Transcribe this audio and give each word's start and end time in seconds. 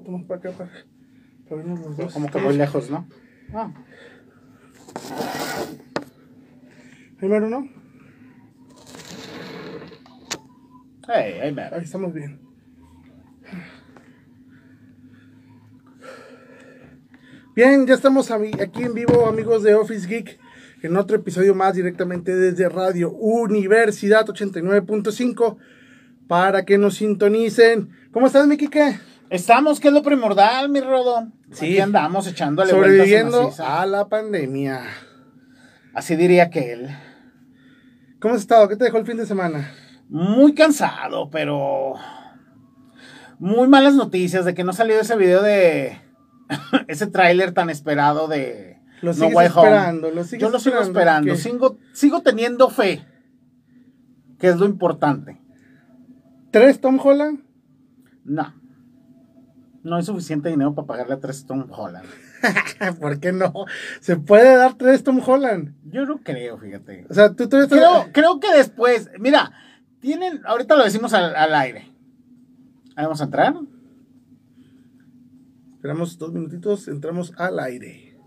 poquito 0.00 0.10
más 0.18 0.26
para 0.26 0.40
acá 0.40 0.50
para, 0.52 0.70
para 1.48 1.56
vernos 1.56 1.80
los 1.80 1.96
dos. 1.96 2.12
Como 2.12 2.30
que 2.30 2.38
muy 2.38 2.56
lejos, 2.56 2.90
¿no? 2.90 3.06
Ah. 3.52 3.72
Primero, 7.18 7.48
¿no? 7.48 7.68
Hey, 11.06 11.34
hey, 11.42 11.52
man. 11.52 11.72
Ahí 11.72 11.82
estamos 11.82 12.14
bien. 12.14 12.40
Bien, 17.54 17.86
ya 17.86 17.94
estamos 17.94 18.30
aquí 18.30 18.84
en 18.84 18.94
vivo, 18.94 19.26
amigos 19.26 19.62
de 19.62 19.74
Office 19.74 20.06
Geek, 20.06 20.38
en 20.82 20.96
otro 20.96 21.16
episodio 21.16 21.54
más 21.54 21.74
directamente 21.74 22.34
desde 22.34 22.68
Radio 22.68 23.10
Universidad 23.10 24.24
89.5 24.24 25.56
para 26.26 26.64
que 26.64 26.78
nos 26.78 26.94
sintonicen. 26.94 27.90
¿Cómo 28.12 28.28
estás, 28.28 28.46
mi 28.46 28.56
Kike? 28.56 29.09
Estamos, 29.30 29.78
que 29.78 29.88
es 29.88 29.94
lo 29.94 30.02
primordial, 30.02 30.68
mi 30.68 30.80
Rodo. 30.80 31.28
Sí. 31.52 31.66
Aquí 31.66 31.80
andamos 31.80 32.26
echándole 32.26 32.72
Sobreviviendo 32.72 33.52
a 33.60 33.86
la 33.86 34.08
pandemia. 34.08 34.82
Así 35.94 36.16
diría 36.16 36.50
que 36.50 36.72
él. 36.72 36.88
¿Cómo 38.20 38.34
has 38.34 38.40
estado? 38.40 38.68
¿Qué 38.68 38.76
te 38.76 38.84
dejó 38.84 38.98
el 38.98 39.06
fin 39.06 39.16
de 39.16 39.26
semana? 39.26 39.72
Muy 40.08 40.52
cansado, 40.52 41.30
pero. 41.30 41.94
Muy 43.38 43.68
malas 43.68 43.94
noticias 43.94 44.44
de 44.44 44.52
que 44.52 44.64
no 44.64 44.72
salió 44.72 44.98
ese 44.98 45.16
video 45.16 45.42
de. 45.42 45.96
ese 46.88 47.06
tráiler 47.06 47.52
tan 47.52 47.70
esperado 47.70 48.26
de. 48.26 48.80
Lo 49.00 49.14
No 49.14 49.28
Way 49.28 49.46
Home. 49.54 49.68
esperando, 49.68 50.10
lo 50.10 50.24
sigues 50.24 50.42
Yo 50.42 50.50
lo 50.50 50.58
sigo 50.58 50.80
esperando. 50.80 51.36
Sigo, 51.36 51.78
sigo 51.92 52.20
teniendo 52.22 52.68
fe. 52.68 53.06
Que 54.40 54.48
es 54.48 54.56
lo 54.56 54.66
importante. 54.66 55.40
¿Tres 56.50 56.80
Tom 56.80 56.98
Holland? 57.00 57.44
No. 58.24 58.59
No 59.82 59.96
hay 59.96 60.02
suficiente 60.02 60.50
dinero 60.50 60.74
para 60.74 60.86
pagarle 60.86 61.14
a 61.14 61.20
tres 61.20 61.46
Tom 61.46 61.66
Holland. 61.70 62.06
¿Por 63.00 63.18
qué 63.18 63.32
no? 63.32 63.52
Se 64.00 64.16
puede 64.16 64.56
dar 64.56 64.74
tres 64.74 65.02
Tom 65.02 65.20
Holland. 65.26 65.74
Yo 65.84 66.04
no 66.04 66.18
creo, 66.18 66.58
fíjate. 66.58 67.06
O 67.08 67.14
sea, 67.14 67.34
tú 67.34 67.44
estás... 67.44 67.68
Creo, 67.68 68.10
creo 68.12 68.40
que 68.40 68.52
después, 68.52 69.10
mira, 69.18 69.52
tienen, 70.00 70.40
ahorita 70.44 70.76
lo 70.76 70.84
decimos 70.84 71.14
al, 71.14 71.34
al 71.34 71.54
aire. 71.54 71.90
Ahí 72.96 73.04
vamos 73.04 73.20
a 73.20 73.24
entrar. 73.24 73.54
Esperamos 75.76 76.18
dos 76.18 76.32
minutitos, 76.32 76.88
entramos 76.88 77.32
al 77.38 77.58
aire. 77.58 78.18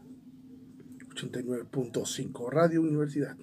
89.5 1.13 2.49
Radio 2.49 2.81
Universidad. 2.81 3.37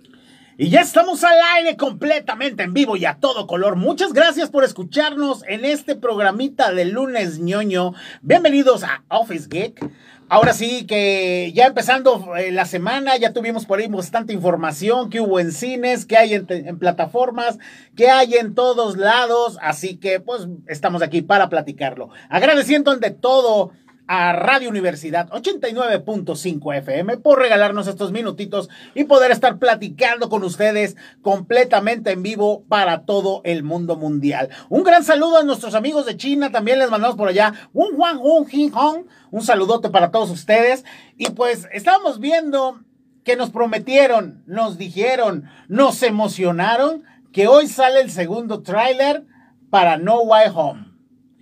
Y 0.63 0.69
ya 0.69 0.83
estamos 0.83 1.25
al 1.25 1.39
aire 1.57 1.79
completamente 1.79 2.63
en 2.65 2.75
vivo 2.75 2.95
y 2.95 3.07
a 3.07 3.15
todo 3.15 3.47
color. 3.47 3.77
Muchas 3.77 4.13
gracias 4.13 4.51
por 4.51 4.63
escucharnos 4.63 5.43
en 5.49 5.65
este 5.65 5.97
programita 5.97 6.71
de 6.71 6.85
lunes 6.85 7.39
ñoño. 7.39 7.95
Bienvenidos 8.21 8.85
a 8.85 9.03
Office 9.09 9.49
Geek. 9.49 9.81
Ahora 10.29 10.53
sí 10.53 10.87
que 10.87 11.51
ya 11.55 11.65
empezando 11.65 12.37
eh, 12.37 12.53
la 12.53 12.67
semana, 12.67 13.17
ya 13.17 13.33
tuvimos 13.33 13.65
por 13.65 13.79
ahí 13.79 13.89
bastante 13.89 14.35
información 14.35 15.09
que 15.09 15.23
hubo 15.23 15.41
en 15.41 15.51
cines, 15.51 16.05
que 16.05 16.19
hay 16.19 16.35
en, 16.35 16.47
en 16.51 16.79
plataformas, 16.79 17.59
que 17.97 18.11
hay 18.11 18.35
en 18.35 18.55
todos 18.55 18.99
lados. 18.99 19.57
Así 19.63 19.97
que 19.97 20.21
pues 20.21 20.47
estamos 20.69 21.01
aquí 21.01 21.23
para 21.23 21.49
platicarlo. 21.49 22.11
Agradeciendo 22.29 22.95
de 22.95 23.11
todo 23.11 23.73
a 24.13 24.33
Radio 24.33 24.69
Universidad 24.69 25.29
89.5 25.31 26.77
FM 26.79 27.19
por 27.19 27.39
regalarnos 27.39 27.87
estos 27.87 28.11
minutitos 28.11 28.69
y 28.93 29.05
poder 29.05 29.31
estar 29.31 29.61
platicando 29.61 30.29
con 30.29 30.43
ustedes 30.43 30.97
completamente 31.23 32.11
en 32.11 32.25
vivo 32.25 32.65
para 32.69 33.05
todo 33.05 33.41
el 33.45 33.63
mundo 33.63 33.95
mundial. 33.95 34.49
Un 34.69 34.83
gran 34.83 35.05
saludo 35.05 35.39
a 35.39 35.45
nuestros 35.45 35.77
amigos 35.77 36.07
de 36.07 36.17
China, 36.17 36.51
también 36.51 36.81
les 36.81 36.91
mandamos 36.91 37.17
por 37.17 37.29
allá 37.29 37.55
un 37.73 37.95
Juan 37.95 38.19
un 38.21 38.49
Jin 38.49 38.73
Hong, 38.73 39.05
un 39.31 39.43
saludote 39.43 39.91
para 39.91 40.11
todos 40.11 40.31
ustedes 40.31 40.85
y 41.17 41.31
pues 41.31 41.69
estábamos 41.73 42.19
viendo 42.19 42.81
que 43.23 43.37
nos 43.37 43.51
prometieron, 43.51 44.43
nos 44.45 44.77
dijeron, 44.77 45.45
nos 45.69 46.03
emocionaron 46.03 47.05
que 47.33 47.47
hoy 47.47 47.69
sale 47.69 48.01
el 48.01 48.11
segundo 48.11 48.65
tráiler 48.65 49.25
para 49.71 49.99
No 49.99 50.23
Way 50.23 50.49
Home. 50.53 50.90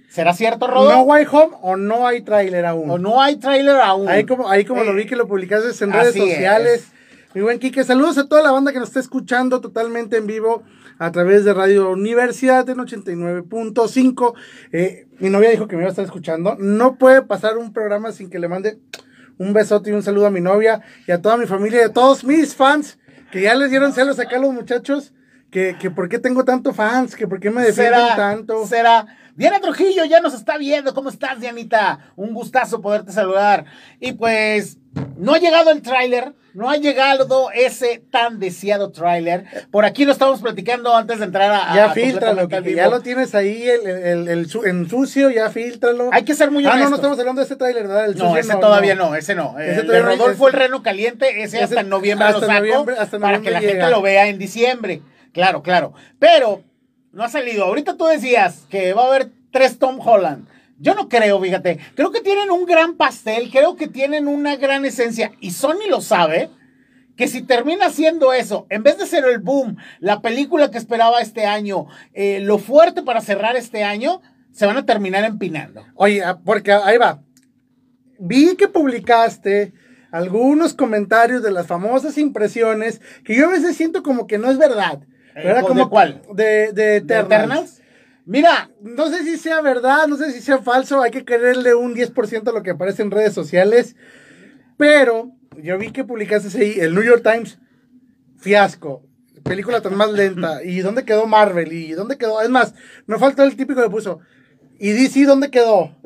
¿Será 0.09 0.33
cierto, 0.33 0.67
Rodo? 0.67 0.91
¿No 0.91 1.03
Way 1.03 1.27
Home 1.31 1.57
o 1.61 1.77
no 1.77 2.07
hay 2.07 2.23
tráiler 2.23 2.65
aún? 2.65 2.91
O 2.91 2.99
no 2.99 3.21
hay 3.21 3.37
tráiler 3.37 3.77
aún. 3.77 4.09
Ahí 4.09 4.25
como, 4.25 4.49
ahí 4.49 4.65
como 4.65 4.83
lo 4.83 4.95
vi 4.95 5.03
Eh, 5.03 5.07
que 5.07 5.17
lo 5.17 5.29
publicaste 5.29 5.85
en 5.85 5.93
redes 5.93 6.15
sociales. 6.15 6.89
Mi 7.35 7.43
buen 7.43 7.59
Quique, 7.59 7.85
saludos 7.85 8.17
a 8.17 8.27
toda 8.27 8.43
la 8.43 8.51
banda 8.51 8.73
que 8.73 8.79
nos 8.79 8.89
está 8.89 9.01
escuchando 9.01 9.61
totalmente 9.61 10.17
en 10.17 10.27
vivo 10.27 10.63
a 10.99 11.13
través 11.13 11.45
de 11.45 11.53
Radio 11.53 11.91
Universidad 11.91 12.69
en 12.71 12.79
89.5. 12.79 14.35
Eh, 14.73 15.07
mi 15.19 15.29
novia 15.29 15.51
dijo 15.51 15.69
que 15.69 15.77
me 15.77 15.83
iba 15.83 15.89
a 15.89 15.91
estar 15.91 16.07
escuchando. 16.07 16.57
No 16.59 16.97
puede 16.97 17.21
pasar 17.21 17.59
un 17.59 17.75
programa 17.75 18.13
sin 18.13 18.31
que 18.31 18.39
le 18.39 18.49
mande 18.49 18.79
un 19.37 19.53
besote 19.53 19.91
y 19.91 19.93
un 19.93 20.03
saludo 20.03 20.27
a 20.27 20.31
mi 20.31 20.41
novia 20.41 20.81
y 21.07 21.13
a 21.13 21.21
toda 21.21 21.37
mi 21.37 21.47
familia 21.47 21.83
y 21.83 21.85
a 21.85 21.93
todos 21.93 22.25
mis 22.25 22.57
fans 22.57 22.99
que 23.31 23.43
ya 23.43 23.55
les 23.55 23.71
dieron 23.71 23.93
celos 23.93 24.19
acá 24.19 24.37
a 24.37 24.41
los 24.41 24.53
muchachos. 24.53 25.13
Que, 25.51 25.77
que 25.81 25.91
por 25.91 26.11
qué 26.11 26.19
tengo 26.19 26.45
tanto 26.45 26.75
fans, 26.75 27.17
que 27.17 27.27
por 27.27 27.41
qué 27.41 27.51
me 27.51 27.63
defienden 27.63 28.01
será, 28.01 28.17
tanto. 28.17 28.67
será. 28.67 29.07
Diana 29.39 29.61
Trujillo 29.61 30.05
ya 30.05 30.21
nos 30.21 30.35
está 30.35 30.59
viendo. 30.59 30.93
¿Cómo 30.95 31.09
estás, 31.09 31.41
Dianita? 31.41 32.01
Un 32.17 32.35
gustazo 32.35 32.81
poderte 32.83 33.13
saludar. 33.13 33.65
Y 34.01 34.13
pues, 34.15 34.79
no 35.17 35.33
ha 35.35 35.39
llegado 35.39 35.71
el 35.71 35.81
tráiler. 35.81 36.35
No 36.55 36.69
ha 36.69 36.77
llegado 36.77 37.51
ese 37.55 38.03
tan 38.11 38.41
deseado 38.41 38.91
tráiler. 38.91 39.45
Por 39.71 39.85
aquí 39.85 40.05
lo 40.05 40.11
estamos 40.11 40.41
platicando 40.41 40.97
antes 40.97 41.21
de 41.21 41.27
entrar 41.27 41.53
a. 41.53 41.73
Ya 41.73 41.85
a 41.85 41.93
filtralo, 41.95 42.49
que 42.49 42.75
ya 42.75 42.89
lo 42.89 43.01
tienes 43.01 43.33
ahí 43.37 43.63
el, 43.69 43.87
el- 43.87 44.29
el 44.29 44.89
sucio, 44.91 45.31
ya 45.31 45.51
filtralo. 45.51 46.11
Hay 46.13 46.25
que 46.25 46.35
ser 46.35 46.51
muy 46.51 46.65
Ah, 46.67 46.71
no, 46.71 46.73
honestos. 46.75 46.91
no 46.91 46.97
estamos 46.97 47.19
hablando 47.21 47.41
de 47.43 47.45
ese 47.47 47.55
tráiler, 47.55 47.87
¿verdad? 47.87 48.07
El 48.07 48.17
No, 48.19 48.37
ese 48.37 48.57
todavía 48.57 48.97
no. 48.97 49.15
ese 49.15 49.37
no. 49.37 49.57
Ese 49.57 49.83
el 49.83 49.87
todavía 49.87 49.93
de 50.09 50.17
Rodolfo 50.17 50.49
ese- 50.49 50.57
el 50.57 50.63
Reno 50.65 50.83
Caliente, 50.83 51.29
ese, 51.43 51.59
ese- 51.59 51.65
hasta 51.65 51.81
en 51.83 51.89
noviembre 51.91 52.27
hasta 52.27 52.41
lo 52.41 52.47
saco 52.47 52.59
noviembre- 52.59 52.97
hasta 52.99 53.19
para 53.21 53.35
que 53.35 53.39
noviembre 53.39 53.53
la 53.53 53.61
llega. 53.61 53.73
gente 53.85 53.91
lo 53.97 54.03
vea 54.03 54.27
en 54.27 54.39
diciembre. 54.39 55.03
Claro, 55.33 55.63
claro. 55.63 55.93
Pero 56.19 56.65
no 57.19 57.25
ha 57.25 57.29
salido. 57.29 57.65
Ahorita 57.65 57.97
tú 57.97 58.07
decías 58.07 58.65
que 58.71 58.95
va 58.95 59.03
a 59.03 59.07
haber 59.09 59.33
tres 59.51 59.81
Tom 59.81 59.99
Holland. 60.01 60.47
Yo 60.79 60.95
no 60.95 61.09
creo, 61.09 61.41
fíjate. 61.41 61.81
Creo 61.97 62.13
que 62.13 62.21
tienen 62.21 62.53
un 62.53 62.65
gran 62.65 62.95
pastel, 62.95 63.51
creo 63.51 63.75
que 63.75 63.89
tienen 63.89 64.29
una 64.29 64.55
gran 64.55 64.85
esencia. 64.85 65.33
Y 65.41 65.51
Sony 65.51 65.91
lo 65.91 66.01
sabe. 66.01 66.49
Que 67.17 67.27
si 67.27 67.43
termina 67.43 67.91
siendo 67.91 68.33
eso, 68.33 68.69
en 68.71 68.85
vez 68.85 68.97
de 68.97 69.05
ser 69.05 69.25
el 69.25 69.41
boom, 69.41 69.77
la 69.99 70.23
película 70.23 70.71
que 70.71 70.79
esperaba 70.79 71.21
este 71.21 71.47
año, 71.47 71.89
eh, 72.15 72.39
lo 72.41 72.59
fuerte 72.59 73.03
para 73.03 73.21
cerrar 73.21 73.57
este 73.57 73.83
año, 73.83 74.23
se 74.53 74.67
van 74.67 74.77
a 74.77 74.87
terminar 74.87 75.25
empinando. 75.25 75.85
Oye, 75.97 76.23
ah, 76.23 76.39
porque 76.45 76.71
ahí 76.71 76.97
va. 76.97 77.21
Vi 78.21 78.55
que 78.55 78.69
publicaste 78.69 79.73
algunos 80.13 80.75
comentarios 80.75 81.43
de 81.43 81.51
las 81.51 81.67
famosas 81.67 82.17
impresiones 82.17 83.01
que 83.25 83.35
yo 83.35 83.47
a 83.47 83.51
veces 83.51 83.77
siento 83.77 84.05
como 84.05 84.29
que 84.29 84.39
no 84.39 84.49
es 84.49 84.59
verdad. 84.59 85.01
Eh, 85.35 85.43
¿Verdad? 85.45 85.61
¿de 85.63 85.67
Como 85.67 85.91
cuál? 85.91 86.23
De, 86.35 86.73
de 86.73 87.01
¿De 87.01 87.19
Eternals. 87.19 87.81
Mira, 88.25 88.71
No 88.83 89.09
sé 89.09 89.25
si 89.25 89.37
sea 89.39 89.61
verdad, 89.63 90.07
no 90.07 90.17
sé 90.17 90.33
si 90.33 90.41
sea 90.41 90.59
falso, 90.59 91.01
hay 91.01 91.11
que 91.11 91.25
quererle 91.25 91.75
un 91.75 91.95
10% 91.95 92.51
a 92.51 92.53
lo 92.53 92.63
que 92.63 92.71
aparece 92.73 93.03
en 93.03 93.11
redes 93.11 93.33
sociales, 93.33 93.97
pero 94.77 95.33
yo 95.63 95.79
vi 95.79 95.91
que 95.93 96.05
publicaste 96.05 96.57
ahí 96.59 96.75
el 96.79 96.95
New 96.95 97.03
York 97.05 97.23
Times, 97.23 97.59
fiasco, 98.39 99.03
película 99.45 99.81
tan 99.81 99.97
más 99.97 100.13
lenta, 100.13 100.63
y 100.65 100.81
dónde 100.81 101.05
quedó 101.05 101.27
Marvel, 101.27 101.73
y 101.73 101.93
dónde 101.93 102.19
quedó, 102.19 102.41
es 102.43 102.51
más, 102.51 102.75
no 103.07 103.19
faltó 103.19 103.43
el 103.45 103.57
típico 103.57 103.83
que 103.83 103.91
puso, 103.91 104.21
y 104.79 104.91
DC, 104.93 105.25
¿dónde 105.25 105.51
quedó? 105.51 105.97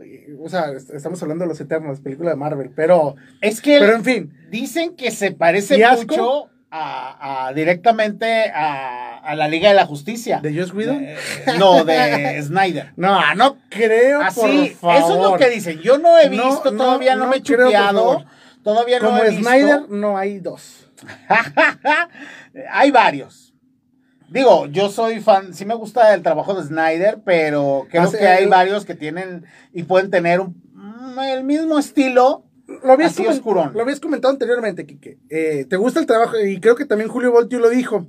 O 0.41 0.49
sea, 0.49 0.71
est- 0.73 0.91
estamos 0.91 1.21
hablando 1.23 1.45
de 1.45 1.49
los 1.49 1.61
Eternos, 1.61 2.01
película 2.01 2.31
de 2.31 2.37
Marvel, 2.37 2.71
pero, 2.75 3.17
es 3.41 3.61
que 3.61 3.79
pero 3.81 3.95
en 3.97 4.05
fin, 4.05 4.33
dicen 4.51 4.95
que 4.97 5.11
se 5.11 5.33
parece 5.33 5.75
¿Fiasco? 5.77 6.07
mucho 6.17 6.51
a, 6.71 7.49
a- 7.49 7.53
directamente 7.53 8.45
a, 8.55 9.02
a 9.23 9.35
la 9.35 9.49
Liga 9.49 9.69
de 9.69 9.75
la 9.75 9.87
Justicia. 9.87 10.41
¿de 10.43 10.55
Joss 10.59 10.73
Whedon? 10.75 11.03
Eh, 11.05 11.17
no, 11.59 11.85
de 11.85 12.43
Snyder. 12.47 12.93
No, 12.97 13.35
no 13.35 13.57
creo, 13.71 14.21
Así, 14.23 14.75
por 14.81 14.91
favor. 14.91 14.97
eso 14.97 15.15
es 15.25 15.31
lo 15.31 15.37
que 15.39 15.51
dicen. 15.51 15.79
Yo 15.81 15.99
no 15.99 16.19
he 16.19 16.29
visto, 16.29 16.71
no, 16.73 16.85
todavía 16.85 17.15
no, 17.17 17.25
no 17.25 17.31
me 17.31 17.37
he 17.37 17.43
creo. 17.43 18.25
Todavía 18.63 18.99
no 19.01 19.07
Como 19.09 19.23
he 19.23 19.31
visto. 19.31 19.45
Snyder, 19.49 19.89
no 19.91 20.17
hay 20.19 20.39
dos. 20.39 20.87
Hay 22.71 22.91
varios. 22.91 23.55
Digo, 24.29 24.67
yo 24.67 24.89
soy 24.89 25.21
fan, 25.21 25.53
sí 25.53 25.65
me 25.67 25.75
gusta 25.75 26.15
el 26.15 26.23
trabajo 26.23 26.55
de 26.55 26.67
Snyder, 26.67 27.19
pero 27.25 27.87
creo 27.91 28.11
que 28.11 28.27
hay 28.27 28.47
varios 28.47 28.85
que 28.87 28.95
tienen 28.95 29.45
y 29.75 29.83
pueden 29.83 30.11
tener 30.11 30.41
un- 30.41 30.63
mm, 30.73 31.19
el 31.21 31.45
mismo 31.45 31.79
estilo. 31.79 32.45
Lo 32.83 32.93
habías, 32.93 33.13
Así 33.13 33.23
comen- 33.25 33.33
oscurón. 33.33 33.73
lo 33.75 33.83
habías 33.83 34.01
comentado 34.01 34.33
anteriormente, 34.33 34.87
Quique. 34.87 35.19
Eh, 35.29 35.67
¿Te 35.69 35.77
gusta 35.77 36.01
el 36.01 36.07
trabajo? 36.07 36.39
Y 36.41 36.61
creo 36.61 36.77
que 36.77 36.87
también 36.87 37.11
Julio 37.11 37.31
Voltio 37.31 37.59
lo 37.59 37.69
dijo. 37.69 38.07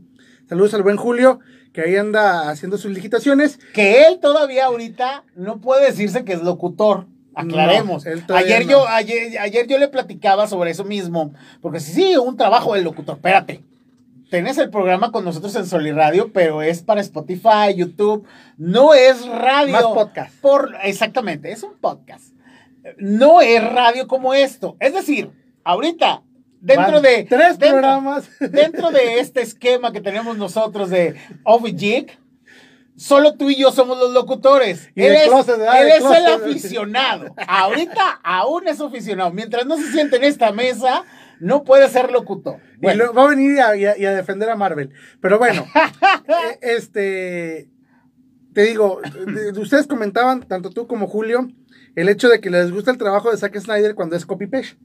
Saludos 0.47 0.73
al 0.73 0.83
buen 0.83 0.97
Julio, 0.97 1.39
que 1.71 1.81
ahí 1.81 1.95
anda 1.95 2.49
haciendo 2.49 2.77
sus 2.77 2.91
licitaciones. 2.91 3.59
Que 3.73 4.05
él 4.05 4.19
todavía 4.19 4.65
ahorita 4.65 5.23
no 5.35 5.61
puede 5.61 5.85
decirse 5.85 6.25
que 6.25 6.33
es 6.33 6.43
locutor. 6.43 7.07
Aclaremos. 7.35 8.05
No, 8.05 8.35
ayer 8.35 8.65
no. 8.65 8.71
yo, 8.71 8.87
ayer, 8.87 9.39
ayer 9.39 9.67
yo 9.67 9.77
le 9.79 9.87
platicaba 9.87 10.47
sobre 10.47 10.71
eso 10.71 10.83
mismo. 10.83 11.33
Porque 11.61 11.79
sí, 11.79 11.93
sí, 11.93 12.17
un 12.17 12.37
trabajo 12.37 12.75
del 12.75 12.83
locutor. 12.83 13.15
Espérate. 13.15 13.63
Tenés 14.29 14.57
el 14.57 14.69
programa 14.69 15.11
con 15.11 15.23
nosotros 15.25 15.55
en 15.55 15.67
Soliradio, 15.67 16.33
pero 16.33 16.61
es 16.63 16.81
para 16.81 17.01
Spotify, 17.01 17.75
YouTube. 17.75 18.25
No 18.57 18.93
es 18.93 19.25
radio. 19.27 19.73
Más 19.73 19.83
podcast. 19.83 20.33
Por, 20.41 20.75
exactamente, 20.83 21.51
es 21.51 21.61
un 21.61 21.73
podcast. 21.79 22.33
no 22.97 23.41
es 23.41 23.63
radio 23.63 24.07
como 24.07 24.33
esto. 24.33 24.75
Es 24.79 24.93
decir, 24.93 25.31
ahorita, 25.63 26.23
dentro 26.63 26.93
Van 26.93 27.01
de. 27.03 27.23
tres 27.29 27.59
dentro- 27.59 27.69
programas. 27.71 28.29
Dentro 28.39 28.91
de 28.91 29.19
este 29.19 29.41
esquema 29.41 29.91
que 29.91 30.01
tenemos 30.01 30.37
nosotros 30.37 30.89
de 30.89 31.15
Jig, 31.77 32.17
solo 32.95 33.33
tú 33.35 33.49
y 33.49 33.55
yo 33.55 33.71
somos 33.71 33.97
los 33.99 34.11
locutores. 34.13 34.89
Y 34.95 35.03
él 35.03 35.13
es, 35.15 35.47
él 35.49 35.87
es 35.89 36.03
el 36.03 36.25
aficionado. 36.27 37.35
Ahorita 37.47 38.19
aún 38.23 38.67
es 38.67 38.79
aficionado. 38.81 39.31
Mientras 39.31 39.65
no 39.65 39.77
se 39.77 39.91
siente 39.91 40.17
en 40.17 40.23
esta 40.23 40.51
mesa, 40.51 41.03
no 41.39 41.63
puede 41.63 41.89
ser 41.89 42.11
locutor. 42.11 42.57
Y 42.77 42.81
Bueno, 42.85 43.05
lo- 43.05 43.13
va 43.13 43.23
a 43.25 43.27
venir 43.29 43.59
a, 43.61 43.75
y 43.75 43.85
a- 43.85 43.97
y 43.97 44.05
a 44.05 44.11
defender 44.13 44.49
a 44.49 44.55
Marvel. 44.55 44.91
Pero 45.21 45.37
bueno, 45.39 45.65
eh, 46.27 46.59
este, 46.61 47.69
te 48.53 48.61
digo, 48.63 49.01
de- 49.25 49.51
de- 49.51 49.59
ustedes 49.59 49.87
comentaban, 49.87 50.43
tanto 50.43 50.69
tú 50.69 50.87
como 50.87 51.07
Julio, 51.07 51.49
el 51.95 52.09
hecho 52.09 52.29
de 52.29 52.39
que 52.39 52.49
les 52.49 52.71
gusta 52.71 52.91
el 52.91 52.97
trabajo 52.97 53.31
de 53.31 53.37
Zack 53.37 53.57
Snyder 53.59 53.95
cuando 53.95 54.15
es 54.15 54.25
copy-paste. 54.25 54.77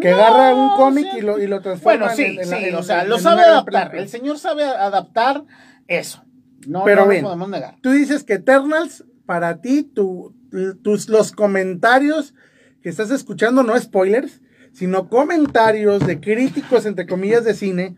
Que 0.00 0.10
No, 0.10 0.16
agarra 0.16 0.54
un 0.54 0.76
cómic 0.76 1.06
sí. 1.12 1.18
y 1.18 1.20
lo, 1.22 1.38
y 1.38 1.46
lo 1.46 1.60
transforma 1.62 2.06
bueno, 2.06 2.14
sí, 2.16 2.24
en, 2.24 2.38
en 2.40 2.44
sí, 2.46 2.54
en- 2.66 2.74
o 2.74 2.82
sea, 2.82 3.04
lo 3.04 3.18
sabe 3.18 3.42
adaptar. 3.42 3.90
película. 3.90 4.02
El 4.02 4.08
señor 4.08 4.38
sabe 4.38 4.64
adaptar 4.64 5.44
eso. 5.88 6.22
No, 6.66 6.84
Pero 6.84 7.02
no 7.04 7.08
bien. 7.10 7.22
lo 7.22 7.28
podemos 7.28 7.48
negar. 7.48 7.76
Tú 7.80 7.90
dices 7.90 8.24
que 8.24 8.34
Eternals, 8.34 9.04
para 9.24 9.60
ti, 9.60 9.82
tu- 9.84 10.34
tus, 10.82 11.08
los 11.08 11.32
comentarios 11.32 12.34
que 12.82 12.88
estás 12.88 13.10
escuchando, 13.10 13.62
no 13.62 13.78
spoilers, 13.78 14.40
sino 14.72 15.08
comentarios 15.08 16.06
de 16.06 16.20
críticos, 16.20 16.84
entre 16.86 17.06
comillas, 17.06 17.44
de 17.44 17.54
cine, 17.54 17.96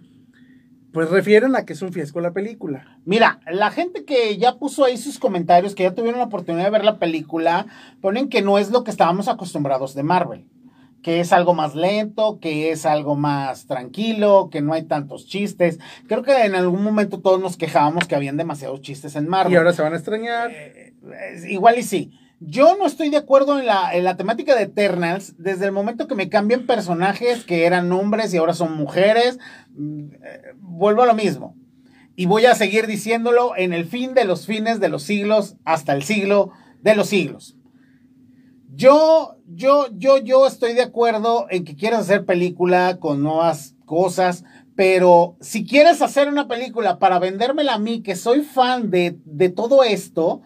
pues 0.92 1.10
refieren 1.10 1.54
a 1.56 1.64
que 1.64 1.72
es 1.74 1.82
un 1.82 1.92
fiasco 1.92 2.20
la 2.20 2.32
película. 2.32 2.98
Mira, 3.04 3.40
la 3.50 3.70
gente 3.70 4.04
que 4.04 4.36
ya 4.38 4.56
puso 4.58 4.84
ahí 4.84 4.96
sus 4.96 5.18
comentarios, 5.18 5.74
que 5.74 5.82
ya 5.82 5.94
tuvieron 5.94 6.18
la 6.18 6.26
oportunidad 6.26 6.64
de 6.64 6.70
ver 6.70 6.84
la 6.84 6.98
película, 6.98 7.66
ponen 8.00 8.28
que 8.28 8.42
no 8.42 8.58
es 8.58 8.70
lo 8.70 8.84
que 8.84 8.90
estábamos 8.90 9.28
acostumbrados 9.28 9.94
de 9.94 10.02
Marvel. 10.02 10.46
Que 11.02 11.20
es 11.20 11.32
algo 11.32 11.54
más 11.54 11.74
lento, 11.74 12.38
que 12.40 12.70
es 12.70 12.84
algo 12.84 13.16
más 13.16 13.66
tranquilo, 13.66 14.48
que 14.50 14.60
no 14.60 14.72
hay 14.72 14.82
tantos 14.82 15.26
chistes. 15.26 15.78
Creo 16.06 16.22
que 16.22 16.44
en 16.44 16.54
algún 16.54 16.82
momento 16.82 17.20
todos 17.20 17.40
nos 17.40 17.56
quejábamos 17.56 18.06
que 18.06 18.16
habían 18.16 18.36
demasiados 18.36 18.80
chistes 18.80 19.14
en 19.16 19.28
Marvel. 19.28 19.52
Y 19.52 19.56
ahora 19.56 19.72
se 19.72 19.82
van 19.82 19.92
a 19.92 19.96
extrañar. 19.96 20.50
Eh, 20.50 20.94
igual 21.48 21.78
y 21.78 21.82
sí. 21.82 22.12
Yo 22.40 22.76
no 22.76 22.86
estoy 22.86 23.10
de 23.10 23.16
acuerdo 23.16 23.58
en 23.58 23.66
la, 23.66 23.94
en 23.94 24.04
la 24.04 24.16
temática 24.16 24.54
de 24.54 24.62
Eternals 24.62 25.34
desde 25.38 25.66
el 25.66 25.72
momento 25.72 26.06
que 26.06 26.14
me 26.14 26.28
cambian 26.28 26.66
personajes 26.66 27.44
que 27.44 27.66
eran 27.66 27.90
hombres 27.90 28.32
y 28.32 28.36
ahora 28.36 28.54
son 28.54 28.76
mujeres. 28.76 29.38
mm, 29.70 30.04
eh, 30.22 30.42
vuelvo 30.60 31.02
a 31.02 31.06
lo 31.06 31.14
mismo. 31.14 31.56
Y 32.14 32.26
voy 32.26 32.46
a 32.46 32.54
seguir 32.54 32.86
diciéndolo 32.86 33.56
en 33.56 33.72
el 33.72 33.84
fin 33.86 34.14
de 34.14 34.24
los 34.24 34.46
fines 34.46 34.80
de 34.80 34.88
los 34.88 35.02
siglos 35.02 35.56
hasta 35.64 35.92
el 35.92 36.02
siglo 36.02 36.50
de 36.82 36.94
los 36.94 37.08
siglos. 37.08 37.56
Yo, 38.78 39.34
yo, 39.48 39.88
yo, 39.96 40.18
yo 40.18 40.46
estoy 40.46 40.72
de 40.72 40.82
acuerdo 40.82 41.48
en 41.50 41.64
que 41.64 41.74
quieras 41.74 42.02
hacer 42.02 42.24
película 42.24 42.98
con 43.00 43.24
nuevas 43.24 43.74
cosas, 43.86 44.44
pero 44.76 45.36
si 45.40 45.66
quieres 45.66 46.00
hacer 46.00 46.28
una 46.28 46.46
película 46.46 47.00
para 47.00 47.18
vendérmela 47.18 47.74
a 47.74 47.78
mí, 47.80 48.04
que 48.04 48.14
soy 48.14 48.42
fan 48.42 48.88
de, 48.92 49.18
de 49.24 49.48
todo 49.48 49.82
esto, 49.82 50.42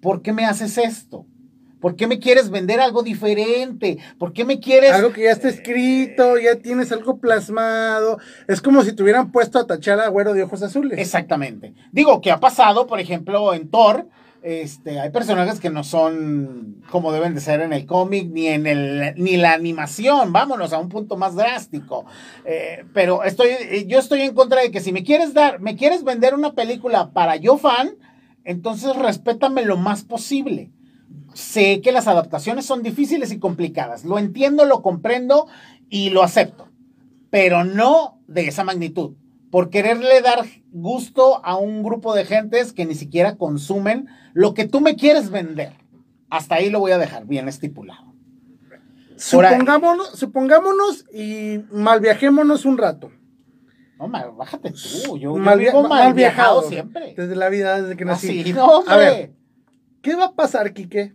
¿por 0.00 0.22
qué 0.22 0.32
me 0.32 0.44
haces 0.44 0.78
esto? 0.78 1.26
¿Por 1.80 1.96
qué 1.96 2.06
me 2.06 2.20
quieres 2.20 2.48
vender 2.48 2.78
algo 2.78 3.02
diferente? 3.02 3.98
¿Por 4.20 4.32
qué 4.32 4.44
me 4.44 4.60
quieres... 4.60 4.92
Algo 4.92 5.12
que 5.12 5.24
ya 5.24 5.32
está 5.32 5.48
escrito, 5.48 6.38
ya 6.38 6.54
tienes 6.54 6.92
algo 6.92 7.18
plasmado. 7.18 8.18
Es 8.46 8.62
como 8.62 8.84
si 8.84 8.92
te 8.92 9.02
hubieran 9.02 9.32
puesto 9.32 9.58
a 9.58 9.66
tachar 9.66 9.98
a 9.98 10.06
güero 10.06 10.32
de 10.32 10.44
ojos 10.44 10.62
azules. 10.62 10.96
Exactamente. 10.96 11.74
Digo 11.90 12.20
que 12.20 12.30
ha 12.30 12.38
pasado, 12.38 12.86
por 12.86 13.00
ejemplo, 13.00 13.52
en 13.52 13.68
Thor, 13.68 14.08
este, 14.44 15.00
hay 15.00 15.08
personajes 15.08 15.58
que 15.58 15.70
no 15.70 15.84
son 15.84 16.84
como 16.90 17.12
deben 17.12 17.34
de 17.34 17.40
ser 17.40 17.62
en 17.62 17.72
el 17.72 17.86
cómic, 17.86 18.28
ni 18.30 18.48
en 18.48 18.66
el, 18.66 19.14
ni 19.16 19.38
la 19.38 19.54
animación. 19.54 20.34
Vámonos 20.34 20.74
a 20.74 20.78
un 20.78 20.90
punto 20.90 21.16
más 21.16 21.34
drástico. 21.34 22.04
Eh, 22.44 22.84
pero 22.92 23.24
estoy, 23.24 23.48
eh, 23.48 23.86
yo 23.88 23.98
estoy 23.98 24.20
en 24.20 24.34
contra 24.34 24.60
de 24.60 24.70
que 24.70 24.82
si 24.82 24.92
me 24.92 25.02
quieres 25.02 25.32
dar, 25.32 25.60
me 25.60 25.76
quieres 25.76 26.04
vender 26.04 26.34
una 26.34 26.52
película 26.52 27.10
para 27.12 27.36
yo 27.36 27.56
fan, 27.56 27.92
entonces 28.44 28.94
respétame 28.94 29.64
lo 29.64 29.78
más 29.78 30.04
posible. 30.04 30.70
Sé 31.32 31.80
que 31.80 31.90
las 31.90 32.06
adaptaciones 32.06 32.66
son 32.66 32.82
difíciles 32.82 33.32
y 33.32 33.38
complicadas. 33.38 34.04
Lo 34.04 34.18
entiendo, 34.18 34.66
lo 34.66 34.82
comprendo 34.82 35.46
y 35.88 36.10
lo 36.10 36.22
acepto. 36.22 36.68
Pero 37.30 37.64
no 37.64 38.20
de 38.26 38.46
esa 38.48 38.62
magnitud. 38.62 39.14
Por 39.54 39.70
quererle 39.70 40.20
dar 40.20 40.44
gusto 40.72 41.40
a 41.44 41.56
un 41.56 41.84
grupo 41.84 42.12
de 42.12 42.24
gentes 42.24 42.72
que 42.72 42.86
ni 42.86 42.96
siquiera 42.96 43.36
consumen 43.36 44.08
lo 44.32 44.52
que 44.52 44.66
tú 44.66 44.80
me 44.80 44.96
quieres 44.96 45.30
vender. 45.30 45.74
Hasta 46.28 46.56
ahí 46.56 46.70
lo 46.70 46.80
voy 46.80 46.90
a 46.90 46.98
dejar 46.98 47.24
bien 47.24 47.46
estipulado. 47.46 48.16
Supongámonos, 49.14 50.08
supongámonos 50.18 51.04
y 51.14 51.60
malviajémonos 51.70 52.64
un 52.64 52.78
rato. 52.78 53.12
No, 53.96 54.08
ma- 54.08 54.26
bájate 54.26 54.72
tú. 54.72 54.88
Yo, 55.04 55.16
yo 55.18 55.36
Mal, 55.36 55.60
vivo 55.60 55.82
mal 55.82 55.88
mal 56.06 56.14
viajado 56.14 56.14
viajado 56.14 56.68
siempre. 56.68 57.14
Desde 57.16 57.36
la 57.36 57.48
vida, 57.48 57.80
desde 57.80 57.96
que 57.96 58.04
nací. 58.04 58.40
Así, 58.40 58.52
no, 58.54 58.66
hombre. 58.78 58.92
A 58.92 58.96
ver, 58.96 59.32
¿qué 60.02 60.16
va 60.16 60.24
a 60.24 60.34
pasar, 60.34 60.72
Quique? 60.72 61.14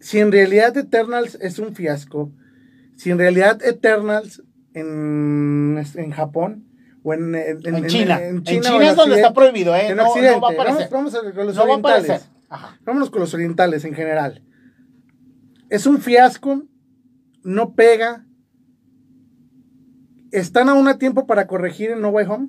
Si 0.00 0.18
en 0.18 0.32
realidad 0.32 0.76
Eternals 0.76 1.38
es 1.40 1.60
un 1.60 1.76
fiasco, 1.76 2.32
si 2.96 3.12
en 3.12 3.18
realidad 3.18 3.62
Eternals 3.62 4.42
en, 4.74 5.80
en 5.94 6.10
Japón 6.10 6.64
o 7.02 7.14
en, 7.14 7.34
en- 7.34 7.60
en, 7.66 7.74
en- 7.76 7.86
China. 7.86 8.22
en 8.22 8.42
China 8.42 8.68
es 8.82 8.96
donde 8.96 9.16
está 9.16 9.28
Occidente- 9.28 9.34
prohibido, 9.34 9.74
¿eh? 9.76 9.88
en 9.88 9.96
No, 9.96 10.04
no 10.04 10.08
Occidente. 10.10 10.40
va 10.40 10.48
a 10.48 10.52
aparecer. 10.52 10.88
Vamos, 10.90 11.12
vamos 11.12 11.14
a 11.14 11.34
con 11.34 11.46
los 11.46 11.54
no 11.56 11.60
va 11.62 11.66
a 11.68 11.70
orientales. 11.72 12.30
Ajá. 12.50 12.78
Vámonos 12.84 13.10
con 13.10 13.20
los 13.20 13.34
orientales 13.34 13.84
en 13.84 13.94
general. 13.94 14.42
Es 15.70 15.86
un 15.86 15.98
fiasco, 16.00 16.62
no 17.44 17.74
pega. 17.74 18.24
¿Están 20.32 20.68
aún 20.68 20.88
a 20.88 20.98
tiempo 20.98 21.26
para 21.26 21.46
corregir 21.46 21.90
en 21.90 22.00
No 22.00 22.08
Way 22.10 22.26
Home? 22.26 22.48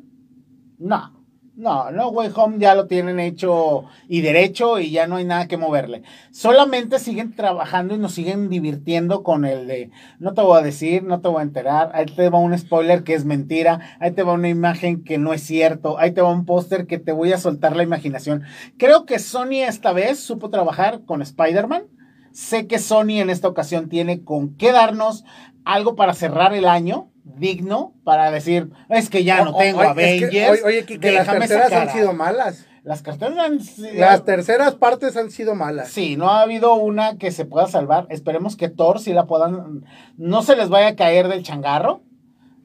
No, 0.78 1.19
no, 1.60 1.92
no, 1.92 2.08
Way 2.08 2.32
Home 2.36 2.58
ya 2.58 2.74
lo 2.74 2.88
tienen 2.88 3.20
hecho 3.20 3.84
y 4.08 4.22
derecho 4.22 4.80
y 4.80 4.92
ya 4.92 5.08
no 5.08 5.18
hay 5.18 5.26
nada 5.26 5.50
que 5.50 5.58
moverle. 5.58 6.04
Solamente 6.32 7.00
siguen 7.00 7.36
trabajando 7.36 7.94
y 7.94 7.98
nos 7.98 8.14
siguen 8.14 8.48
divirtiendo 8.48 9.24
con 9.24 9.44
el 9.44 9.68
de, 9.68 9.92
no 10.20 10.34
te 10.34 10.42
voy 10.42 10.58
a 10.58 10.62
decir, 10.62 11.04
no 11.04 11.20
te 11.20 11.28
voy 11.28 11.40
a 11.42 11.44
enterar, 11.44 11.92
ahí 11.94 12.06
te 12.06 12.30
va 12.30 12.40
un 12.40 12.58
spoiler 12.58 13.04
que 13.04 13.14
es 13.14 13.26
mentira, 13.26 13.98
ahí 14.00 14.12
te 14.12 14.24
va 14.24 14.32
una 14.32 14.48
imagen 14.48 15.04
que 15.04 15.18
no 15.18 15.34
es 15.34 15.44
cierto, 15.44 16.00
ahí 16.00 16.12
te 16.12 16.22
va 16.22 16.32
un 16.32 16.46
póster 16.46 16.88
que 16.88 16.98
te 16.98 17.12
voy 17.12 17.34
a 17.34 17.38
soltar 17.38 17.76
la 17.76 17.84
imaginación. 17.84 18.44
Creo 18.78 19.06
que 19.06 19.20
Sony 19.20 19.66
esta 19.68 19.92
vez 19.92 20.18
supo 20.18 20.50
trabajar 20.50 21.02
con 21.06 21.22
Spider-Man. 21.22 21.84
Sé 22.32 22.68
que 22.68 22.80
Sony 22.80 23.20
en 23.20 23.30
esta 23.30 23.50
ocasión 23.50 23.90
tiene 23.90 24.24
con 24.24 24.56
qué 24.56 24.72
darnos 24.72 25.26
algo 25.66 25.98
para 25.98 26.14
cerrar 26.14 26.54
el 26.54 26.66
año 26.66 27.12
digno 27.38 27.94
para 28.04 28.32
decir, 28.32 28.70
es 28.90 29.10
que 29.10 29.24
ya 29.24 29.44
no 29.44 29.56
tengo 29.56 29.82
es 29.82 29.88
que- 29.88 29.92
Avengers. 29.92 30.52
oye, 30.52 30.64
oye, 30.64 30.86
Quique, 30.86 31.12
las 31.12 31.26
sacar 31.26 31.74
han 31.74 31.90
sido 31.92 32.10
a- 32.10 32.14
malas. 32.14 32.66
Las 32.84 33.02
carteras 33.02 33.38
han 33.38 33.60
sido- 33.60 34.00
Las 34.00 34.24
terceras 34.24 34.74
partes 34.76 35.16
han 35.18 35.30
sido 35.32 35.54
malas. 35.54 35.90
Sí, 35.90 36.16
no 36.16 36.30
ha 36.30 36.42
habido 36.42 36.74
una 36.76 37.18
que 37.18 37.32
se 37.32 37.46
pueda 37.46 37.68
salvar. 37.68 38.08
Esperemos 38.10 38.56
que 38.56 38.70
Thor 38.70 39.00
sí 39.00 39.14
la 39.14 39.26
puedan. 39.28 39.84
No 40.18 40.42
se 40.44 40.56
les 40.56 40.70
vaya 40.70 40.88
a 40.88 40.96
caer 40.96 41.28
del 41.28 41.44
changarro. 41.44 42.02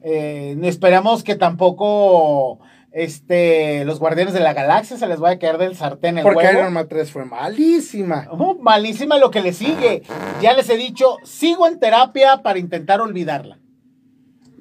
Eh, 0.01 0.57
esperamos 0.63 1.23
que 1.23 1.35
tampoco 1.35 2.59
este, 2.91 3.83
los 3.83 3.99
Guardianes 3.99 4.33
de 4.33 4.39
la 4.39 4.53
Galaxia 4.53 4.97
se 4.97 5.05
les 5.05 5.19
vaya 5.19 5.35
a 5.35 5.39
caer 5.39 5.57
del 5.57 5.75
sartén 5.75 6.17
el 6.17 6.23
Porque 6.23 6.45
huevo. 6.45 6.59
Iron 6.59 6.73
Man 6.73 6.87
3 6.87 7.11
fue 7.11 7.25
malísima. 7.25 8.29
Uh, 8.31 8.57
malísima 8.61 9.17
lo 9.17 9.31
que 9.31 9.41
le 9.41 9.51
sigue. 9.51 10.01
Ya 10.41 10.53
les 10.53 10.69
he 10.69 10.77
dicho, 10.77 11.17
sigo 11.23 11.67
en 11.67 11.77
terapia 11.77 12.41
para 12.41 12.57
intentar 12.57 13.01
olvidarla. 13.01 13.59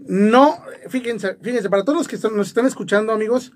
No, 0.07 0.59
fíjense, 0.89 1.37
fíjense, 1.43 1.71
para 1.71 1.85
todos 1.85 1.99
los 1.99 2.09
que 2.09 2.17
están- 2.17 2.37
nos 2.37 2.49
están 2.49 2.67
escuchando, 2.67 3.13
amigos, 3.13 3.53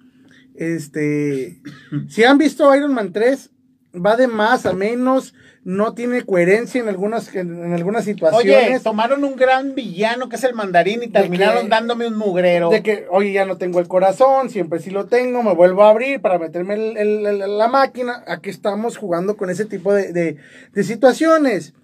este, 0.55 1.61
si 2.09 2.25
han 2.25 2.38
visto 2.38 2.75
Iron 2.75 2.95
Man 2.95 3.12
3, 3.12 3.50
va 3.95 4.17
de 4.17 4.26
más 4.28 4.67
a 4.67 4.73
menos, 4.73 5.35
no 5.64 5.93
tiene 5.95 6.23
coherencia 6.25 6.81
en 6.81 6.88
algunas, 6.88 7.35
en, 7.35 7.62
en 7.64 7.73
algunas 7.75 8.05
Oye, 8.05 8.12
situaciones. 8.14 8.83
tomaron 8.83 9.25
un 9.25 9.37
gran 9.37 9.75
villano 9.75 10.28
que 10.28 10.37
es 10.37 10.45
el 10.45 10.55
mandarín 10.55 11.02
y 11.02 11.09
terminaron 11.09 11.64
que- 11.64 11.69
dándome 11.69 12.07
un 12.07 12.17
mugrero. 12.17 12.71
de 12.71 12.83
que, 12.83 13.07
oye, 13.11 13.33
ya 13.33 13.45
no 13.45 13.59
tengo 13.59 13.78
el 13.81 13.88
corazón, 13.88 14.49
siempre 14.50 14.78
sí 14.78 14.90
lo 14.90 15.07
tengo, 15.07 15.43
me 15.43 15.52
vuelvo 15.55 15.85
a 15.85 15.90
abrir 15.90 16.21
para 16.21 16.38
meterme 16.38 16.75
el- 16.75 16.97
el- 16.97 17.26
el- 17.26 17.59
la 17.59 17.69
máquina. 17.69 18.25
Aquí 18.26 18.49
estamos 18.50 18.97
jugando 18.97 19.37
con 19.37 19.50
ese 19.50 19.64
tipo 19.67 19.93
de, 19.93 20.12
de- 20.12 20.37
de 20.73 20.85
situaciones. 20.85 21.75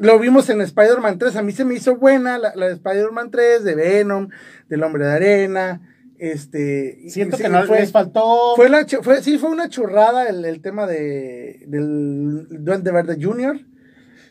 Lo 0.00 0.18
vimos 0.18 0.48
en 0.50 0.60
Spider-Man 0.60 1.18
3, 1.18 1.36
a 1.36 1.42
mí 1.42 1.52
se 1.52 1.64
me 1.64 1.74
hizo 1.74 1.96
buena 1.96 2.38
la, 2.38 2.52
la 2.54 2.66
de 2.68 2.74
Spider-Man 2.74 3.30
3, 3.30 3.64
de 3.64 3.74
Venom, 3.74 4.28
del 4.68 4.82
Hombre 4.82 5.04
de 5.06 5.12
Arena. 5.12 5.80
Este, 6.18 7.08
Siento 7.08 7.36
sí, 7.38 7.42
que 7.44 7.48
no 7.48 7.64
fue, 7.64 7.80
les 7.80 7.92
faltó. 7.92 8.54
fue 8.54 8.68
la 8.68 8.86
fue, 9.02 9.22
sí, 9.22 9.38
fue 9.38 9.50
una 9.50 9.68
churrada 9.70 10.28
el, 10.28 10.44
el 10.44 10.60
tema 10.60 10.86
de, 10.86 11.64
del 11.66 12.46
Duende 12.50 12.92
Verde 12.92 13.16
Jr. 13.20 13.58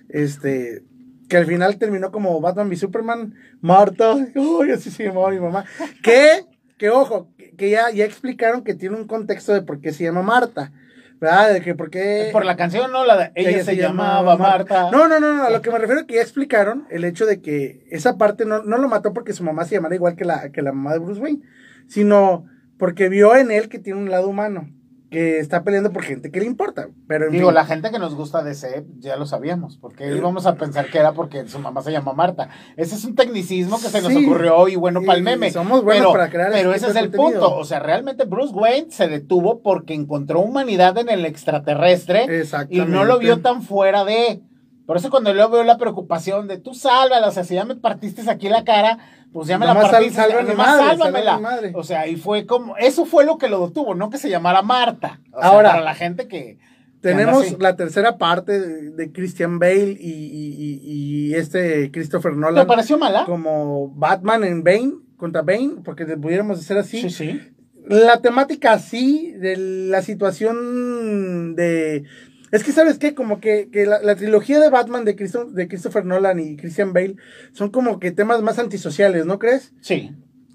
Este, 0.08 0.84
que 1.28 1.38
al 1.38 1.46
final 1.46 1.78
terminó 1.78 2.12
como 2.12 2.40
Batman 2.42 2.72
y 2.72 2.76
Superman. 2.76 3.34
Marta, 3.62 4.14
uy, 4.36 4.72
así 4.72 4.90
se 4.92 5.04
llamaba 5.06 5.32
mi 5.32 5.40
mamá. 5.40 5.66
Que, 6.04 6.46
que 6.78 6.90
ojo, 6.90 7.30
que- 7.38 7.50
que 7.56 7.70
ya, 7.72 7.90
ya 7.92 8.06
explicaron 8.06 8.64
que 8.64 8.74
tiene 8.74 8.96
un 8.96 9.06
contexto 9.06 9.54
de 9.54 9.62
por 9.62 9.82
qué 9.82 9.92
se 9.92 10.06
llama 10.06 10.22
Marta. 10.22 10.72
¿Verdad? 11.20 11.54
De 11.54 11.62
que 11.62 11.76
por 11.76 11.90
qué... 11.90 12.30
Por 12.32 12.46
la 12.46 12.56
canción, 12.56 12.92
no, 12.92 13.06
la 13.06 13.18
de 13.18 13.32
ella, 13.36 13.64
se, 13.64 13.76
llamaba 13.76 14.38
Marta. 14.38 14.90
No, 14.92 15.08
no, 15.08 15.20
no, 15.20 15.34
no, 15.34 15.44
a 15.44 15.50
lo 15.50 15.62
que 15.62 15.70
me 15.70 15.78
refiero 15.78 16.02
es 16.02 16.08
que 16.08 16.16
ya 16.16 16.22
explicaron 16.22 16.88
el 16.90 17.04
hecho 17.04 17.26
de 17.26 17.42
que 17.42 17.86
esa 17.90 18.18
parte 18.18 18.46
no, 18.46 18.64
no 18.64 18.78
lo 18.78 18.88
mató 18.88 19.14
porque 19.14 19.34
su 19.34 19.44
mamá 19.44 19.66
se 19.66 19.76
llamara 19.76 19.96
igual 19.96 20.16
que 20.16 20.24
la, 20.24 20.52
que 20.52 20.62
la 20.62 20.72
mamá 20.72 20.94
de 20.94 21.00
Bruce 21.00 21.20
Wayne, 21.20 21.42
sino 21.88 22.46
porque 22.78 23.10
vio 23.10 23.36
en 23.36 23.52
él 23.52 23.68
que 23.68 23.80
tiene 23.80 24.00
un 24.00 24.10
lado 24.10 24.30
humano 24.30 24.70
que 25.10 25.40
está 25.40 25.64
peleando 25.64 25.92
por 25.92 26.04
gente 26.04 26.32
que 26.32 26.40
le 26.40 26.46
importa. 26.46 26.90
Pero 27.08 27.30
Digo, 27.30 27.52
la 27.52 27.66
gente 27.66 27.92
que 27.92 28.00
nos 28.00 28.16
gusta 28.16 28.44
de 28.44 28.52
ese, 28.52 28.86
ya 29.00 29.16
lo 29.16 29.26
sabíamos, 29.26 29.78
porque 29.78 30.16
íbamos 30.16 30.46
a 30.46 30.56
pensar 30.56 30.90
que 30.90 31.00
era 31.00 31.14
porque 31.14 31.48
su 31.48 31.60
mamá 31.60 31.82
se 31.82 31.92
llama 31.92 32.14
Marta. 32.14 32.50
Ese 32.78 32.96
es 32.96 33.06
un 33.06 33.16
tecnicismo 33.16 33.80
que 33.80 33.88
se 33.88 34.02
nos 34.02 34.16
ocurrió 34.16 34.68
y 34.68 34.76
bueno 34.76 35.02
para 35.02 35.18
el 35.18 35.24
meme. 35.24 35.52
Somos 35.52 35.84
buenos 35.84 36.08
pero, 36.08 36.12
para 36.12 36.30
crear 36.30 36.52
Pero 36.52 36.74
ese 36.74 36.88
es 36.88 36.96
el 36.96 37.10
punto. 37.10 37.56
O 37.56 37.66
sea, 37.66 37.80
realmente 37.80 38.26
Bruce 38.26 38.54
Wayne 38.54 38.92
se 38.92 39.08
detuvo 39.08 39.62
porque 39.62 39.94
encontró 39.94 40.42
humanidad 40.42 40.98
en 40.98 41.10
el 41.10 41.26
extraterrestre 41.26 42.28
y 42.70 42.80
no 42.82 43.06
lo 43.06 43.20
vio 43.20 43.42
tan 43.42 43.64
fuera 43.64 44.06
de. 44.06 44.42
Por 44.90 44.98
eso 44.98 45.12
cuando 45.12 45.32
yo 45.36 45.48
veo 45.52 45.64
la 45.64 45.78
preocupación 45.78 46.48
de 46.48 46.58
tú 46.58 46.74
sálvala, 46.74 47.28
o 47.28 47.32
sea, 47.32 47.44
si 47.44 47.54
ya 47.54 47.64
me 47.64 47.76
partiste 47.76 48.28
aquí 48.28 48.50
la 48.50 48.64
cara, 48.64 48.98
pues 49.32 49.48
ya 49.48 49.60
me 49.60 49.68
la 49.68 49.76
partiste, 49.76 50.16
sal, 50.16 50.32
sálvamela. 50.58 51.40
O 51.76 51.84
sea, 51.84 52.08
y 52.08 52.16
fue 52.16 52.48
como, 52.48 52.76
eso 52.76 53.06
fue 53.06 53.24
lo 53.24 53.38
que 53.38 53.50
lo 53.50 53.68
detuvo, 53.68 53.94
no 53.94 54.10
que 54.10 54.18
se 54.18 54.32
llamara 54.32 54.64
Marta. 54.64 55.22
Ahora, 55.32 55.74
para 55.74 55.84
la 55.84 55.94
gente 55.94 56.28
que... 56.28 56.58
Tenemos 57.02 57.60
la 57.60 57.76
tercera 57.76 58.18
parte 58.18 58.60
de, 58.60 59.12
Christian 59.12 59.60
Bale 59.60 59.96
y, 60.00 61.36
este 61.36 61.92
Christopher 61.92 62.36
Nolan. 62.36 62.64
¿Te 62.64 62.68
pareció 62.68 62.98
mala? 62.98 63.26
Como 63.26 63.90
Batman 63.90 64.44
en 64.44 64.64
Bane, 64.64 64.94
contra 65.18 65.44
Bane, 65.44 65.82
porque 65.86 66.08
pudiéramos 66.18 66.58
hacer 66.58 66.80
así. 66.80 67.02
Sí, 67.02 67.10
sí. 67.12 67.42
La 67.86 68.22
temática 68.22 68.72
así, 68.72 69.34
de 69.34 69.56
la 69.56 70.02
situación 70.02 71.56
de, 71.56 72.06
es 72.52 72.64
que, 72.64 72.72
¿sabes 72.72 72.98
qué? 72.98 73.14
Como 73.14 73.40
que, 73.40 73.70
la, 73.86 74.16
trilogía 74.16 74.60
de 74.60 74.70
Batman 74.70 75.06
de, 75.06 75.14
de 75.14 75.68
Christopher 75.68 76.06
Nolan 76.06 76.40
y 76.40 76.58
Christian 76.58 76.94
Bale 76.94 77.16
son 77.52 77.70
como 77.70 78.00
que 78.00 78.12
temas 78.12 78.42
más 78.42 78.60
antisociales, 78.60 79.26
¿no 79.26 79.40
crees? 79.40 79.74
Sí. 79.82 80.12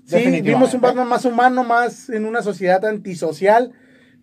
Sí, 0.06 0.42
vimos 0.42 0.74
un 0.74 0.80
Batman 0.80 1.08
más 1.08 1.24
humano, 1.24 1.64
más 1.64 2.10
en 2.10 2.26
una 2.26 2.42
sociedad 2.42 2.84
antisocial. 2.84 3.72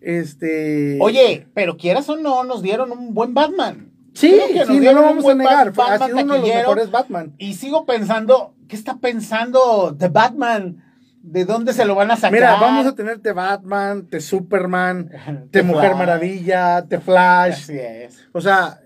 Este. 0.00 0.98
Oye, 1.00 1.48
pero 1.54 1.76
quieras 1.76 2.08
o 2.08 2.16
no, 2.16 2.44
nos 2.44 2.62
dieron 2.62 2.92
un 2.92 3.14
buen 3.14 3.34
Batman. 3.34 3.90
Sí, 4.14 4.38
sí, 4.66 4.78
no 4.78 4.92
lo 4.92 5.02
vamos 5.02 5.26
a 5.26 5.34
negar. 5.34 5.72
ha 5.76 6.06
sido 6.06 6.18
uno 6.18 6.34
de 6.34 6.40
los 6.40 6.48
mejores 6.48 6.90
Batman. 6.90 7.34
Y 7.38 7.54
sigo 7.54 7.86
pensando, 7.86 8.54
¿qué 8.68 8.76
está 8.76 8.98
pensando 8.98 9.96
The 9.98 10.08
Batman? 10.08 10.84
¿De 11.22 11.44
dónde 11.44 11.72
se 11.72 11.84
lo 11.84 11.94
van 11.94 12.10
a 12.10 12.16
sacar? 12.16 12.32
Mira, 12.32 12.54
vamos 12.54 12.84
a 12.84 12.96
tener 12.96 13.20
The 13.20 13.32
Batman, 13.32 14.08
The 14.08 14.20
Superman, 14.20 15.08
The, 15.52 15.62
Mujer 15.62 15.94
Maravilla, 15.94 16.84
The 16.88 16.98
Flash. 16.98 17.52
Así 17.52 17.78
es. 17.78 18.28
O 18.32 18.40
sea, 18.40 18.80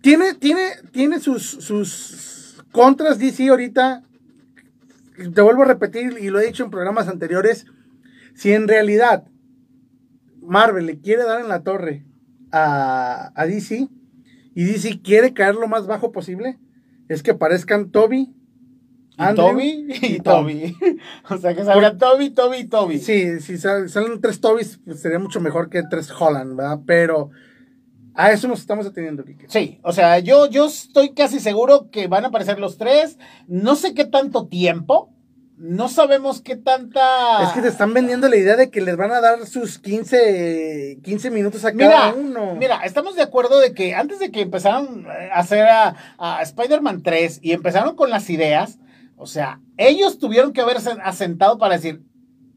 tiene, 0.00 0.34
tiene, 0.34 0.70
tiene 0.90 1.20
sus, 1.20 1.42
sus 1.42 2.64
contras 2.72 3.18
DC 3.18 3.48
ahorita. 3.48 4.02
Te 5.34 5.40
vuelvo 5.42 5.62
a 5.62 5.66
repetir 5.66 6.16
y 6.18 6.30
lo 6.30 6.40
he 6.40 6.46
dicho 6.46 6.64
en 6.64 6.70
programas 6.70 7.08
anteriores. 7.08 7.66
Si 8.34 8.52
en 8.52 8.68
realidad 8.68 9.24
Marvel 10.40 10.86
le 10.86 10.98
quiere 10.98 11.24
dar 11.24 11.40
en 11.40 11.48
la 11.48 11.62
torre 11.62 12.06
a, 12.52 13.32
a 13.34 13.46
DC 13.46 13.88
y 14.54 14.64
DC 14.64 15.02
quiere 15.02 15.34
caer 15.34 15.56
lo 15.56 15.68
más 15.68 15.86
bajo 15.86 16.10
posible, 16.10 16.58
es 17.08 17.22
que 17.22 17.34
parezcan 17.34 17.90
Toby, 17.90 18.34
y 19.18 19.34
Toby 19.34 19.86
y, 20.02 20.20
Toby. 20.20 20.76
o 21.30 21.36
sea 21.38 21.54
que 21.54 21.64
salgan 21.64 21.98
Toby, 21.98 22.30
Toby 22.30 22.56
y 22.58 22.64
Toby. 22.64 22.98
Sí, 22.98 23.40
si 23.40 23.58
salen 23.58 24.20
tres 24.20 24.40
Tobys, 24.40 24.78
pues 24.84 25.00
sería 25.00 25.18
mucho 25.18 25.40
mejor 25.40 25.68
que 25.68 25.82
tres 25.90 26.10
Holland, 26.10 26.56
¿verdad? 26.56 26.80
Pero 26.86 27.30
a 28.14 28.32
eso 28.32 28.48
nos 28.48 28.60
estamos 28.60 28.84
atendiendo, 28.86 29.24
Kike. 29.24 29.46
Sí, 29.48 29.78
o 29.82 29.92
sea, 29.92 30.18
yo, 30.18 30.46
yo 30.46 30.66
estoy 30.66 31.10
casi 31.10 31.38
seguro 31.38 31.88
que 31.90 32.08
van 32.08 32.24
a 32.24 32.28
aparecer 32.28 32.58
los 32.58 32.76
tres. 32.76 33.16
No 33.46 33.76
sé 33.76 33.94
qué 33.94 34.04
tanto 34.04 34.48
tiempo. 34.48 35.12
No 35.56 35.88
sabemos 35.88 36.40
qué 36.40 36.56
tanta. 36.56 37.44
Es 37.44 37.50
que 37.50 37.62
te 37.62 37.68
están 37.68 37.92
vendiendo 37.92 38.28
la 38.28 38.36
idea 38.36 38.54
de 38.54 38.70
que 38.70 38.80
les 38.80 38.96
van 38.96 39.10
a 39.10 39.20
dar 39.20 39.44
sus 39.46 39.78
15, 39.78 40.98
15 41.02 41.30
minutos 41.30 41.64
a 41.64 41.72
cada 41.72 42.14
uno. 42.14 42.54
Mira, 42.54 42.80
estamos 42.84 43.16
de 43.16 43.22
acuerdo 43.22 43.58
de 43.58 43.72
que 43.72 43.94
antes 43.94 44.20
de 44.20 44.30
que 44.30 44.42
empezaron 44.42 45.06
a 45.08 45.38
hacer 45.38 45.66
a, 45.66 45.94
a 46.18 46.42
Spider-Man 46.42 47.02
3 47.02 47.40
y 47.42 47.52
empezaron 47.52 47.96
con 47.96 48.10
las 48.10 48.30
ideas, 48.30 48.78
o 49.18 49.26
sea, 49.26 49.60
ellos 49.76 50.18
tuvieron 50.18 50.52
que 50.52 50.60
haberse 50.60 50.90
asentado 51.02 51.58
para 51.58 51.74
decir, 51.74 52.02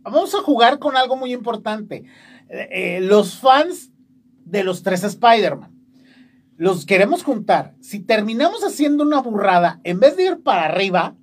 vamos 0.03 0.33
a 0.35 0.41
jugar 0.41 0.79
con 0.79 0.95
algo 0.95 1.15
muy 1.15 1.33
importante. 1.33 2.05
Eh, 2.49 2.69
eh, 2.71 3.01
los 3.01 3.37
fans 3.37 3.91
de 4.45 4.63
los 4.63 4.83
tres 4.83 5.03
Spider-Man, 5.03 5.71
los 6.57 6.85
queremos 6.85 7.23
juntar. 7.23 7.73
Si 7.81 7.99
terminamos 7.99 8.63
haciendo 8.63 9.03
una 9.03 9.21
burrada, 9.21 9.79
en 9.83 9.99
vez 9.99 10.15
de 10.15 10.25
ir 10.25 10.43
para 10.43 10.65
arriba, 10.65 11.15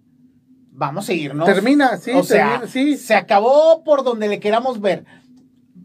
vamos 0.73 1.09
a 1.09 1.13
irnos. 1.13 1.47
Termina, 1.47 1.97
sí, 1.99 2.11
o 2.13 2.25
sea, 2.25 2.63
sí. 2.67 2.97
Se 2.97 3.15
acabó 3.15 3.85
por 3.85 4.03
donde 4.03 4.29
le 4.29 4.41
queramos 4.41 4.81
ver. 4.81 5.05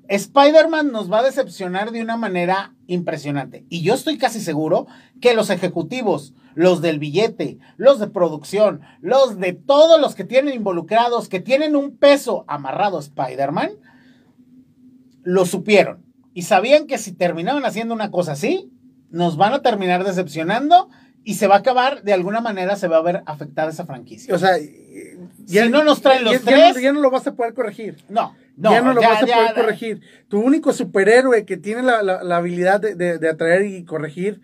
Spider-Man 0.07 0.91
nos 0.91 1.11
va 1.11 1.19
a 1.19 1.23
decepcionar 1.23 1.91
de 1.91 2.01
una 2.01 2.17
manera 2.17 2.73
impresionante. 2.93 3.65
Y 3.69 3.81
yo 3.81 3.93
estoy 3.93 4.17
casi 4.17 4.39
seguro 4.39 4.87
que 5.21 5.33
los 5.33 5.49
ejecutivos, 5.49 6.33
los 6.55 6.81
del 6.81 6.99
billete, 6.99 7.57
los 7.77 7.99
de 7.99 8.07
producción, 8.07 8.81
los 9.01 9.39
de 9.39 9.53
todos 9.53 9.99
los 9.99 10.15
que 10.15 10.23
tienen 10.23 10.53
involucrados, 10.53 11.29
que 11.29 11.39
tienen 11.39 11.75
un 11.75 11.97
peso 11.97 12.45
amarrado 12.47 12.97
a 12.97 13.01
Spider-Man, 13.01 13.71
lo 15.23 15.45
supieron. 15.45 16.03
Y 16.33 16.43
sabían 16.43 16.87
que 16.87 16.97
si 16.97 17.11
terminaban 17.13 17.65
haciendo 17.65 17.93
una 17.93 18.11
cosa 18.11 18.33
así, 18.33 18.71
nos 19.09 19.37
van 19.37 19.53
a 19.53 19.61
terminar 19.61 20.03
decepcionando 20.03 20.89
y 21.23 21.35
se 21.35 21.47
va 21.47 21.55
a 21.55 21.59
acabar, 21.59 22.03
de 22.03 22.13
alguna 22.13 22.41
manera 22.41 22.75
se 22.75 22.87
va 22.87 22.97
a 22.97 23.01
ver 23.01 23.23
afectada 23.25 23.69
esa 23.69 23.85
franquicia. 23.85 24.33
O 24.33 24.39
sea, 24.39 24.57
ya, 25.45 25.63
si 25.65 25.69
no 25.69 25.83
nos 25.83 26.01
traen 26.01 26.23
los 26.23 26.41
tres. 26.41 26.81
Ya 26.81 26.93
no, 26.93 27.01
lo 27.01 27.11
vas 27.11 27.25
a 27.27 27.35
poder 27.35 27.53
corregir. 27.53 27.97
No, 28.09 28.35
no. 28.57 28.71
Ya 28.71 28.81
no 28.81 28.93
lo 28.93 29.01
vas 29.01 29.23
a 29.23 29.25
poder 29.25 29.53
corregir. 29.53 30.01
Tu 30.27 30.39
único 30.39 30.73
superhéroe 30.73 31.45
que 31.45 31.57
tiene 31.57 31.83
la, 31.83 32.01
la, 32.01 32.37
habilidad 32.37 32.79
de, 32.79 32.95
de, 32.95 33.29
atraer 33.29 33.65
y 33.65 33.83
corregir, 33.83 34.41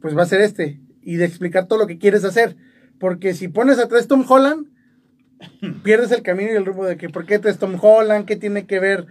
pues 0.00 0.16
va 0.16 0.22
a 0.22 0.26
ser 0.26 0.40
este. 0.40 0.80
Y 1.02 1.16
de 1.16 1.24
explicar 1.24 1.66
todo 1.66 1.78
lo 1.78 1.86
que 1.86 1.98
quieres 1.98 2.24
hacer. 2.24 2.56
Porque 2.98 3.34
si 3.34 3.48
pones 3.48 3.78
atrás 3.78 4.06
Tom 4.06 4.24
Holland, 4.28 4.66
pierdes 5.82 6.12
el 6.12 6.22
camino 6.22 6.52
y 6.52 6.56
el 6.56 6.66
rumbo 6.66 6.84
de 6.84 6.96
que 6.96 7.08
por 7.08 7.26
qué 7.26 7.38
traes 7.38 7.58
Tom 7.58 7.76
Holland, 7.80 8.26
qué 8.26 8.36
tiene 8.36 8.66
que 8.66 8.80
ver 8.80 9.06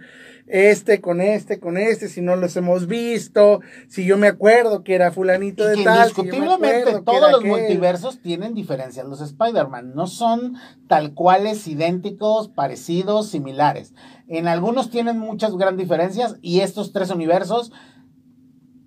este 0.46 1.00
con 1.00 1.20
este, 1.20 1.60
con 1.60 1.76
este, 1.76 2.08
si 2.08 2.20
no 2.20 2.36
los 2.36 2.56
hemos 2.56 2.86
visto, 2.86 3.60
si 3.88 4.04
yo 4.04 4.16
me 4.16 4.28
acuerdo 4.28 4.82
que 4.82 4.94
era 4.94 5.12
fulanito 5.12 5.64
de 5.64 5.82
tal. 5.82 6.08
Indiscutiblemente 6.08 7.00
todos 7.02 7.30
los 7.30 7.44
multiversos 7.44 8.20
tienen 8.20 8.54
diferencias. 8.54 9.06
Los 9.06 9.20
Spider-Man 9.20 9.94
no 9.94 10.06
son 10.06 10.56
tal 10.88 11.14
cuales 11.14 11.66
idénticos, 11.66 12.48
parecidos, 12.48 13.28
similares. 13.28 13.94
En 14.28 14.48
algunos 14.48 14.90
tienen 14.90 15.18
muchas 15.18 15.56
grandes 15.56 15.86
diferencias 15.86 16.36
y 16.42 16.60
estos 16.60 16.92
tres 16.92 17.10
universos, 17.10 17.72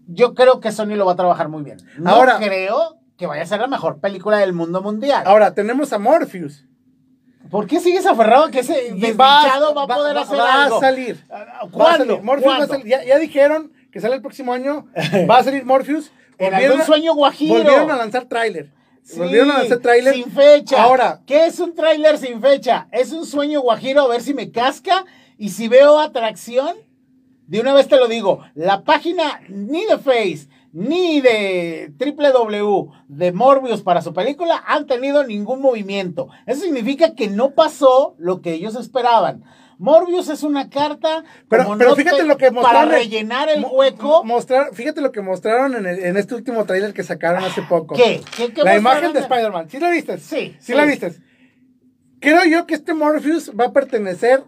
yo 0.08 0.34
creo 0.34 0.60
que 0.60 0.72
Sony 0.72 0.96
lo 0.96 1.06
va 1.06 1.14
a 1.14 1.18
trabajar 1.18 1.50
muy 1.50 1.64
bien. 1.64 1.78
No 1.98 2.12
ahora, 2.12 2.38
creo 2.40 3.00
que 3.18 3.28
vaya 3.28 3.44
a 3.44 3.46
ser 3.46 3.60
la 3.60 3.68
mejor 3.68 4.00
película 4.00 4.38
del 4.38 4.54
mundo 4.54 4.82
mundial. 4.82 5.24
Ahora 5.26 5.54
tenemos 5.54 5.94
a 5.94 6.00
Morpheus. 6.00 6.66
¿Por 7.50 7.68
qué 7.68 7.80
sigues 7.80 8.06
aferrado 8.06 8.50
que 8.50 8.60
ese 8.60 8.74
desdichado 8.94 9.74
va, 9.76 9.84
a 9.84 9.88
poder 9.88 10.18
hacer 10.18 10.40
algo? 10.40 10.76
Va 10.76 10.78
a 10.78 10.80
salir. 10.80 11.24
¿Cuándo? 11.72 12.22
Va 12.24 12.58
a 12.58 12.68
salir. 12.68 12.86
Ya, 12.86 13.18
dijeron 13.20 13.72
que 13.92 14.00
sale 14.00 14.16
el 14.16 14.22
próximo 14.22 14.54
año. 14.54 14.88
Va 15.30 15.38
a 15.38 15.44
salir 15.44 15.66
Morpheus. 15.66 16.12
En 16.38 16.54
algún 16.54 16.82
sueño 16.82 17.14
guajiro. 17.14 17.54
Volvieron 17.54 17.92
a 17.92 17.96
lanzar 17.96 18.26
tráiler. 18.26 18.72
volvieron 19.16 19.52
a 19.52 19.60
lanzar 19.60 19.80
tráiler. 19.80 20.16
Sin 20.16 20.32
fecha. 20.32 20.82
Ahora. 20.82 21.22
¿Qué 21.28 21.46
es 21.46 21.60
un 21.60 21.76
tráiler 21.76 22.18
sin 22.18 22.42
fecha? 22.42 22.88
Es 22.92 23.12
un 23.12 23.26
sueño 23.26 23.62
guajiro 23.62 24.02
a 24.02 24.08
ver 24.08 24.22
si 24.22 24.34
me 24.34 24.52
casca 24.52 25.06
y 25.38 25.50
si 25.50 25.68
veo 25.68 26.00
atracción. 26.00 26.76
De 27.46 27.60
una 27.60 27.74
vez 27.74 27.88
te 27.88 27.98
lo 27.98 28.08
digo. 28.08 28.40
La 28.56 28.84
página 28.84 29.42
ni 29.50 29.86
de 29.86 29.98
Face 30.00 30.48
ni 30.74 31.22
de 31.22 31.94
W 31.98 32.88
de 33.08 33.32
Morbius 33.32 33.84
para 33.84 34.02
su 34.02 34.12
película 34.12 34.62
han 34.66 34.88
tenido 34.88 35.24
ningún 35.24 35.62
movimiento. 35.62 36.30
Eso 36.48 36.62
significa 36.62 37.14
que 37.14 37.28
no 37.30 37.52
pasó 37.52 38.16
lo 38.18 38.42
que 38.42 38.54
ellos 38.54 38.76
esperaban. 38.76 39.44
Morbius 39.78 40.30
es 40.30 40.44
una 40.44 40.70
carta 40.70 41.24
pero, 41.48 41.76
pero 41.78 41.96
fíjate 41.96 42.24
lo 42.24 42.38
que 42.38 42.52
mostraron, 42.52 42.90
para 42.90 43.00
rellenar 43.00 43.50
el 43.50 43.66
hueco. 43.70 44.24
Mostrar, 44.24 44.74
fíjate 44.74 45.02
lo 45.02 45.12
que 45.12 45.22
mostraron 45.22 45.86
en, 45.86 46.18
este 46.18 46.36
último 46.36 46.66
trailer 46.66 46.94
que 46.94 47.04
sacaron 47.04 47.44
hace 47.44 47.62
poco. 47.64 47.96
¿Qué? 47.96 48.22
la 48.64 48.76
imagen 48.76 49.14
de 49.14 49.20
Spider-Man. 49.20 49.70
¿Sí 49.70 49.80
la 49.80 49.90
viste? 49.90 50.18
Sí. 50.18 50.56
¿Sí, 50.60 50.74
la 50.74 50.86
viste? 50.86 51.14
Creo 52.20 52.46
yo 52.46 52.66
que 52.66 52.74
este 52.74 52.94
Morbius 52.94 53.52
va 53.60 53.66
a 53.66 53.74
pertenecer 53.74 54.44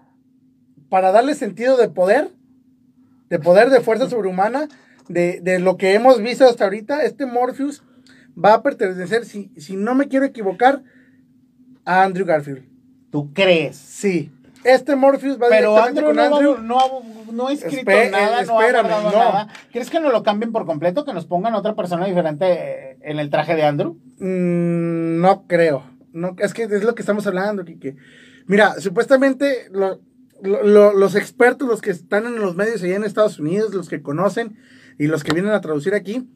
para 0.89 1.12
darle 1.12 1.36
sentido 1.36 1.77
de 1.77 1.89
poder, 1.89 2.29
de 3.29 3.38
poder 3.38 3.70
de 3.70 3.82
fuerza 3.82 4.10
sobrehumana 4.10 4.70
de, 5.07 5.59
lo 5.59 5.77
que 5.77 5.93
hemos 5.93 6.19
visto 6.21 6.45
hasta 6.45 6.63
ahorita, 6.65 7.03
este 7.03 7.25
Morpheus 7.25 7.83
va 8.38 8.53
a 8.55 8.63
pertenecer, 8.63 9.25
si, 9.25 9.51
si 9.57 9.75
no 9.75 9.95
me 9.95 10.07
quiero 10.07 10.25
equivocar, 10.25 10.83
a 11.85 12.03
Andrew 12.03 12.25
Garfield. 12.25 12.63
¿Tú 13.12 13.31
crees? 13.33 13.75
Sí. 13.77 14.31
Este 14.63 14.95
Morpheus 14.95 15.39
va 15.39 15.45
Pero 15.50 15.77
Andrew 15.77 16.07
con 16.07 16.15
no, 16.15 16.24
Andrew. 16.24 16.57
no, 16.57 16.79
ha- 16.79 17.31
no 17.31 17.47
ha 17.47 17.53
escrito 17.53 17.91
Espe- 17.91 18.09
nada, 18.09 18.41
eh, 18.41 18.45
no 18.47 18.59
ha 18.59 18.65
espérame, 18.65 18.89
no. 19.03 19.12
nada. 19.12 19.47
¿Crees 19.71 19.91
que 19.91 20.00
nos 20.00 20.12
lo 20.12 20.24
cambien 20.24 20.51
por 20.51 20.65
completo? 20.65 21.05
¿Que 21.05 21.13
nos 21.13 21.25
pongan 21.27 21.53
otra 21.53 21.75
persona 21.75 22.07
diferente 22.07 22.45
eh, 22.51 22.97
en 23.03 23.19
el 23.19 23.29
traje 23.29 23.55
de 23.55 23.62
Andrew? 23.63 24.00
Mm, 24.17 25.21
no 25.21 25.45
creo. 25.47 25.83
No, 26.13 26.35
es 26.39 26.53
que 26.55 26.63
es 26.63 26.83
lo 26.83 26.95
que 26.95 27.03
estamos 27.03 27.27
hablando, 27.27 27.63
Kike. 27.63 27.95
Mira, 28.47 28.74
supuestamente 28.79 29.67
lo- 29.71 30.00
lo- 30.41 30.63
lo- 30.63 30.93
los 30.93 31.15
expertos, 31.15 31.67
los 31.67 31.81
que 31.81 31.91
están 31.91 32.25
en 32.25 32.35
los 32.39 32.55
medios 32.55 32.81
allá 32.83 32.95
en 32.95 33.03
Estados 33.03 33.39
Unidos, 33.39 33.73
los 33.73 33.89
que 33.89 34.01
conocen 34.01 34.57
y 34.97 35.07
los 35.07 35.23
que 35.23 35.33
vienen 35.33 35.51
a 35.53 35.61
traducir 35.61 35.93
aquí, 35.93 36.29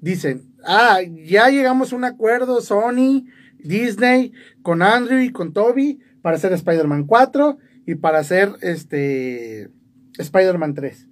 dicen, 0.00 0.54
ah, 0.64 1.00
ya 1.24 1.48
llegamos 1.50 1.92
a 1.92 1.96
un 1.96 2.04
acuerdo 2.04 2.60
Sony, 2.60 3.24
Disney, 3.58 4.32
con 4.62 4.82
Andrew 4.82 5.20
y 5.20 5.30
con 5.32 5.52
Toby 5.52 6.00
para 6.22 6.36
hacer 6.36 6.52
Spider-Man 6.52 7.04
4 7.06 7.58
y 7.86 7.94
para 7.96 8.18
hacer 8.20 8.52
este 8.62 9.70
Spider-Man 10.18 10.74
3. 10.74 11.08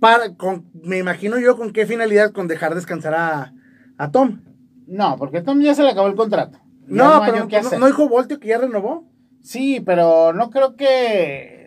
Para, 0.00 0.34
con, 0.34 0.66
me 0.82 0.98
imagino 0.98 1.38
yo 1.38 1.56
con 1.56 1.72
qué 1.72 1.86
finalidad, 1.86 2.32
con 2.32 2.48
dejar 2.48 2.74
descansar 2.74 3.14
a, 3.14 3.54
a 3.98 4.10
Tom. 4.10 4.40
No, 4.86 5.16
porque 5.16 5.42
Tom 5.42 5.60
ya 5.60 5.74
se 5.74 5.82
le 5.82 5.90
acabó 5.90 6.08
el 6.08 6.16
contrato. 6.16 6.58
Ya 6.88 6.96
No, 6.96 7.22
pero 7.26 7.36
no, 7.62 7.78
no 7.78 7.86
dijo 7.86 8.08
Voltio 8.08 8.40
que 8.40 8.48
ya 8.48 8.58
renovó. 8.58 9.08
Sí, 9.42 9.80
pero 9.84 10.32
no 10.32 10.50
creo 10.50 10.76
que. 10.76 11.61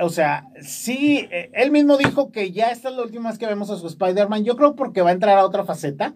O 0.00 0.08
sea, 0.08 0.48
sí, 0.60 1.28
eh, 1.30 1.50
él 1.54 1.70
mismo 1.70 1.96
dijo 1.96 2.32
que 2.32 2.52
ya 2.52 2.70
esta 2.70 2.88
es 2.88 2.96
la 2.96 3.02
última 3.02 3.30
vez 3.30 3.38
que 3.38 3.46
vemos 3.46 3.70
a 3.70 3.76
su 3.76 3.86
Spider-Man. 3.86 4.44
Yo 4.44 4.56
creo 4.56 4.74
porque 4.74 5.02
va 5.02 5.10
a 5.10 5.14
entrar 5.14 5.38
a 5.38 5.46
otra 5.46 5.64
faceta. 5.64 6.14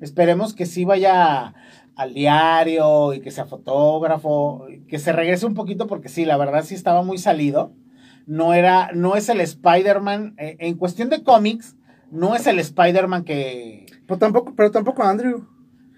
Esperemos 0.00 0.54
que 0.54 0.66
sí 0.66 0.84
vaya 0.84 1.54
al 1.94 2.14
diario 2.14 3.12
y 3.12 3.20
que 3.20 3.30
sea 3.30 3.44
fotógrafo, 3.44 4.66
que 4.88 4.98
se 4.98 5.12
regrese 5.12 5.46
un 5.46 5.54
poquito 5.54 5.86
porque 5.86 6.08
sí, 6.08 6.24
la 6.24 6.38
verdad 6.38 6.64
sí 6.64 6.74
estaba 6.74 7.02
muy 7.02 7.18
salido. 7.18 7.74
No 8.26 8.54
era, 8.54 8.90
no 8.94 9.16
es 9.16 9.28
el 9.28 9.40
Spider-Man, 9.40 10.34
eh, 10.38 10.56
en 10.60 10.76
cuestión 10.76 11.10
de 11.10 11.22
cómics, 11.22 11.76
no 12.10 12.34
es 12.34 12.46
el 12.46 12.58
Spider-Man 12.58 13.24
que... 13.24 13.86
Pero 14.06 14.18
tampoco, 14.18 14.54
pero 14.56 14.70
tampoco 14.70 15.02
Andrew. 15.02 15.46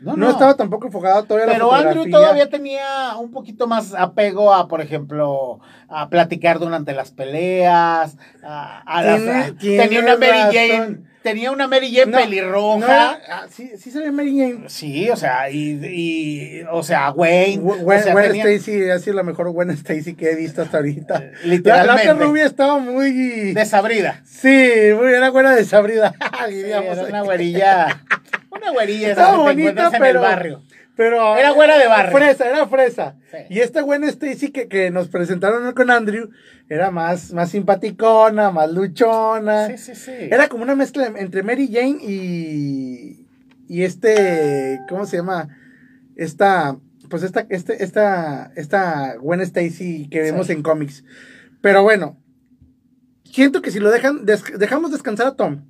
No, 0.02 0.16
No, 0.16 0.30
estaba 0.30 0.54
tampoco 0.56 0.86
enfocado 0.86 1.22
todavía 1.24 1.46
la 1.46 1.52
Pero 1.52 1.72
Andrew 1.72 2.10
todavía 2.10 2.48
tenía 2.50 3.16
un 3.18 3.30
poquito 3.30 3.66
más 3.66 3.94
apego 3.94 4.52
a, 4.52 4.66
por 4.68 4.80
ejemplo, 4.80 5.60
a 5.88 6.08
platicar 6.08 6.58
durante 6.58 6.92
las 6.92 7.10
peleas, 7.12 8.16
a, 8.42 8.80
a 8.84 9.02
las- 9.02 9.56
tenía 9.58 10.00
una 10.00 10.16
Mary. 10.16 10.56
Jane, 10.56 11.04
tenía 11.22 11.50
una 11.52 11.68
Mary 11.68 11.94
Jane 11.94 12.10
No, 12.12 12.18
pelirroja. 12.18 12.86
no 12.86 13.18
ah, 13.28 13.46
sí, 13.50 13.72
sí 13.78 13.90
se 13.90 14.00
ve 14.00 14.10
Mary 14.12 14.36
Jane. 14.38 14.68
Sí, 14.68 15.08
o 15.10 15.16
sea, 15.16 15.50
y, 15.50 15.80
y- 15.84 16.62
o 16.70 16.82
sea, 16.82 17.10
Wayne, 17.12 17.58
Gwen, 17.62 18.00
o 18.00 18.02
sea, 18.02 18.12
Gwen 18.12 18.26
tenía- 18.32 18.44
Stacy 18.48 18.90
ha 18.90 18.98
sido 18.98 19.16
la 19.16 19.22
mejor 19.22 19.50
Gwen 19.50 19.70
Stacy 19.70 20.14
que 20.14 20.30
he 20.30 20.34
visto 20.36 20.62
hasta 20.62 20.78
ahorita. 20.78 21.18
La, 21.20 21.20
la 21.20 21.36
literalmente, 21.44 22.10
otra 22.10 22.26
rubia 22.26 22.46
estaba 22.46 22.78
muy... 22.78 23.52
desabrida. 23.54 24.22
Sí, 24.24 24.48
muy, 24.96 25.12
era 25.12 25.30
buena 25.30 25.54
desabrida. 25.54 26.14
Sí, 26.48 26.60
era 26.64 26.80
una 26.80 27.22
güerilla, 27.22 28.00
una 28.50 28.70
güerilla 28.72 29.12
esa 29.12 29.20
Estaba 29.22 29.30
que 29.32 29.36
te 29.36 29.42
bonita, 29.44 29.70
encuentras 29.70 29.94
en 29.94 30.00
pero- 30.00 30.20
el 30.20 30.26
barrio. 30.30 30.62
Pero 30.96 31.36
Era 31.38 31.50
güera 31.52 31.78
de 31.78 31.86
barrio. 31.88 32.16
Fresa, 32.16 32.48
era 32.48 32.66
fresa. 32.66 33.16
Sí. 33.30 33.38
Y 33.50 33.60
esta 33.60 33.80
Gwen 33.80 34.04
Stacy 34.04 34.50
que, 34.50 34.68
que 34.68 34.90
nos 34.90 35.08
presentaron 35.08 35.72
con 35.72 35.90
Andrew 35.90 36.28
era 36.68 36.90
más, 36.90 37.32
más 37.32 37.50
simpaticona, 37.50 38.50
más 38.50 38.70
luchona. 38.70 39.68
Sí, 39.68 39.78
sí, 39.78 39.94
sí. 39.94 40.12
Era 40.12 40.48
como 40.48 40.62
una 40.64 40.74
mezcla 40.76 41.06
entre 41.16 41.42
Mary 41.42 41.68
Jane 41.72 41.98
y. 42.02 43.26
Y 43.68 43.82
este. 43.84 44.80
¿Cómo 44.88 45.06
se 45.06 45.16
llama? 45.16 45.48
Esta. 46.16 46.76
Pues 47.08 47.22
esta, 47.22 47.46
este, 47.50 47.82
esta, 47.82 48.52
esta 48.56 49.16
Gwen 49.16 49.40
Stacy 49.40 50.08
que 50.10 50.20
vemos 50.20 50.46
Sí. 50.48 50.52
en 50.52 50.62
cómics. 50.62 51.04
Pero 51.62 51.82
bueno. 51.82 52.18
Siento 53.24 53.62
que 53.62 53.70
si 53.70 53.78
lo 53.80 53.90
dejan, 53.90 54.26
des- 54.26 54.58
dejamos 54.58 54.92
descansar 54.92 55.26
a 55.26 55.36
Tom 55.36 55.64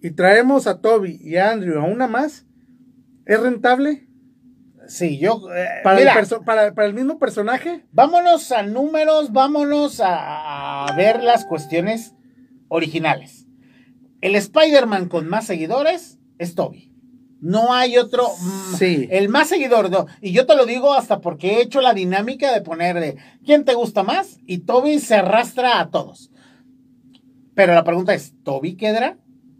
y 0.00 0.10
traemos 0.10 0.66
a 0.66 0.80
Toby 0.80 1.20
y 1.22 1.36
a 1.36 1.52
Andrew 1.52 1.78
a 1.78 1.84
una 1.84 2.08
más, 2.08 2.46
¿es 3.26 3.38
rentable? 3.38 4.08
Sí, 4.88 5.18
yo. 5.18 5.42
eh, 5.54 5.66
Para, 5.82 5.98
mira, 5.98 6.12
el, 6.12 6.18
perso- 6.18 6.44
para, 6.44 6.74
para 6.74 6.86
el 6.88 6.94
mismo 6.94 7.18
personaje. 7.18 7.84
Vámonos 7.92 8.52
a 8.52 8.62
números, 8.62 9.32
vámonos 9.32 10.00
a, 10.00 10.86
a 10.86 10.96
ver 10.96 11.22
las 11.22 11.44
cuestiones 11.44 12.14
originales. 12.68 13.46
El 14.20 14.34
Spider-Man 14.34 15.08
con 15.08 15.28
más 15.28 15.46
seguidores 15.46 16.18
es 16.38 16.54
Toby. 16.54 16.92
No 17.40 17.74
hay 17.74 17.98
otro. 17.98 18.28
mm, 18.28 18.74
Sí. 18.76 19.06
El 19.10 19.28
más 19.28 19.48
seguidor, 19.48 19.90
no. 19.90 20.06
Y 20.22 20.32
yo 20.32 20.46
te 20.46 20.56
lo 20.56 20.64
digo 20.66 20.94
hasta 20.94 21.20
porque 21.20 21.54
he 21.58 21.62
hecho 21.62 21.80
la 21.82 21.92
dinámica 21.92 22.52
de 22.52 22.62
poner 22.62 22.98
de 22.98 23.16
quién 23.44 23.64
te 23.64 23.74
gusta 23.74 24.02
más 24.02 24.38
y 24.46 24.58
Toby 24.58 24.98
se 25.00 25.16
arrastra 25.16 25.78
a 25.80 25.90
todos. 25.90 26.30
Pero 27.54 27.74
la 27.74 27.84
pregunta 27.84 28.14
es: 28.14 28.34
¿Toby 28.42 28.76
quedará? 28.76 29.18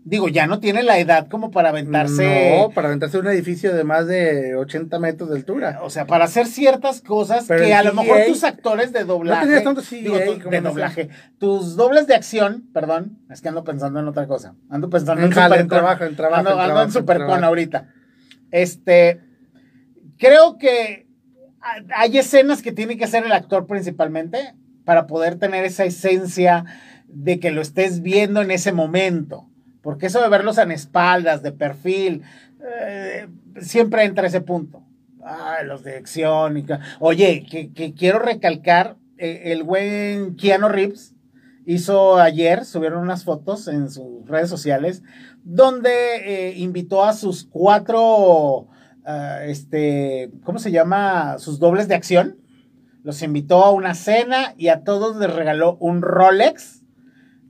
Digo, 0.08 0.28
ya 0.28 0.46
no 0.46 0.60
tiene 0.60 0.84
la 0.84 1.00
edad 1.00 1.26
como 1.28 1.50
para 1.50 1.70
aventarse. 1.70 2.58
No, 2.60 2.70
para 2.70 2.86
aventarse 2.86 3.18
un 3.18 3.26
edificio 3.26 3.74
de 3.74 3.82
más 3.82 4.06
de 4.06 4.54
80 4.54 5.00
metros 5.00 5.28
de 5.30 5.34
altura. 5.36 5.80
O 5.82 5.90
sea, 5.90 6.06
para 6.06 6.26
hacer 6.26 6.46
ciertas 6.46 7.00
cosas 7.00 7.46
Pero 7.48 7.64
que 7.64 7.74
a 7.74 7.82
lo 7.82 7.92
mejor 7.92 8.18
CGI 8.18 8.28
tus 8.32 8.44
actores 8.44 8.92
de 8.92 9.02
doblaje. 9.02 9.46
tenías 9.46 9.64
tanto 9.64 9.82
CGI 9.82 10.02
digo, 10.02 10.18
tu- 10.20 10.38
como 10.38 10.50
de 10.52 10.60
no 10.60 10.68
doblaje. 10.68 11.08
Tus 11.38 11.74
dobles 11.74 12.06
de 12.06 12.14
acción, 12.14 12.68
perdón, 12.72 13.18
es 13.30 13.40
que 13.42 13.48
ando 13.48 13.64
pensando 13.64 13.98
en 13.98 14.06
otra 14.06 14.28
cosa. 14.28 14.54
Ando 14.70 14.88
pensando 14.88 15.22
en, 15.22 15.26
En 15.26 15.32
jale, 15.32 15.58
en 15.58 15.66
trabajo, 15.66 16.04
en 16.04 16.14
trabajo, 16.14 16.38
Ando, 16.38 16.50
en 16.52 16.58
ando 16.60 16.62
en 16.62 16.74
trabajo, 16.74 16.92
Supercon 16.92 17.26
trabajo. 17.26 17.44
ahorita. 17.46 17.88
Este. 18.52 19.20
Creo 20.18 20.56
que 20.56 21.08
ha- 21.60 22.00
hay 22.00 22.16
escenas 22.18 22.62
que 22.62 22.70
tiene 22.70 22.96
que 22.96 23.04
hacer 23.06 23.24
el 23.24 23.32
actor 23.32 23.66
principalmente 23.66 24.54
para 24.84 25.08
poder 25.08 25.34
tener 25.36 25.64
esa 25.64 25.84
esencia 25.84 26.64
de 27.08 27.40
que 27.40 27.50
lo 27.50 27.60
estés 27.60 28.02
viendo 28.02 28.40
en 28.40 28.52
ese 28.52 28.70
momento. 28.70 29.48
Porque 29.86 30.06
eso 30.06 30.20
de 30.20 30.28
verlos 30.28 30.58
en 30.58 30.72
espaldas, 30.72 31.44
de 31.44 31.52
perfil, 31.52 32.22
eh, 32.60 33.28
siempre 33.60 34.02
entra 34.02 34.26
ese 34.26 34.40
punto. 34.40 34.82
Ay, 35.24 35.64
los 35.64 35.84
de 35.84 35.94
acción. 35.94 36.58
Y 36.58 36.66
Oye, 36.98 37.46
que, 37.48 37.72
que 37.72 37.94
quiero 37.94 38.18
recalcar, 38.18 38.96
eh, 39.16 39.42
el 39.52 39.62
buen 39.62 40.34
Keanu 40.34 40.66
Reeves 40.70 41.14
hizo 41.66 42.16
ayer, 42.16 42.64
subieron 42.64 43.00
unas 43.00 43.22
fotos 43.22 43.68
en 43.68 43.88
sus 43.88 44.26
redes 44.26 44.50
sociales, 44.50 45.04
donde 45.44 45.90
eh, 46.16 46.54
invitó 46.56 47.04
a 47.04 47.12
sus 47.12 47.44
cuatro, 47.44 48.66
ah, 49.04 49.44
este, 49.44 50.32
¿cómo 50.42 50.58
se 50.58 50.72
llama? 50.72 51.38
Sus 51.38 51.60
dobles 51.60 51.86
de 51.86 51.94
acción. 51.94 52.38
Los 53.04 53.22
invitó 53.22 53.64
a 53.64 53.70
una 53.70 53.94
cena 53.94 54.52
y 54.56 54.66
a 54.66 54.82
todos 54.82 55.16
les 55.16 55.32
regaló 55.32 55.76
un 55.78 56.02
Rolex 56.02 56.82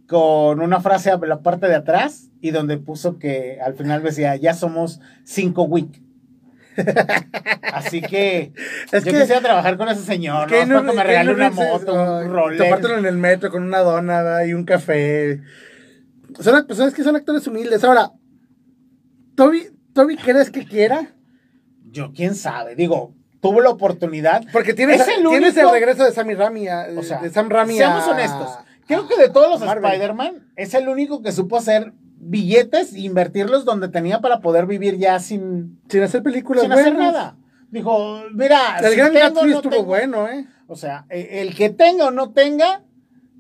con 0.09 0.61
una 0.61 0.81
frase 0.81 1.11
a 1.11 1.16
la 1.19 1.40
parte 1.40 1.66
de 1.69 1.75
atrás 1.75 2.29
y 2.40 2.51
donde 2.51 2.77
puso 2.79 3.19
que 3.19 3.59
al 3.64 3.75
final 3.75 4.03
decía, 4.03 4.37
ya 4.37 4.55
somos 4.55 5.01
cinco 5.25 5.62
week. 5.64 6.03
Así 7.73 8.01
que 8.03 8.53
Es 8.92 9.05
yo 9.05 9.12
que- 9.12 9.21
quisiera 9.21 9.40
trabajar 9.40 9.77
con 9.77 9.88
ese 9.88 10.03
señor, 10.03 10.49
Que 10.49 10.66
¿no? 10.66 10.85
Que 10.85 10.92
me 10.92 11.05
regale 11.05 11.31
no 11.31 11.37
una 11.37 11.51
moto, 11.51 12.16
ay, 12.19 12.27
un 12.27 12.33
Rolex. 12.33 12.90
En 12.99 13.07
el 13.07 13.16
metro 13.16 13.51
con 13.51 13.62
una 13.62 13.81
dona 13.81 14.23
¿verdad? 14.23 14.45
y 14.45 14.53
un 14.55 14.64
café. 14.64 15.40
Son 16.40 16.66
personas 16.66 16.92
que 16.95 17.03
son 17.03 17.16
actores 17.16 17.47
humildes. 17.47 17.83
Ahora, 17.85 18.12
Toby, 19.37 19.69
Toby, 19.95 20.16
¿crees 20.16 20.51
que 20.51 20.64
quiera? 20.66 21.12
Yo, 21.90 22.12
quién 22.14 22.35
sabe, 22.35 22.75
digo, 22.75 23.14
tuvo 23.40 23.61
la 23.62 23.71
oportunidad. 23.71 24.45
Porque 24.53 24.75
tienes, 24.75 25.01
Es 25.01 25.09
el 25.09 25.25
tienes 25.27 25.57
el 25.57 25.71
regreso 25.71 26.05
de 26.05 26.12
Sammy 26.12 26.35
Rami. 26.35 26.69
a- 26.69 26.88
O 26.97 27.03
sea, 27.03 27.21
de 27.23 27.31
Sam 27.31 27.49
Rami 27.49 27.77
seamos 27.77 28.05
a- 28.07 28.11
honestos. 28.11 28.51
Creo 28.87 29.07
que 29.09 29.16
de 29.16 29.29
todos 29.29 29.61
los. 29.61 29.68
Spider-Man 29.68 30.51
es 30.57 30.75
el 30.75 30.88
único 30.88 31.22
que 31.22 31.33
supo 31.33 31.57
hacer 31.57 31.92
billetes 32.18 32.94
e 32.94 33.01
invertirlos 33.01 33.64
donde 33.64 33.88
tenía 33.88 34.20
para 34.20 34.40
poder 34.40 34.66
vivir 34.66 34.96
ya 34.99 35.18
sin, 35.20 35.81
Sin 35.88 36.03
hacer 36.03 36.22
películas 36.22 36.62
sin 36.62 36.70
buenas. 36.72 36.87
hacer 36.87 36.99
nada. 36.99 37.37
Dijo, 37.70 38.22
mira, 38.33 38.79
El 38.79 38.90
si 38.90 38.96
gran 38.96 39.12
tengo, 39.12 39.44
no 39.44 39.57
estuvo 39.57 39.70
tengo. 39.70 39.85
bueno, 39.85 40.29
¿eh? 40.29 40.46
O 40.68 40.77
sea, 40.77 41.05
e- 41.11 41.40
el 41.42 41.55
que 41.55 41.68
tenga 41.70 42.07
o 42.07 42.11
no 42.11 42.33
tenga, 42.33 42.83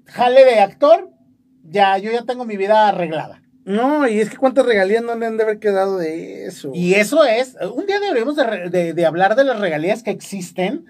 jale 0.04 0.44
de 0.44 0.60
actor, 0.60 1.10
ya, 1.64 1.96
yo 1.98 2.10
ya 2.12 2.22
tengo 2.22 2.44
mi 2.44 2.56
vida 2.56 2.88
arreglada. 2.88 3.42
No, 3.64 4.06
y 4.06 4.20
es 4.20 4.30
que 4.30 4.36
cuántas 4.36 4.64
regalías 4.66 5.02
no 5.02 5.14
le 5.16 5.26
han 5.26 5.36
de 5.36 5.42
haber 5.42 5.58
quedado 5.58 5.98
de 5.98 6.44
eso. 6.46 6.70
Y 6.74 6.94
eso 6.94 7.24
es, 7.24 7.56
un 7.74 7.86
día 7.86 7.98
deberíamos 7.98 8.36
de- 8.36 8.92
de 8.94 9.06
hablar 9.06 9.34
de 9.34 9.42
las 9.44 9.58
regalías 9.58 10.02
que 10.04 10.10
existen 10.12 10.84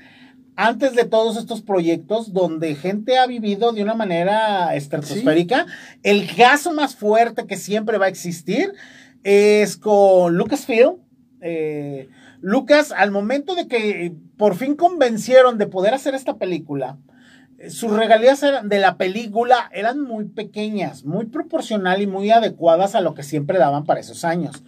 antes 0.57 0.95
de 0.95 1.05
todos 1.05 1.37
estos 1.37 1.61
proyectos 1.61 2.33
donde 2.33 2.75
gente 2.75 3.19
ha 3.19 3.27
vivido 3.27 3.73
de 3.73 3.83
una 3.83 3.95
manera 3.95 4.75
estratosférica. 4.75 5.67
El 6.03 6.35
caso 6.35 6.73
más 6.73 6.97
fuerte 6.97 7.47
que 7.47 7.57
siempre 7.57 7.99
va 7.99 8.07
a 8.07 8.09
existir 8.09 8.73
es 9.23 9.77
con 9.77 10.37
Lucasfilm. 10.37 10.97
Eh, 11.43 12.09
Lucas, 12.41 12.93
al 12.93 13.11
momento 13.11 13.55
de 13.55 13.69
que 13.69 14.15
por 14.37 14.57
fin 14.57 14.75
convencieron 14.75 15.59
de 15.59 15.67
poder 15.67 15.93
hacer 15.95 16.15
esta 16.15 16.37
película, 16.37 16.99
eh, 17.59 17.71
sus 17.71 17.93
regalías 17.93 18.43
de 18.65 18.79
la 18.79 18.97
película 18.97 19.71
eran 19.73 20.01
muy 20.01 20.25
pequeñas, 20.25 21.05
muy 21.05 21.27
proporcional 21.27 22.01
y 22.01 22.07
muy 22.07 22.31
adecuadas 22.31 22.95
a 22.95 23.03
lo 23.03 23.15
que 23.15 23.23
siempre 23.23 23.59
daban 23.59 23.85
para 23.85 24.01
esos 24.01 24.25
años. 24.25 24.65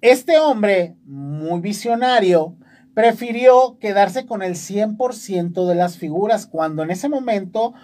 Este 0.00 0.38
hombre, 0.38 0.94
muy 1.04 1.60
visionario, 1.60 2.56
prefirió 3.00 3.78
quedarse 3.78 4.26
con 4.26 4.42
el 4.42 4.54
100% 4.54 5.66
de 5.66 5.74
las 5.74 5.96
figuras, 5.98 6.46
cuando 6.46 6.82
en 6.82 6.90
ese 6.90 7.08
momento 7.08 7.74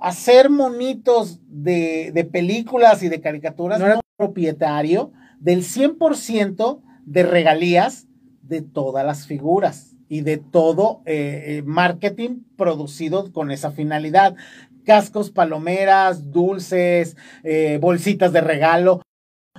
hacer 0.00 0.50
monitos 0.50 1.40
de, 1.48 2.10
de 2.12 2.24
películas 2.24 3.02
y 3.02 3.08
de 3.08 3.20
caricaturas 3.20 3.78
No 3.80 3.86
era- 3.86 4.00
propietario 4.16 5.12
del 5.40 5.62
100% 5.62 6.80
de 7.04 7.22
regalías 7.22 8.06
de 8.42 8.62
todas 8.62 9.04
las 9.04 9.26
figuras 9.26 9.96
y 10.08 10.20
de 10.20 10.36
todo 10.36 11.02
eh, 11.06 11.44
eh, 11.58 11.62
marketing 11.64 12.40
producido 12.56 13.32
con 13.32 13.50
esa 13.50 13.70
finalidad. 13.70 14.36
Cascos, 14.84 15.30
palomeras, 15.30 16.30
dulces, 16.30 17.16
eh, 17.42 17.78
bolsitas 17.80 18.32
de 18.32 18.40
regalo. 18.42 19.00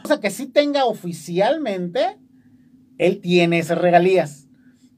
O 0.03 0.07
sea, 0.07 0.19
que 0.19 0.29
sí 0.29 0.45
tenga 0.45 0.85
oficialmente, 0.85 2.17
él 2.97 3.19
tiene 3.21 3.59
esas 3.59 3.79
regalías. 3.79 4.44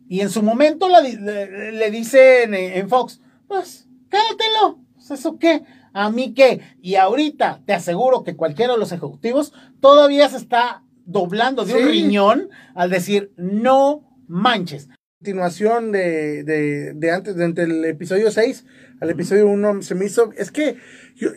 Y 0.08 0.22
en 0.22 0.30
su 0.30 0.42
momento 0.42 0.88
la 0.90 1.02
le, 1.02 1.72
le 1.72 1.92
dicen 1.92 2.54
en, 2.54 2.90
Fox, 2.90 3.22
pues, 3.48 3.88
quédatelo. 4.10 4.80
Pues, 4.96 5.12
¿Eso 5.12 5.38
qué? 5.38 5.64
¿A 5.94 6.10
mí 6.12 6.34
qué? 6.34 6.62
Y 6.82 6.96
ahorita 6.96 7.62
te 7.66 7.74
aseguro 7.74 8.24
que 8.24 8.36
cualquiera 8.36 8.74
de 8.74 8.80
los 8.80 8.92
ejecutivos 8.92 9.54
todavía 9.80 10.30
se 10.30 10.38
está 10.38 10.84
doblando 11.06 11.66
de 11.66 11.74
un 11.74 11.88
riñón 11.90 12.50
al 12.76 12.90
decir, 12.90 13.32
no 13.38 14.04
manches. 14.28 14.90
continuación 15.20 15.92
de, 15.92 16.44
de, 16.44 16.94
de 16.94 17.12
antes, 17.12 17.36
de 17.36 17.46
entre 17.46 17.64
el 17.64 17.86
episodio 17.86 18.30
6 18.30 18.66
al 19.00 19.10
episodio 19.10 19.48
1 19.48 19.82
se 19.82 19.96
me 19.96 20.06
hizo, 20.06 20.32
es 20.34 20.52
que 20.52 20.78
yo, 21.16 21.30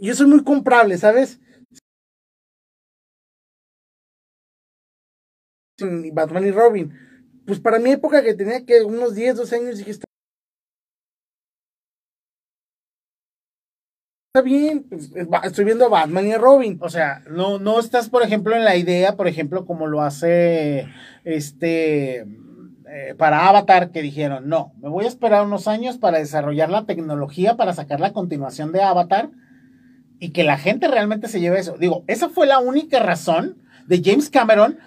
yo 0.00 0.14
soy 0.14 0.26
muy 0.26 0.42
comprable, 0.42 0.98
¿sabes? 0.98 1.40
Batman 6.12 6.46
y 6.46 6.50
Robin. 6.50 6.92
Pues 7.46 7.60
para 7.60 7.78
mi 7.78 7.90
época 7.90 8.22
que 8.22 8.34
tenía 8.34 8.64
que 8.64 8.82
unos 8.82 9.14
10, 9.14 9.36
12 9.36 9.56
años 9.56 9.78
dije, 9.78 9.90
está 9.90 10.04
bien, 14.40 14.84
pues, 14.88 15.10
estoy 15.44 15.64
viendo 15.64 15.84
a 15.84 15.88
Batman 15.88 16.26
y 16.26 16.32
a 16.32 16.38
Robin. 16.38 16.78
O 16.80 16.88
sea, 16.88 17.22
no, 17.28 17.58
no 17.58 17.78
estás, 17.78 18.08
por 18.08 18.22
ejemplo, 18.22 18.56
en 18.56 18.64
la 18.64 18.76
idea, 18.76 19.16
por 19.16 19.28
ejemplo, 19.28 19.66
como 19.66 19.86
lo 19.86 20.02
hace 20.02 20.88
este 21.24 22.20
eh, 22.20 23.14
para 23.16 23.48
Avatar, 23.48 23.90
que 23.90 24.02
dijeron, 24.02 24.48
no, 24.48 24.72
me 24.80 24.88
voy 24.88 25.04
a 25.04 25.08
esperar 25.08 25.44
unos 25.44 25.66
años 25.68 25.98
para 25.98 26.18
desarrollar 26.18 26.70
la 26.70 26.86
tecnología 26.86 27.56
para 27.56 27.74
sacar 27.74 28.00
la 28.00 28.12
continuación 28.12 28.72
de 28.72 28.82
Avatar 28.82 29.30
y 30.18 30.30
que 30.30 30.44
la 30.44 30.56
gente 30.56 30.88
realmente 30.88 31.28
se 31.28 31.40
lleve 31.40 31.58
eso. 31.58 31.76
Digo, 31.78 32.04
esa 32.06 32.28
fue 32.28 32.46
la 32.46 32.58
única 32.58 33.00
razón 33.00 33.58
de 33.86 34.02
James 34.04 34.30
Cameron 34.30 34.78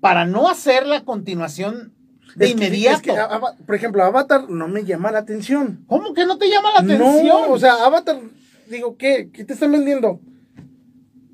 para 0.00 0.24
no 0.24 0.48
hacer 0.48 0.86
la 0.86 1.04
continuación 1.04 1.94
de 2.36 2.46
Es 2.46 2.54
que- 2.54 2.56
inmediato. 2.66 2.96
es 2.96 3.02
que, 3.02 3.10
Ava- 3.12 3.56
por 3.64 3.74
ejemplo, 3.74 4.02
Avatar 4.04 4.48
no 4.50 4.68
me 4.68 4.84
llama 4.84 5.10
la 5.12 5.18
atención. 5.20 5.84
¿Cómo 5.86 6.14
que 6.14 6.26
no 6.26 6.38
te 6.38 6.48
llama 6.50 6.70
la 6.72 6.80
atención? 6.80 7.26
No, 7.26 7.50
o 7.50 7.58
sea, 7.58 7.84
Avatar, 7.84 8.18
digo, 8.68 8.96
¿qué? 8.96 9.30
¿Qué 9.32 9.44
te 9.44 9.52
están 9.54 9.72
vendiendo? 9.72 10.20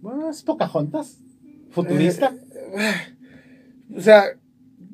Bueno, 0.00 0.30
es 0.30 0.42
Pocahontas, 0.42 1.18
futurista. 1.70 2.34
O 3.96 4.00
sea, 4.00 4.24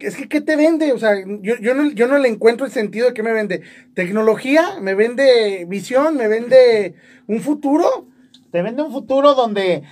es 0.01 0.17
que 0.17 0.29
¿qué 0.29 0.41
te 0.41 0.57
vende? 0.57 0.93
O 0.93 0.99
sea, 0.99 1.13
yo, 1.43 1.55
yo, 1.61 1.75
no, 1.75 1.91
yo 1.91 2.07
no 2.07 2.19
le 2.19 2.29
encuentro 2.29 2.67
el 2.67 2.73
sentido 2.73 3.09
de 3.09 3.15
qué 3.15 3.23
me 3.23 3.33
vende. 3.33 3.63
Tecnología, 3.95 4.79
me 4.81 4.95
vende 4.95 5.65
visión, 5.69 6.17
me 6.17 6.29
vende 6.29 6.95
un 7.27 7.41
futuro. 7.41 8.09
Te 8.53 8.63
vende 8.63 8.83
un 8.83 8.93
futuro 8.93 9.35
donde 9.35 9.83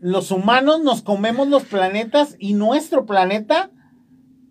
los 0.00 0.30
humanos 0.30 0.82
nos 0.82 1.02
comemos 1.02 1.48
los 1.48 1.64
planetas 1.64 2.36
y 2.38 2.54
nuestro 2.54 3.06
planeta 3.06 3.70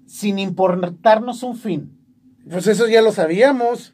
sin 0.06 0.40
importarnos 0.40 1.44
un 1.44 1.58
fin. 1.58 1.92
Pues 2.50 2.68
eso 2.68 2.88
ya 2.88 3.02
lo 3.02 3.12
sabíamos. 3.12 3.94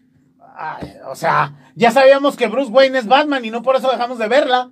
Ay, 0.56 0.94
o 1.08 1.16
sea, 1.16 1.56
ya 1.76 1.92
sabíamos 1.92 2.36
que 2.36 2.48
Bruce 2.48 2.72
Wayne 2.72 3.00
es 3.00 3.08
Batman 3.08 3.44
y 3.46 3.52
no 3.52 3.62
por 3.64 3.76
eso 3.76 3.90
dejamos 3.90 4.18
de 4.20 4.28
verla. 4.28 4.70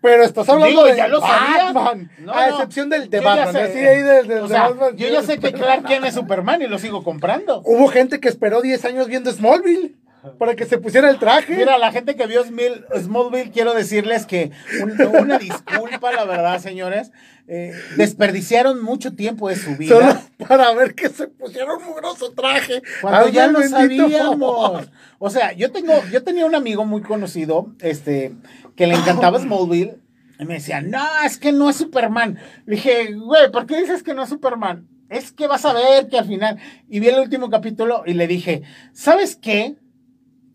Pero 0.00 0.22
estás 0.22 0.48
hablando 0.48 0.68
Digo, 0.68 0.84
de 0.84 0.96
ya 0.96 1.08
lo. 1.08 1.20
Batman. 1.20 2.08
No, 2.20 2.32
a 2.32 2.48
excepción 2.50 2.88
del 2.88 3.10
de 3.10 3.18
Yo 3.18 3.24
Batman. 3.24 3.52
sé. 3.52 3.88
Ahí 3.88 4.30
O 4.40 4.46
sea, 4.46 4.68
Batman. 4.68 4.96
yo 4.96 5.08
ya 5.08 5.22
sé 5.22 5.38
que 5.40 5.52
Clark 5.52 5.86
Kent 5.86 6.04
es 6.04 6.14
Superman 6.14 6.62
y 6.62 6.68
lo 6.68 6.78
sigo 6.78 7.02
comprando. 7.02 7.62
Hubo 7.64 7.88
gente 7.88 8.20
que 8.20 8.28
esperó 8.28 8.62
10 8.62 8.84
años 8.84 9.08
viendo 9.08 9.32
Smallville 9.32 9.96
para 10.38 10.54
que 10.56 10.64
se 10.66 10.78
pusiera 10.78 11.10
el 11.10 11.18
traje. 11.18 11.56
Mira, 11.56 11.78
la 11.78 11.92
gente 11.92 12.16
que 12.16 12.26
vio 12.26 12.44
Smil- 12.44 12.84
Smallville, 13.00 13.50
quiero 13.50 13.74
decirles 13.74 14.26
que 14.26 14.50
un- 14.82 15.00
una 15.16 15.38
disculpa, 15.38 16.12
la 16.12 16.24
verdad, 16.24 16.58
señores. 16.60 17.10
Eh, 17.50 17.72
desperdiciaron 17.96 18.82
mucho 18.82 19.14
tiempo 19.14 19.48
de 19.48 19.56
su 19.56 19.74
vida. 19.76 19.94
Solo 19.94 20.46
para 20.48 20.72
ver 20.74 20.94
que 20.94 21.08
se 21.08 21.28
pusiera 21.28 21.74
un 21.74 21.84
mugroso 21.84 22.32
traje. 22.32 22.82
Cuando 23.00 23.28
ya 23.28 23.46
lo 23.46 23.60
sabíamos. 23.70 24.90
O 25.18 25.30
sea, 25.30 25.52
yo 25.52 25.70
tengo, 25.72 25.94
yo 26.12 26.22
tenía 26.24 26.44
un 26.46 26.54
amigo 26.54 26.84
muy 26.84 27.00
conocido, 27.02 27.74
este, 27.80 28.34
que 28.76 28.86
le 28.86 28.94
encantaba 28.94 29.38
Smallville. 29.38 29.96
Y 30.38 30.44
me 30.44 30.54
decía, 30.54 30.80
no, 30.80 31.04
es 31.24 31.38
que 31.38 31.52
no 31.52 31.68
es 31.70 31.76
Superman. 31.76 32.38
Le 32.66 32.76
dije, 32.76 33.12
güey, 33.14 33.50
¿por 33.50 33.66
qué 33.66 33.80
dices 33.80 34.02
que 34.02 34.14
no 34.14 34.22
es 34.22 34.28
Superman? 34.28 34.86
Es 35.08 35.32
que 35.32 35.46
vas 35.46 35.64
a 35.64 35.72
ver 35.72 36.08
que 36.08 36.18
al 36.18 36.26
final. 36.26 36.58
Y 36.88 37.00
vi 37.00 37.08
el 37.08 37.18
último 37.18 37.48
capítulo 37.50 38.02
y 38.06 38.12
le 38.14 38.26
dije, 38.26 38.62
¿sabes 38.92 39.36
qué? 39.36 39.76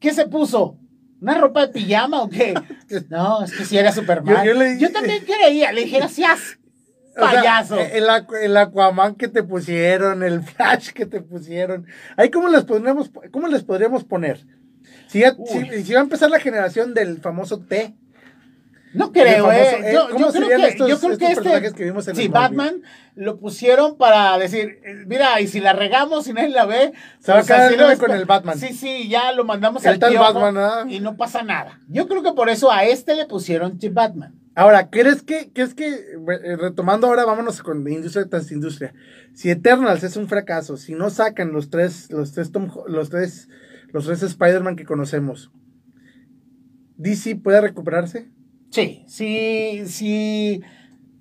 ¿Qué 0.04 0.14
se 0.14 0.28
puso? 0.28 0.78
¿Una 1.22 1.36
ropa 1.40 1.62
de 1.66 1.70
pijama 1.74 2.22
o 2.22 2.30
qué? 2.30 2.54
No, 3.10 3.44
es 3.44 3.54
que 3.54 3.64
si 3.66 3.78
era 3.78 3.92
Superman. 3.94 4.46
Yo- 4.46 4.54
Yo, 4.54 4.64
yo 4.78 4.92
también 4.92 5.24
creía. 5.26 5.72
Le 5.72 5.86
dije, 5.86 5.98
gracias, 5.98 6.60
O 7.16 7.22
sea, 7.22 7.32
payaso. 7.42 7.80
el, 7.80 8.04
Aqu- 8.10 8.38
el 8.42 8.58
Aquaman 8.58 9.16
que 9.16 9.30
te 9.30 9.42
pusieron, 9.44 10.22
el 10.24 10.42
Flash 10.44 10.90
que 10.92 11.06
te 11.06 11.22
pusieron. 11.22 11.86
Ahí, 12.18 12.30
¿cómo 12.30 12.50
les 12.50 12.66
podríamos, 12.66 13.10
cómo 13.32 13.48
les 13.48 13.64
podríamos 13.64 14.04
poner? 14.04 14.46
Si, 15.08 15.20
ya- 15.22 15.36
si 15.84 15.94
va 15.94 16.00
a 16.02 16.04
empezar 16.04 16.30
la 16.30 16.40
generación 16.40 16.94
del 16.94 17.20
famoso 17.22 17.60
T. 17.62 17.96
No 18.94 19.12
creo, 19.12 19.52
eh. 19.52 19.90
eh, 19.90 19.94
Yo, 19.94 20.10
¿cómo 20.10 20.28
yo 20.28 20.32
creo 20.32 20.48
que, 20.48 20.68
estos- 20.68 20.90
yo 20.90 21.00
creo 21.00 21.18
que 21.18 21.32
este. 21.32 21.74
que 21.74 21.84
vimos 21.86 22.08
en 22.08 22.16
sí? 22.16 22.28
Batman 22.28 22.82
lo 23.16 23.40
pusieron 23.40 23.98
para 23.98 24.38
decir, 24.38 24.80
mira, 25.08 25.40
y 25.42 25.48
si 25.48 25.60
la 25.60 25.74
regamos 25.74 26.28
y 26.28 26.34
nadie 26.34 26.50
la 26.50 26.66
ve. 26.66 26.94
Se 27.20 27.32
va 27.32 27.40
a 27.40 27.44
pues 27.44 27.72
quedar 27.72 27.98
con 27.98 28.12
el 28.12 28.26
Batman. 28.26 28.58
Sí, 28.58 28.74
sí, 28.74 29.08
ya 29.10 29.32
lo 29.34 29.46
mandamos 29.46 29.84
El 29.86 29.94
al 29.94 30.12
piojo 30.12 30.40
Batman, 30.40 30.90
y 30.90 31.00
no 31.00 31.18
pasa 31.18 31.44
nada. 31.44 31.82
Yo 31.88 32.08
creo 32.08 32.24
que 32.24 32.34
por 32.34 32.50
eso 32.50 32.72
a 32.72 32.86
este 32.86 33.16
le 33.16 33.26
pusieron 33.26 33.80
Chip 33.80 33.94
Batman. 33.94 34.36
Ahora, 34.56 34.90
¿crees 34.92 35.24
que, 35.24 35.52
crees 35.52 35.74
que, 35.74 35.88
eh, 35.88 36.56
retomando 36.58 37.08
ahora, 37.08 37.26
vámonos 37.26 37.64
con 37.64 37.88
industria 37.88 38.28
tras 38.30 38.52
industria. 38.52 38.94
Si 39.34 39.50
Eternals 39.50 40.04
es 40.04 40.16
un 40.16 40.28
fracaso, 40.28 40.78
si 40.78 40.94
no 40.94 41.10
sacan 41.10 41.52
los 41.52 41.72
tres, 41.72 42.12
los 42.12 42.34
tres, 42.34 42.52
Tom 42.52 42.70
los 42.88 43.10
tres, 43.10 43.50
los 43.92 44.06
tres 44.06 44.22
Spider-Man 44.22 44.76
que 44.76 44.86
conocemos, 44.86 45.52
¿DC 46.98 47.36
puede 47.38 47.62
recuperarse? 47.62 48.30
Sí, 48.74 49.04
sí, 49.08 49.84
sí. 49.86 50.62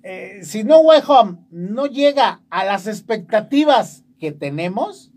eh, 0.01 0.39
si 0.43 0.63
No 0.63 0.79
Way 0.79 1.01
Home 1.07 1.37
no 1.51 1.85
llega 1.85 2.41
a 2.49 2.65
las 2.65 2.87
expectativas 2.87 4.03
que 4.19 4.31
tenemos, 4.31 5.11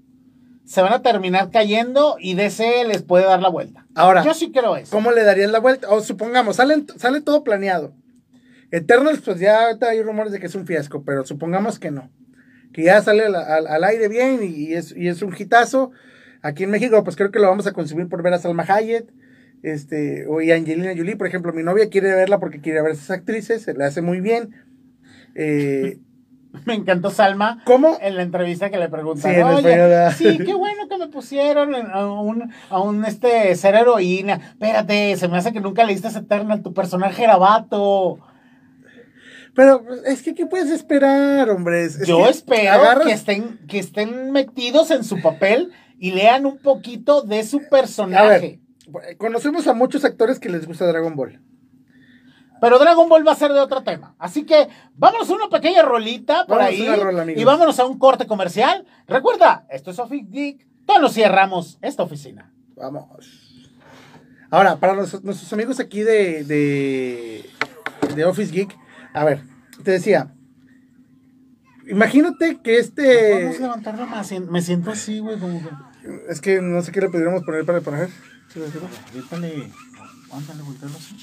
se 0.65 0.83
van 0.83 0.93
a 0.93 1.01
terminar 1.03 1.51
cayendo 1.51 2.17
y 2.21 2.35
DC 2.35 2.85
les 2.85 3.03
puede 3.03 3.25
dar 3.25 3.41
la 3.41 3.49
vuelta. 3.49 3.87
Ahora, 3.95 4.23
Yo 4.23 4.35
sí 4.35 4.53
creo 4.53 4.77
eso. 4.77 4.91
¿cómo 4.91 5.13
le 5.13 5.23
darían 5.25 5.53
la 5.53 5.61
vuelta? 5.61 5.89
O 5.91 6.01
supongamos, 6.03 6.57
salen, 6.57 6.87
sale 6.99 7.21
todo 7.23 7.43
planeado. 7.43 7.95
Eternals, 8.71 9.21
pues 9.25 9.39
ya 9.41 9.67
ahorita 9.69 9.89
hay 9.89 10.03
rumores 10.03 10.33
de 10.33 10.41
que 10.41 10.47
es 10.47 10.55
un 10.55 10.67
fiasco, 10.67 11.05
pero 11.05 11.25
supongamos 11.25 11.79
que 11.79 11.91
no. 11.91 12.11
Que 12.73 12.83
ya 12.83 13.01
sale 13.01 13.25
al, 13.27 13.37
al- 13.37 13.67
al 13.69 13.85
aire 13.85 14.09
bien 14.09 14.41
y, 14.43 14.49
y 14.49 14.75
es, 14.75 14.95
y 14.95 15.09
es 15.09 15.23
un 15.23 15.35
hitazo. 15.39 15.93
Aquí 16.43 16.65
en 16.65 16.71
México, 16.71 17.03
pues 17.03 17.17
creo 17.17 17.31
que 17.31 17.39
lo 17.39 17.49
vamos 17.49 17.67
a 17.67 17.73
consumir 17.73 18.09
por 18.09 18.23
ver 18.23 18.35
a 18.35 18.39
Salma 18.39 18.65
Hayek. 18.69 19.07
Este, 19.63 20.27
o 20.29 20.41
y 20.41 20.53
Angelina 20.53 20.93
Jolie, 20.97 21.17
por 21.17 21.27
ejemplo, 21.27 21.53
mi 21.53 21.63
novia 21.63 21.89
quiere 21.89 22.15
verla 22.15 22.39
porque 22.39 22.61
quiere 22.61 22.83
ver 22.83 22.93
a 22.93 22.95
esas 22.95 23.11
actrices, 23.11 23.63
se 23.63 23.75
le 23.75 23.85
hace 23.85 24.03
muy 24.03 24.21
bien. 24.21 24.51
Eh, 25.35 25.99
Me 26.65 26.75
encantó 26.75 27.11
Salma 27.11 27.63
¿Cómo? 27.67 27.99
en 28.01 28.17
la 28.17 28.23
entrevista 28.23 28.71
que 28.71 28.79
le 28.79 28.87
Sí, 28.89 28.93
Oye, 28.95 29.41
español, 29.41 30.13
sí, 30.17 30.39
qué 30.39 30.55
bueno 30.55 30.89
que 30.89 30.97
me 30.97 31.09
pusieron 31.09 31.75
a 31.75 32.07
un, 32.11 32.51
a 32.71 32.81
un 32.81 33.05
este 33.05 33.55
ser 33.57 33.75
heroína. 33.75 34.41
Espérate, 34.53 35.17
se 35.17 35.29
me 35.29 35.37
hace 35.37 35.53
que 35.53 35.61
nunca 35.61 35.85
leíste 35.85 36.09
Eternal, 36.09 36.63
tu 36.63 36.73
personaje 36.73 37.25
era 37.25 37.37
vato. 37.37 38.19
Pero 39.55 39.83
es 40.07 40.23
que, 40.23 40.35
¿qué 40.35 40.47
puedes 40.47 40.71
esperar, 40.71 41.49
hombre? 41.51 41.85
Es- 41.85 42.01
es 42.01 42.09
Yo 42.09 42.25
que 42.25 42.31
espero 42.31 42.71
agarras- 42.73 43.07
que 43.07 43.13
estén, 43.13 43.59
que 43.67 43.79
estén 43.79 44.31
metidos 44.31 44.91
en 44.91 45.03
su 45.05 45.21
papel 45.21 45.73
y 45.99 46.13
lean 46.13 46.45
un 46.47 46.59
poquito 46.59 47.23
de 47.23 47.43
su 47.43 47.63
personaje. 47.69 48.25
A 48.25 48.29
ver, 48.29 48.59
conocemos 49.19 49.67
a 49.67 49.75
muchos 49.75 50.05
actores 50.05 50.39
que 50.39 50.49
les 50.49 50.67
gusta 50.67 50.87
Dragon 50.87 51.15
Ball. 51.17 51.41
Pero 52.61 52.79
Dragon 52.79 53.09
Ball 53.09 53.27
va 53.27 53.33
a 53.33 53.37
ser 53.37 53.53
de 53.53 53.61
otro 53.61 53.83
tema. 53.83 54.15
Así 54.19 54.45
que 54.47 54.69
vámonos 54.95 55.29
a 55.29 55.35
una 55.35 55.49
pequeña 55.51 55.83
rolita 55.83 56.47
por 56.47 56.59
Vámonos 56.59 56.81
ahí. 56.81 56.97
rola, 56.97 57.31
y 57.33 57.45
vámonos 57.45 57.79
a 57.79 57.85
un 57.87 57.99
corte 57.99 58.27
comercial. 58.27 58.87
Recuerda, 59.07 59.67
esto 59.71 59.91
es 59.91 59.99
Office 59.99 60.27
Geek. 60.31 60.67
Todos 60.87 61.01
nos 61.03 61.13
cerramos 61.15 61.79
esta 61.83 62.03
oficina. 62.03 62.51
Vamos. 62.77 63.43
Ahora, 64.51 64.77
para 64.77 64.95
los- 64.95 65.23
nuestros 65.23 65.53
amigos 65.53 65.81
aquí 65.81 66.01
de, 66.03 66.45
de, 66.45 67.45
de 68.15 68.25
Office 68.25 68.53
Geek, 68.53 68.75
a 69.13 69.25
ver, 69.25 69.43
te 69.83 69.91
decía, 69.91 70.33
imagínate 71.89 72.61
que 72.63 72.79
este, 72.79 73.43
Vamos 73.45 73.57
a 73.59 73.61
levantarlo 73.63 74.07
más. 74.07 74.33
Me 74.41 74.63
siento 74.63 74.91
así, 74.93 75.19
güey. 75.19 75.39
Como 75.39 75.61
que... 75.61 75.69
es 76.29 76.41
que 76.41 76.61
no 76.63 76.81
sé 76.83 76.93
qué 76.93 77.01
le 77.01 77.11
podríamos 77.11 77.43
poner 77.45 77.65
para 77.67 77.81
poner. 77.81 78.09
Ahorita 78.61 79.37
le- 79.39 79.71
Ándale, 80.33 80.63
voltealo 80.63 80.97
así. 80.97 81.17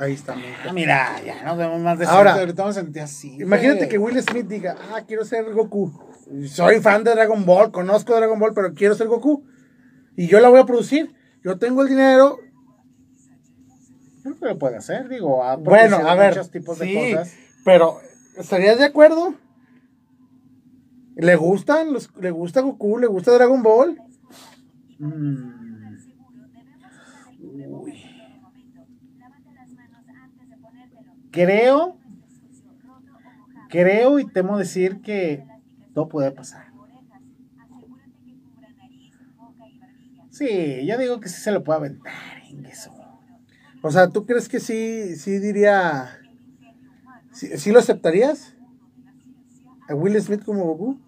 Ahí 0.00 0.12
está. 0.12 0.34
Ah, 0.66 0.72
mira, 0.72 1.20
ya 1.24 1.42
nos 1.44 1.58
vemos 1.58 1.80
más 1.80 1.98
de 1.98 2.06
Ahora, 2.06 2.30
cerca, 2.30 2.40
ahorita 2.40 2.64
me 2.66 2.72
sentí 2.72 2.98
así. 3.00 3.34
Imagínate 3.40 3.78
güey. 3.80 3.88
que 3.88 3.98
Will 3.98 4.22
Smith 4.22 4.46
diga, 4.46 4.76
ah, 4.94 5.02
quiero 5.06 5.24
ser 5.24 5.52
Goku. 5.52 5.92
Soy 6.46 6.80
fan 6.80 7.02
de 7.04 7.10
Dragon 7.12 7.44
Ball, 7.44 7.72
conozco 7.72 8.14
Dragon 8.14 8.38
Ball, 8.38 8.52
pero 8.54 8.74
quiero 8.74 8.94
ser 8.94 9.08
Goku. 9.08 9.44
Y 10.16 10.28
yo 10.28 10.38
la 10.40 10.48
voy 10.50 10.60
a 10.60 10.66
producir. 10.66 11.14
Yo 11.42 11.58
tengo 11.58 11.82
el 11.82 11.88
dinero. 11.88 12.38
Creo 14.22 14.38
que 14.38 14.44
lo 14.46 14.58
puede 14.58 14.76
hacer, 14.76 15.08
digo. 15.08 15.42
ha 15.42 15.56
Bueno, 15.56 15.96
a 15.96 16.14
ver. 16.14 16.30
Muchos 16.30 16.50
tipos 16.50 16.78
sí, 16.78 16.92
de 16.94 17.12
cosas. 17.14 17.34
pero 17.64 17.98
¿estarías 18.36 18.78
de 18.78 18.84
acuerdo? 18.84 19.34
¿Le 21.16 21.34
gustan? 21.36 21.92
los- 21.92 22.10
¿Le 22.20 22.30
gusta 22.30 22.60
Goku? 22.60 22.98
¿Le 22.98 23.06
gusta 23.08 23.32
Dragon 23.32 23.62
Ball? 23.62 24.00
Mm. 24.98 25.96
Uy. 27.40 28.04
Creo, 31.30 31.98
creo 33.68 34.18
y 34.18 34.26
temo 34.26 34.58
decir 34.58 35.00
que 35.02 35.46
todo 35.94 36.08
puede 36.08 36.32
pasar. 36.32 36.68
Sí, 40.30 40.86
yo 40.86 40.96
digo 40.98 41.20
que 41.20 41.28
sí 41.28 41.40
se 41.40 41.50
lo 41.52 41.64
puede 41.64 41.78
aventar, 41.78 42.12
eso. 42.70 42.92
O 43.82 43.90
sea, 43.90 44.08
¿tú 44.08 44.24
crees 44.24 44.48
que 44.48 44.60
sí, 44.60 45.16
sí 45.16 45.38
diría... 45.38 46.10
¿Sí, 47.32 47.58
sí 47.58 47.72
lo 47.72 47.78
aceptarías? 47.78 48.56
¿A 49.88 49.94
Will 49.94 50.20
Smith 50.20 50.44
como 50.44 50.64
Goku? 50.64 51.00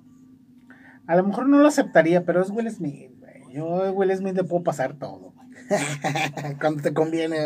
A 1.07 1.17
lo 1.17 1.25
mejor 1.25 1.49
no 1.49 1.59
lo 1.59 1.67
aceptaría, 1.67 2.25
pero 2.25 2.43
es 2.43 2.51
Will 2.51 2.71
Smith. 2.71 3.10
Yo 3.53 3.93
Will 3.93 4.17
Smith 4.17 4.37
le 4.37 4.45
puedo 4.45 4.63
pasar 4.63 4.95
todo. 4.99 5.35
Cuando 6.61 6.83
te 6.83 6.95
conviene. 6.95 7.39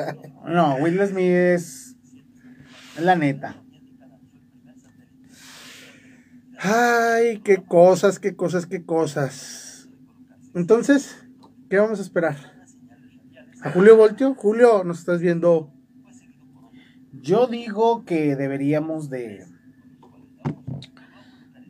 No, 0.47 0.77
Will 0.77 1.01
Smith 1.07 1.27
es 1.27 1.97
la 3.01 3.17
neta. 3.17 3.57
Ay, 6.59 7.41
qué 7.41 7.63
cosas, 7.63 8.19
qué 8.19 8.37
cosas, 8.37 8.67
qué 8.67 8.85
cosas. 8.85 9.89
Entonces, 10.55 11.17
¿qué 11.69 11.79
vamos 11.79 11.99
a 11.99 12.03
esperar? 12.03 12.37
¿A 13.63 13.71
Julio 13.71 13.97
Voltio? 13.97 14.35
Julio, 14.35 14.85
nos 14.85 15.01
estás 15.01 15.21
viendo. 15.21 15.73
Yo 17.13 17.47
digo 17.47 18.05
que 18.05 18.37
deberíamos 18.37 19.09
de, 19.09 19.47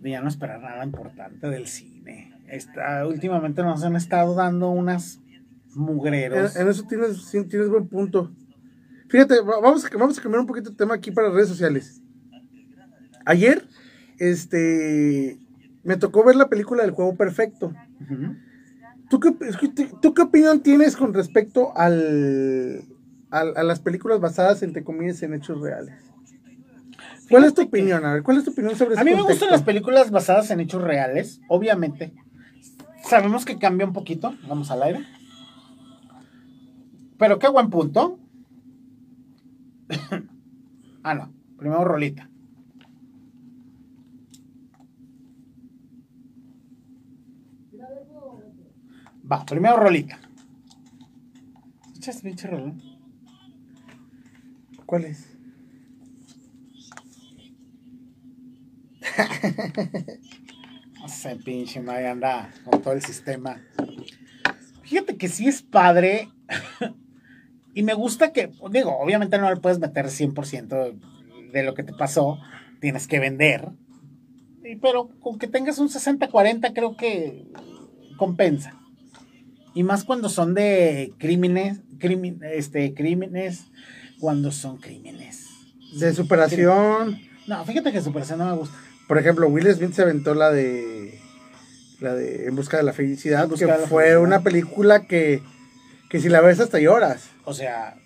de 0.01 0.11
ya 0.11 0.21
no 0.21 0.29
esperar 0.29 0.61
nada 0.61 0.85
importante 0.85 1.49
del 1.49 1.67
cine. 1.67 1.94
Está, 2.49 3.07
últimamente 3.07 3.63
nos 3.63 3.83
han 3.83 3.97
estado 3.97 4.35
dando 4.35 4.71
unas 4.71 5.21
mugreros. 5.75 6.55
en 6.57 6.69
eso 6.69 6.85
tienes, 6.87 7.23
sí, 7.25 7.45
tienes 7.45 7.69
buen 7.69 7.89
punto. 7.89 8.31
Fíjate, 9.09 9.41
va- 9.41 9.61
vamos 9.61 9.85
a, 9.85 9.89
vamos 9.97 10.19
a 10.19 10.23
cambiar 10.23 10.41
un 10.41 10.47
poquito 10.47 10.71
de 10.71 10.77
tema 10.77 10.95
aquí 10.95 11.11
para 11.11 11.31
redes 11.31 11.49
sociales. 11.49 12.01
Ayer, 13.27 13.67
este, 14.19 15.39
me 15.83 15.97
tocó 15.97 16.25
ver 16.25 16.37
la 16.37 16.49
película 16.49 16.83
del 16.83 16.93
juego 16.93 17.17
perfecto. 17.17 17.75
¿Tú 19.09 19.21
qué, 19.21 19.33
¿Tú 20.01 20.15
qué 20.15 20.23
opinión 20.23 20.61
tienes 20.61 20.97
con 20.97 21.15
respecto 21.15 21.77
al, 21.77 22.85
al- 23.31 23.57
a 23.57 23.63
las 23.63 23.81
películas 23.81 24.21
basadas, 24.21 24.63
entre 24.63 24.83
comillas, 24.85 25.23
en 25.23 25.35
hechos 25.35 25.61
reales? 25.61 25.95
¿Cuál 27.31 27.45
es 27.45 27.55
tu 27.55 27.63
opinión? 27.63 28.05
A 28.05 28.15
ver, 28.15 28.23
¿cuál 28.23 28.39
es 28.39 28.45
tu 28.45 28.51
opinión 28.51 28.77
sobre 28.77 28.97
A 28.97 29.05
mí 29.05 29.11
me 29.11 29.17
contexto? 29.17 29.33
gustan 29.33 29.51
las 29.51 29.63
películas 29.63 30.11
basadas 30.11 30.51
en 30.51 30.61
hechos 30.61 30.83
reales, 30.83 31.41
obviamente. 31.49 32.13
Sabemos 33.09 33.45
que 33.45 33.59
cambia 33.59 33.87
un 33.87 33.93
poquito. 33.93 34.35
Vamos 34.49 34.71
al 34.71 34.83
aire. 34.83 35.05
Pero 37.19 37.39
qué 37.39 37.49
buen 37.49 37.71
punto. 37.71 38.19
ah, 41.03 41.15
no. 41.15 41.33
Primero 41.57 41.85
rolita. 41.85 42.29
Va, 49.31 49.45
primero 49.47 49.77
rolita. 49.77 50.19
¿Escuchas 52.07 52.51
rolón? 52.51 52.83
¿Cuál 54.85 55.05
es? 55.07 55.31
Sé, 61.25 61.37
pinche 61.37 61.81
madre, 61.81 62.09
anda 62.09 62.51
con 62.67 62.83
todo 62.83 62.93
el 62.93 63.01
sistema. 63.03 63.63
Fíjate 64.83 65.17
que 65.17 65.29
sí 65.29 65.49
es 65.49 65.63
padre. 65.63 66.29
y 67.75 67.83
me 67.83 67.95
gusta 67.95 68.31
que, 68.35 68.53
digo, 68.71 68.95
obviamente 68.99 69.39
no 69.39 69.49
le 69.49 69.57
puedes 69.57 69.79
meter 69.79 70.05
100% 70.05 71.01
de 71.51 71.63
lo 71.63 71.73
que 71.73 71.83
te 71.83 71.95
pasó. 71.95 72.39
Tienes 72.79 73.07
que 73.07 73.21
vender. 73.21 73.71
Pero 74.83 75.09
con 75.21 75.39
que 75.39 75.47
tengas 75.47 75.79
un 75.79 75.89
60-40 75.89 76.75
creo 76.75 76.95
que 76.95 77.47
compensa. 78.19 78.79
Y 79.73 79.83
más 79.83 80.05
cuando 80.05 80.29
son 80.29 80.53
de 80.53 81.15
crímenes, 81.17 81.81
crimin- 81.99 82.45
este, 82.45 82.93
crímenes, 82.93 83.65
cuando 84.21 84.53
son 84.53 84.77
crímenes. 84.77 85.49
De 85.99 86.13
superación. 86.13 87.19
No, 87.47 87.65
fíjate 87.65 87.93
que 87.93 88.03
Superación 88.03 88.41
no 88.41 88.45
me 88.45 88.57
gusta. 88.59 88.77
Por 89.07 89.19
ejemplo, 89.19 89.49
Will 89.49 89.73
Smith 89.75 89.93
se 89.93 90.03
aventó 90.03 90.35
la 90.35 90.51
de. 90.51 91.21
La 92.01 92.15
de 92.15 92.47
En 92.49 92.57
busca 92.57 92.77
de 92.77 92.83
la 92.83 92.93
felicidad, 92.93 93.49
que 93.49 93.67
la 93.67 93.77
fue 93.77 94.03
felicidad. 94.05 94.21
una 94.23 94.41
película 94.41 95.07
que, 95.07 95.43
que 96.11 96.21
si 96.21 96.29
la 96.29 96.41
ves 96.41 96.61
hasta 96.61 96.79
lloras. 96.81 97.31
O 97.45 97.55
sea, 97.55 97.97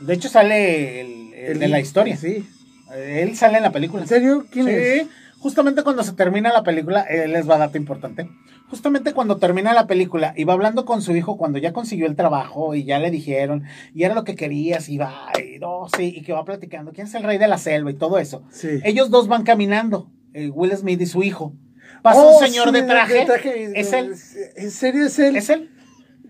de 0.00 0.14
hecho 0.14 0.28
sale 0.28 1.00
el, 1.00 1.34
el 1.34 1.58
de 1.58 1.68
la 1.68 1.80
historia. 1.80 2.16
Sí. 2.16 2.48
Él 2.96 3.36
sale 3.36 3.58
en 3.58 3.62
la 3.62 3.72
película. 3.72 4.02
¿En 4.02 4.08
serio? 4.08 4.46
¿Quién 4.50 4.66
sí, 4.66 4.72
es? 4.72 5.06
justamente 5.38 5.82
cuando 5.82 6.02
se 6.02 6.12
termina 6.14 6.52
la 6.52 6.62
película, 6.62 7.02
él 7.02 7.32
les 7.32 7.48
va 7.48 7.56
a 7.56 7.58
dato 7.58 7.76
importante. 7.76 8.28
Justamente 8.70 9.12
cuando 9.12 9.36
termina 9.36 9.74
la 9.74 9.86
película 9.86 10.32
y 10.36 10.44
va 10.44 10.54
hablando 10.54 10.86
con 10.86 11.02
su 11.02 11.14
hijo 11.14 11.36
cuando 11.36 11.58
ya 11.58 11.74
consiguió 11.74 12.06
el 12.06 12.16
trabajo 12.16 12.74
y 12.74 12.84
ya 12.84 12.98
le 12.98 13.10
dijeron 13.10 13.64
y 13.94 14.04
era 14.04 14.14
lo 14.14 14.24
que 14.24 14.36
querías 14.36 14.88
y 14.88 14.96
va 14.96 15.30
y 15.38 15.58
no, 15.58 15.86
sí, 15.94 16.14
y 16.16 16.22
que 16.22 16.32
va 16.32 16.46
platicando 16.46 16.92
quién 16.92 17.06
es 17.06 17.14
el 17.14 17.24
rey 17.24 17.36
de 17.36 17.46
la 17.46 17.58
selva 17.58 17.90
y 17.90 17.94
todo 17.94 18.18
eso. 18.18 18.42
Sí. 18.50 18.80
Ellos 18.84 19.10
dos 19.10 19.28
van 19.28 19.44
caminando, 19.44 20.10
eh, 20.34 20.50
Will 20.50 20.76
Smith 20.76 21.00
y 21.00 21.06
su 21.06 21.22
hijo. 21.22 21.54
Pasa 22.02 22.20
Oh, 22.22 22.38
un 22.38 22.46
señor 22.46 22.68
sí, 22.68 22.74
de 22.74 22.82
traje, 22.82 23.26
y- 23.26 23.72
es 23.80 23.92
él, 23.92 24.14
¿En 24.56 24.70
serio 24.70 25.06
es 25.06 25.18
él? 25.18 25.36
es 25.36 25.48
él. 25.48 25.70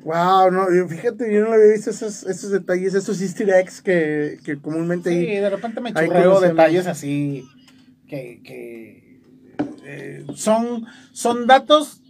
Wow, 0.05 0.51
no, 0.51 0.67
fíjate, 0.89 1.33
yo 1.33 1.45
no 1.47 1.53
había 1.53 1.73
visto 1.73 1.91
esos, 1.91 2.25
esos 2.25 2.51
detalles, 2.51 2.93
esos 2.95 3.21
easter 3.23 3.49
eggs 3.51 3.81
que, 3.81 4.39
que 4.45 4.61
comúnmente 4.61 5.11
Sí, 5.11 5.27
de 5.27 5.49
repente 5.51 5.81
me 5.81 5.95
churreo 5.95 6.41
detalles 6.41 6.87
así 6.87 7.45
que, 8.07 8.41
que, 8.45 9.21
eh, 9.85 10.27
son, 10.35 10.85
son 11.13 11.47
datos. 11.47 12.03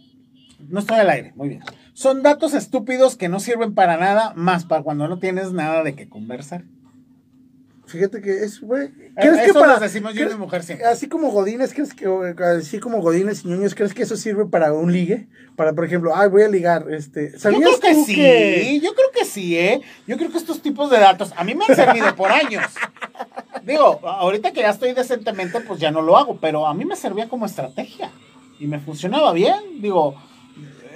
No 0.67 0.79
estoy 0.79 0.97
al 0.97 1.09
aire, 1.09 1.31
muy 1.35 1.47
bien. 1.49 1.61
Son 1.93 2.21
datos 2.21 2.53
estúpidos 2.53 3.15
que 3.15 3.29
no 3.29 3.39
sirven 3.39 3.73
para 3.73 3.95
nada, 3.97 4.33
más 4.35 4.65
para 4.65 4.83
cuando 4.83 5.07
no 5.07 5.19
tienes 5.19 5.53
nada 5.53 5.83
de 5.83 5.95
qué 5.95 6.09
conversar. 6.09 6.65
Fíjate 7.87 8.19
que 8.21 8.43
es, 8.43 8.61
güey. 8.61 8.89
¿Crees 9.15 9.37
Eso 9.37 9.45
que 9.45 9.59
para. 9.59 9.73
nos 9.73 9.81
decimos 9.81 10.13
yo 10.13 10.21
y 10.21 10.23
crees- 10.23 10.33
mi 10.33 10.39
mujer 10.39 10.63
siempre. 10.63 10.87
Así 10.87 11.07
como 11.07 11.29
Godines, 11.31 11.73
¿crees 11.73 11.93
que, 11.93 12.05
así 12.43 12.79
como 12.79 12.99
Godines 13.01 13.45
y 13.45 13.47
ñoños, 13.49 13.75
¿crees 13.75 13.93
que 13.93 14.03
eso 14.03 14.17
sirve 14.17 14.45
para 14.45 14.73
un 14.73 14.91
ligue? 14.91 15.27
Para, 15.55 15.73
por 15.73 15.85
ejemplo, 15.85 16.15
ay, 16.15 16.27
voy 16.29 16.41
a 16.43 16.47
ligar, 16.47 16.87
este. 16.91 17.31
Yo 17.33 17.39
¿Sabías 17.39 17.61
creo 17.61 17.79
que 17.79 17.93
tú 17.93 18.05
sí, 18.05 18.81
yo 18.81 18.93
creo 18.95 19.11
que 19.13 19.23
sí, 19.25 19.57
¿eh? 19.57 19.81
Yo 20.07 20.17
creo 20.17 20.31
que 20.31 20.37
estos 20.37 20.61
tipos 20.61 20.89
de 20.89 20.97
datos 20.99 21.31
a 21.37 21.43
mí 21.43 21.53
me 21.55 21.63
han 21.67 21.75
servido 21.75 22.13
por 22.15 22.31
años. 22.31 22.63
Digo, 23.63 23.99
ahorita 24.07 24.51
que 24.51 24.61
ya 24.61 24.69
estoy 24.69 24.93
decentemente, 24.93 25.59
pues 25.61 25.79
ya 25.79 25.91
no 25.91 26.01
lo 26.01 26.17
hago, 26.17 26.37
pero 26.41 26.67
a 26.67 26.73
mí 26.73 26.85
me 26.85 26.95
servía 26.95 27.27
como 27.29 27.45
estrategia 27.45 28.11
y 28.59 28.67
me 28.67 28.79
funcionaba 28.79 29.31
bien. 29.33 29.55
Digo, 29.81 30.15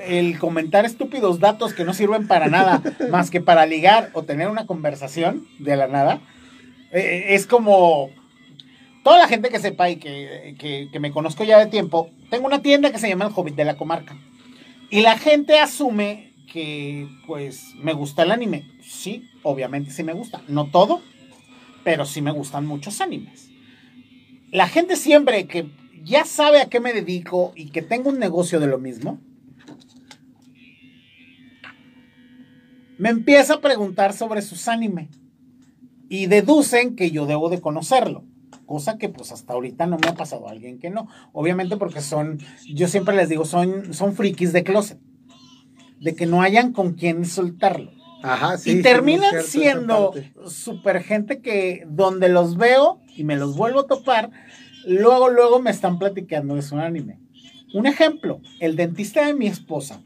el 0.07 0.37
comentar 0.39 0.85
estúpidos 0.85 1.39
datos 1.39 1.73
que 1.73 1.83
no 1.85 1.93
sirven 1.93 2.27
para 2.27 2.47
nada 2.47 2.81
más 3.11 3.29
que 3.29 3.41
para 3.41 3.65
ligar 3.65 4.09
o 4.13 4.23
tener 4.23 4.47
una 4.49 4.65
conversación 4.65 5.47
de 5.59 5.75
la 5.75 5.87
nada, 5.87 6.19
eh, 6.91 7.25
es 7.29 7.45
como 7.47 8.09
toda 9.03 9.17
la 9.19 9.27
gente 9.27 9.49
que 9.49 9.59
sepa 9.59 9.89
y 9.89 9.97
que, 9.97 10.55
que- 10.59 10.89
que 10.91 10.99
me 10.99 11.11
conozco 11.11 11.43
ya 11.43 11.59
de 11.59 11.67
tiempo, 11.67 12.09
tengo 12.29 12.47
una 12.47 12.61
tienda 12.61 12.91
que 12.91 12.99
se 12.99 13.09
llama 13.09 13.25
El 13.25 13.33
Hobbit 13.35 13.55
de 13.55 13.65
la 13.65 13.77
Comarca. 13.77 14.17
Y 14.89 15.01
la 15.01 15.17
gente 15.17 15.59
asume 15.59 16.33
que, 16.51 17.07
pues, 17.27 17.75
me 17.75 17.93
gusta 17.93 18.23
el 18.23 18.31
anime. 18.31 18.65
Sí, 18.81 19.29
obviamente 19.43 19.91
sí 19.91 20.03
me 20.03 20.13
gusta. 20.13 20.41
No 20.47 20.65
todo, 20.71 21.01
pero 21.83 22.05
sí 22.05 22.21
me 22.21 22.31
gustan 22.31 22.65
muchos 22.65 22.99
animes. 23.01 23.49
La 24.51 24.67
gente 24.67 24.95
siempre 24.95 25.45
que 25.47 25.69
ya 26.03 26.25
sabe 26.25 26.59
a 26.61 26.65
qué 26.69 26.79
me 26.79 26.91
dedico 26.93 27.53
y 27.55 27.69
que 27.69 27.83
tengo 27.83 28.09
un 28.09 28.17
negocio 28.19 28.59
de 28.59 28.65
lo 28.67 28.79
mismo, 28.79 29.19
me 32.97 33.09
empieza 33.09 33.55
a 33.55 33.61
preguntar 33.61 34.13
sobre 34.13 34.41
sus 34.41 34.67
anime. 34.67 35.07
Y 36.09 36.25
deducen 36.25 36.95
que 36.95 37.11
yo 37.11 37.25
debo 37.25 37.49
de 37.49 37.61
conocerlo. 37.61 38.25
Cosa 38.65 38.97
que 38.97 39.09
pues 39.09 39.31
hasta 39.31 39.53
ahorita 39.53 39.85
no 39.87 39.97
me 39.97 40.07
ha 40.07 40.15
pasado 40.15 40.47
a 40.47 40.51
alguien 40.51 40.79
que 40.79 40.89
no. 40.89 41.07
Obviamente 41.31 41.77
porque 41.77 42.01
son, 42.01 42.39
yo 42.67 42.87
siempre 42.87 43.15
les 43.15 43.29
digo, 43.29 43.45
son, 43.45 43.93
son 43.93 44.13
frikis 44.13 44.51
de 44.51 44.63
closet. 44.63 44.99
De 45.99 46.15
que 46.15 46.25
no 46.25 46.41
hayan 46.41 46.73
con 46.73 46.93
quién 46.93 47.25
soltarlo. 47.25 47.91
Ajá, 48.21 48.57
sí. 48.57 48.71
y 48.71 48.81
terminan 48.81 49.43
siendo 49.43 50.13
super 50.45 51.01
gente 51.01 51.39
que 51.39 51.85
donde 51.87 52.27
los 52.27 52.57
veo 52.57 52.99
y 53.15 53.23
me 53.23 53.37
los 53.37 53.55
vuelvo 53.55 53.81
a 53.81 53.87
topar, 53.87 54.29
luego, 54.85 55.29
luego 55.29 55.61
me 55.61 55.71
están 55.71 55.99
platicando 55.99 56.55
de 56.55 56.61
su 56.61 56.77
anime. 56.77 57.19
Un 57.73 57.85
ejemplo, 57.85 58.41
el 58.59 58.75
dentista 58.75 59.25
de 59.25 59.33
mi 59.33 59.47
esposa. 59.47 60.01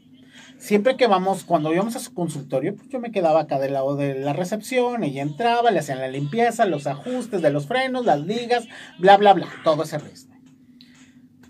Siempre 0.64 0.96
que 0.96 1.06
vamos, 1.06 1.44
cuando 1.44 1.74
íbamos 1.74 1.94
a 1.94 1.98
su 1.98 2.14
consultorio, 2.14 2.74
pues 2.74 2.88
yo 2.88 2.98
me 2.98 3.12
quedaba 3.12 3.40
acá 3.40 3.58
del 3.58 3.74
lado 3.74 3.96
de 3.96 4.14
la 4.14 4.32
recepción, 4.32 5.04
ella 5.04 5.20
entraba, 5.20 5.70
le 5.70 5.80
hacían 5.80 5.98
la 5.98 6.08
limpieza, 6.08 6.64
los 6.64 6.86
ajustes 6.86 7.42
de 7.42 7.50
los 7.50 7.66
frenos, 7.66 8.06
las 8.06 8.20
ligas, 8.20 8.66
bla, 8.98 9.18
bla, 9.18 9.34
bla, 9.34 9.46
todo 9.62 9.82
ese 9.82 9.98
resto. 9.98 10.32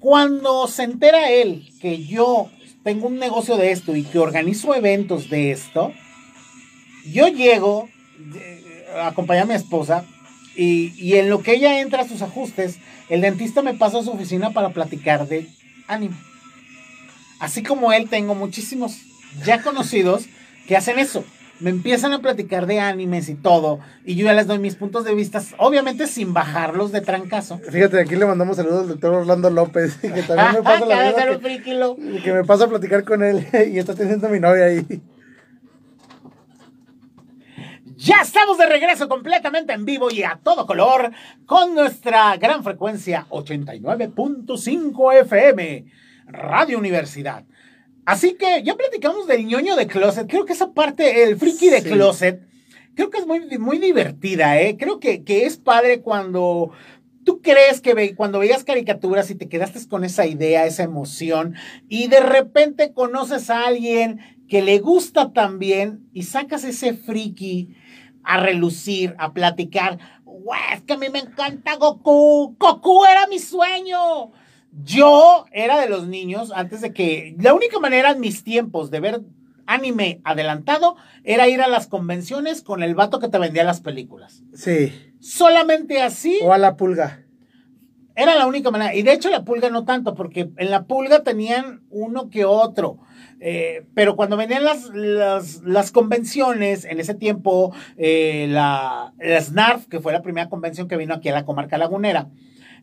Cuando 0.00 0.66
se 0.66 0.82
entera 0.82 1.30
él 1.30 1.68
que 1.80 2.04
yo 2.04 2.50
tengo 2.82 3.06
un 3.06 3.20
negocio 3.20 3.56
de 3.56 3.70
esto 3.70 3.94
y 3.94 4.02
que 4.02 4.18
organizo 4.18 4.74
eventos 4.74 5.30
de 5.30 5.52
esto, 5.52 5.92
yo 7.06 7.28
llego, 7.28 7.88
eh, 8.34 8.84
acompañé 9.00 9.42
a 9.42 9.46
mi 9.46 9.54
esposa, 9.54 10.04
y, 10.56 10.92
y 11.00 11.18
en 11.18 11.30
lo 11.30 11.40
que 11.40 11.52
ella 11.52 11.80
entra 11.80 12.02
a 12.02 12.08
sus 12.08 12.20
ajustes, 12.20 12.80
el 13.08 13.20
dentista 13.20 13.62
me 13.62 13.74
pasa 13.74 14.00
a 14.00 14.02
su 14.02 14.10
oficina 14.10 14.50
para 14.50 14.70
platicar 14.70 15.28
de 15.28 15.48
anime. 15.86 16.16
Así 17.38 17.62
como 17.62 17.92
él, 17.92 18.08
tengo 18.08 18.34
muchísimos 18.34 19.00
ya 19.44 19.62
conocidos 19.62 20.26
que 20.66 20.76
hacen 20.76 20.98
eso. 20.98 21.24
Me 21.60 21.70
empiezan 21.70 22.12
a 22.12 22.20
platicar 22.20 22.66
de 22.66 22.80
animes 22.80 23.28
y 23.28 23.36
todo, 23.36 23.78
y 24.04 24.16
yo 24.16 24.24
ya 24.24 24.32
les 24.32 24.48
doy 24.48 24.58
mis 24.58 24.74
puntos 24.74 25.04
de 25.04 25.14
vista, 25.14 25.40
obviamente 25.58 26.08
sin 26.08 26.34
bajarlos 26.34 26.90
de 26.90 27.00
trancazo. 27.00 27.58
Fíjate, 27.70 28.00
aquí 28.00 28.16
le 28.16 28.26
mandamos 28.26 28.56
saludos 28.56 28.82
al 28.82 28.88
doctor 28.88 29.14
Orlando 29.14 29.50
López, 29.50 29.94
que 30.02 30.22
también 30.22 30.52
me 30.52 30.62
pasa 30.62 30.84
la 30.84 31.10
vida 31.10 31.38
que, 31.38 32.22
que 32.22 32.32
me 32.32 32.44
pasa 32.44 32.64
a 32.64 32.68
platicar 32.68 33.04
con 33.04 33.22
él 33.22 33.46
y 33.72 33.78
está 33.78 33.94
teniendo 33.94 34.26
a 34.26 34.30
mi 34.30 34.40
novia 34.40 34.64
ahí. 34.64 34.84
Ya 37.96 38.20
estamos 38.20 38.58
de 38.58 38.66
regreso 38.66 39.08
completamente 39.08 39.72
en 39.72 39.84
vivo 39.84 40.10
y 40.10 40.24
a 40.24 40.38
todo 40.42 40.66
color 40.66 41.12
con 41.46 41.74
nuestra 41.74 42.36
gran 42.36 42.64
frecuencia 42.64 43.26
89.5 43.30 45.20
FM, 45.20 45.84
Radio 46.26 46.78
Universidad. 46.78 47.44
Así 48.06 48.34
que 48.34 48.62
ya 48.62 48.74
platicamos 48.76 49.26
del 49.26 49.46
ñoño 49.46 49.76
de 49.76 49.86
closet. 49.86 50.28
Creo 50.28 50.44
que 50.44 50.52
esa 50.52 50.72
parte, 50.72 51.22
el 51.24 51.36
friki 51.36 51.70
de 51.70 51.80
Sí. 51.80 51.88
closet, 51.90 52.42
creo 52.94 53.10
que 53.10 53.18
es 53.18 53.26
muy, 53.26 53.58
muy 53.58 53.78
divertida, 53.78 54.60
¿eh? 54.60 54.76
Creo 54.78 55.00
que, 55.00 55.24
que 55.24 55.46
es 55.46 55.56
padre 55.56 56.00
cuando 56.02 56.70
tú 57.24 57.40
crees 57.40 57.80
que 57.80 57.94
ve- 57.94 58.14
cuando 58.14 58.38
veías 58.40 58.64
caricaturas 58.64 59.30
y 59.30 59.34
te 59.34 59.48
quedaste 59.48 59.80
con 59.88 60.04
esa 60.04 60.26
idea, 60.26 60.66
esa 60.66 60.82
emoción, 60.82 61.54
y 61.88 62.08
de 62.08 62.20
repente 62.20 62.92
conoces 62.92 63.48
a 63.48 63.66
alguien 63.66 64.20
que 64.46 64.60
le 64.60 64.78
gusta 64.80 65.32
también 65.32 66.06
y 66.12 66.24
sacas 66.24 66.64
ese 66.64 66.92
friki 66.92 67.74
a 68.22 68.38
relucir, 68.40 69.14
a 69.18 69.32
platicar. 69.32 69.98
"Güey, 70.24 70.60
es 70.74 70.82
que 70.82 70.92
a 70.92 70.98
mí 70.98 71.06
me 71.10 71.20
encanta 71.20 71.76
Goku. 71.76 72.54
Goku 72.58 73.04
era 73.06 73.26
mi 73.28 73.38
sueño. 73.38 74.32
Yo 74.82 75.46
era 75.52 75.80
de 75.80 75.88
los 75.88 76.08
niños 76.08 76.52
antes 76.54 76.80
de 76.80 76.92
que 76.92 77.36
la 77.38 77.54
única 77.54 77.78
manera 77.78 78.10
en 78.10 78.20
mis 78.20 78.42
tiempos 78.42 78.90
de 78.90 79.00
ver 79.00 79.20
anime 79.66 80.20
adelantado 80.24 80.96
era 81.22 81.48
ir 81.48 81.62
a 81.62 81.68
las 81.68 81.86
convenciones 81.86 82.60
con 82.62 82.82
el 82.82 82.94
vato 82.94 83.18
que 83.20 83.28
te 83.28 83.38
vendía 83.38 83.64
las 83.64 83.80
películas. 83.80 84.42
Sí. 84.54 84.92
Solamente 85.20 86.02
así 86.02 86.38
O 86.42 86.52
a 86.52 86.58
la 86.58 86.76
pulga. 86.76 87.22
era 88.16 88.34
la 88.34 88.46
única 88.46 88.70
manera. 88.70 88.94
Y 88.94 89.02
de 89.02 89.12
hecho 89.12 89.30
la 89.30 89.44
pulga 89.44 89.70
no 89.70 89.84
tanto, 89.84 90.14
porque 90.14 90.50
en 90.56 90.70
la 90.70 90.84
pulga 90.84 91.22
tenían 91.22 91.82
uno 91.90 92.28
que 92.28 92.44
otro. 92.44 92.98
Eh, 93.40 93.84
pero 93.94 94.16
cuando 94.16 94.36
venían 94.36 94.64
las, 94.64 94.90
las, 94.94 95.62
las 95.62 95.92
convenciones, 95.92 96.84
en 96.84 96.98
ese 97.00 97.14
tiempo, 97.14 97.74
eh, 97.96 98.46
la, 98.48 99.12
la 99.18 99.40
SNARF, 99.40 99.86
que 99.86 100.00
fue 100.00 100.12
la 100.12 100.22
primera 100.22 100.48
convención 100.48 100.88
que 100.88 100.96
vino 100.96 101.14
aquí 101.14 101.28
a 101.28 101.32
la 101.34 101.44
comarca 101.44 101.76
lagunera, 101.78 102.28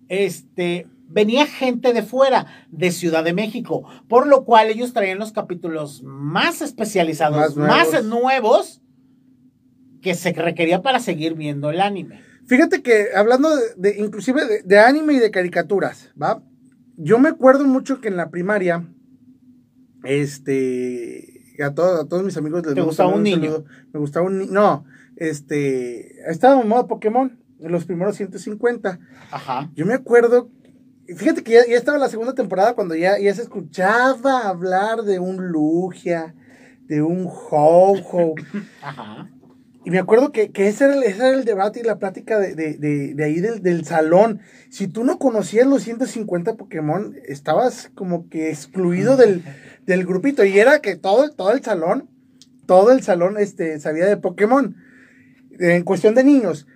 este, 0.08 0.88
venía 1.12 1.46
gente 1.46 1.94
de 1.94 2.02
fuera, 2.04 2.46
de 2.70 2.92
Ciudad 2.92 3.24
de 3.24 3.34
México, 3.34 3.84
por 4.08 4.28
lo 4.28 4.46
cual 4.46 4.70
ellos 4.70 4.94
traían 4.94 5.20
los 5.20 5.32
capítulos 5.32 6.02
más 6.04 6.62
especializados, 6.62 7.56
Más 7.58 7.88
más 7.94 8.04
nuevos. 8.06 8.82
que 10.02 10.16
se 10.16 10.32
requería 10.34 10.82
para 10.82 11.00
seguir 11.00 11.36
viendo 11.36 11.70
el 11.70 11.80
anime. 11.82 12.22
Fíjate 12.48 12.82
que 12.82 13.08
hablando 13.16 13.56
de, 13.56 13.62
de- 13.78 14.00
inclusive 14.00 14.46
de, 14.46 14.64
de 14.64 14.80
anime 14.80 15.14
y 15.14 15.20
de 15.20 15.30
caricaturas, 15.30 16.12
¿va? 16.22 16.42
Yo 16.98 17.20
me 17.20 17.30
acuerdo 17.30 17.66
mucho 17.66 18.02
que 18.02 18.08
en 18.08 18.18
la 18.18 18.30
primaria, 18.32 18.88
este, 20.04 21.44
a, 21.64 21.74
todos 21.74 22.06
a 22.06 22.08
todos 22.08 22.24
mis 22.24 22.38
amigos 22.38 22.66
les 22.66 22.76
¿Te 22.76 22.82
gustaba 22.82 23.14
un 23.14 23.24
niño? 23.24 23.52
saludo. 23.52 23.66
Me 23.94 24.00
gustaba 24.00 24.26
un 24.26 24.38
niño. 24.40 24.52
No, 24.52 24.86
este, 25.18 26.20
estaba 26.30 26.62
en 26.62 26.68
modo 26.68 26.88
Pokémon, 26.88 27.40
en 27.60 27.72
los 27.72 27.86
primeros 27.86 28.16
150. 28.18 29.00
Ajá. 29.32 29.70
Yo 29.76 29.86
me 29.86 29.94
acuerdo, 29.94 30.50
fíjate 31.08 31.44
que 31.44 31.54
ya, 31.54 31.66
ya 31.68 31.78
estaba 31.78 31.98
la 31.98 32.10
segunda 32.10 32.34
temporada 32.34 32.74
cuando 32.74 32.96
ya, 32.96 33.20
ya 33.20 33.34
se 33.34 33.42
escuchaba 33.42 34.48
hablar 34.48 35.04
de 35.04 35.20
un 35.20 35.48
Lugia, 35.48 36.36
de 36.88 37.02
un 37.02 37.28
Ho-Ho. 37.28 38.36
Ajá. 38.82 39.30
Y 39.84 39.90
me 39.90 39.98
acuerdo 39.98 40.32
que, 40.32 40.52
que 40.52 40.68
ese, 40.68 40.86
era 40.86 40.94
el, 40.94 41.04
ese 41.04 41.18
era 41.18 41.30
el 41.32 41.44
debate 41.44 41.80
y 41.80 41.84
la 41.84 41.98
plática 41.98 42.40
de, 42.40 42.54
de, 42.54 42.78
de, 42.78 43.16
de 43.16 43.24
ahí 43.24 43.40
del, 43.40 43.64
del 43.64 43.84
salón. 43.84 44.42
Si 44.70 44.88
tú 44.88 45.04
no 45.04 45.18
conocías 45.18 45.66
los 45.66 45.82
150 45.82 46.56
Pokémon, 46.56 47.16
estabas 47.26 47.90
como 47.96 48.30
que 48.30 48.50
excluido 48.50 49.18
del, 49.18 49.44
del 49.88 50.06
grupito. 50.06 50.46
Y 50.46 50.60
era 50.60 50.80
que 50.80 50.98
todo, 50.98 51.32
todo 51.32 51.52
el 51.52 51.64
salón, 51.64 52.10
todo 52.68 52.92
el 52.92 53.02
salón 53.02 53.38
este, 53.40 53.80
sabía 53.80 54.06
de 54.06 54.18
Pokémon. 54.18 54.76
En 55.60 55.84
cuestión 55.84 56.14
de 56.14 56.24
niños. 56.24 56.68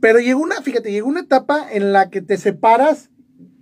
Pero 0.00 0.18
llegó 0.18 0.40
una, 0.40 0.60
fíjate, 0.60 0.90
llegó 0.90 1.08
una 1.08 1.20
etapa 1.20 1.68
en 1.70 1.92
la 1.92 2.10
que 2.10 2.20
te 2.20 2.36
separas 2.36 3.10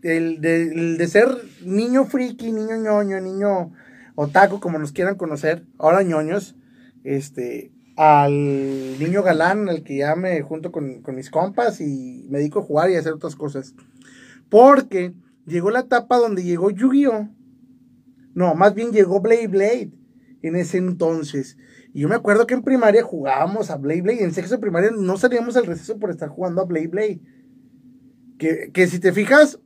del- 0.01 0.97
de 0.99 1.07
ser 1.09 1.29
niño 1.65 2.05
friki, 2.07 2.53
niño 2.53 2.77
ñoño, 2.77 3.21
niño 3.21 3.73
otaku, 4.15 4.61
como 4.61 4.79
nos 4.79 4.93
quieran 4.93 5.17
conocer, 5.17 5.65
ahora 5.79 6.03
ñoños, 6.03 6.57
este, 7.05 7.73
al 7.97 8.99
niño 8.99 9.23
galán, 9.23 9.69
al 9.69 9.83
que 9.83 9.99
ya 9.99 10.15
me 10.17 10.41
junto 10.43 10.73
con, 10.73 11.03
con 11.03 11.15
mis 11.17 11.31
compas 11.31 11.81
y 11.81 12.27
me 12.31 12.39
dedico 12.39 12.61
a 12.61 12.63
jugar 12.63 12.91
y 12.91 12.97
a 12.97 12.99
hacer 13.01 13.13
otras 13.13 13.37
cosas. 13.37 13.75
Porque 14.49 15.15
llegó 15.47 15.71
la 15.71 15.81
etapa 15.81 16.17
donde 16.19 16.43
llegó 16.43 16.71
Yu-Gi-Oh! 16.71 17.29
No, 18.35 18.55
más 18.55 18.75
bien 18.75 18.93
llegó 18.93 19.21
Blade 19.21 19.49
Blade 19.49 19.91
en 20.43 20.57
ese 20.57 20.79
entonces. 20.79 21.57
Y 21.93 22.01
yo 22.01 22.09
me 22.09 22.15
acuerdo 22.15 22.47
que 22.47 22.55
en 22.55 22.63
primaria 22.63 23.03
jugábamos 23.03 23.71
a 23.71 23.77
Blade 23.77 24.03
Blade. 24.03 24.25
En 24.25 24.33
sexto 24.33 24.55
de 24.55 24.61
primaria 24.61 24.91
no 24.97 25.17
salíamos 25.19 25.57
al 25.57 25.67
receso 25.67 25.99
por 25.99 26.11
estar 26.11 26.29
jugando 26.29 26.63
a 26.63 26.65
Blade 26.65 26.89
Blade. 26.89 27.21
Que, 28.39 28.71
que 28.73 28.87
si 28.87 29.01
te 29.01 29.13
fijas, 29.13 29.59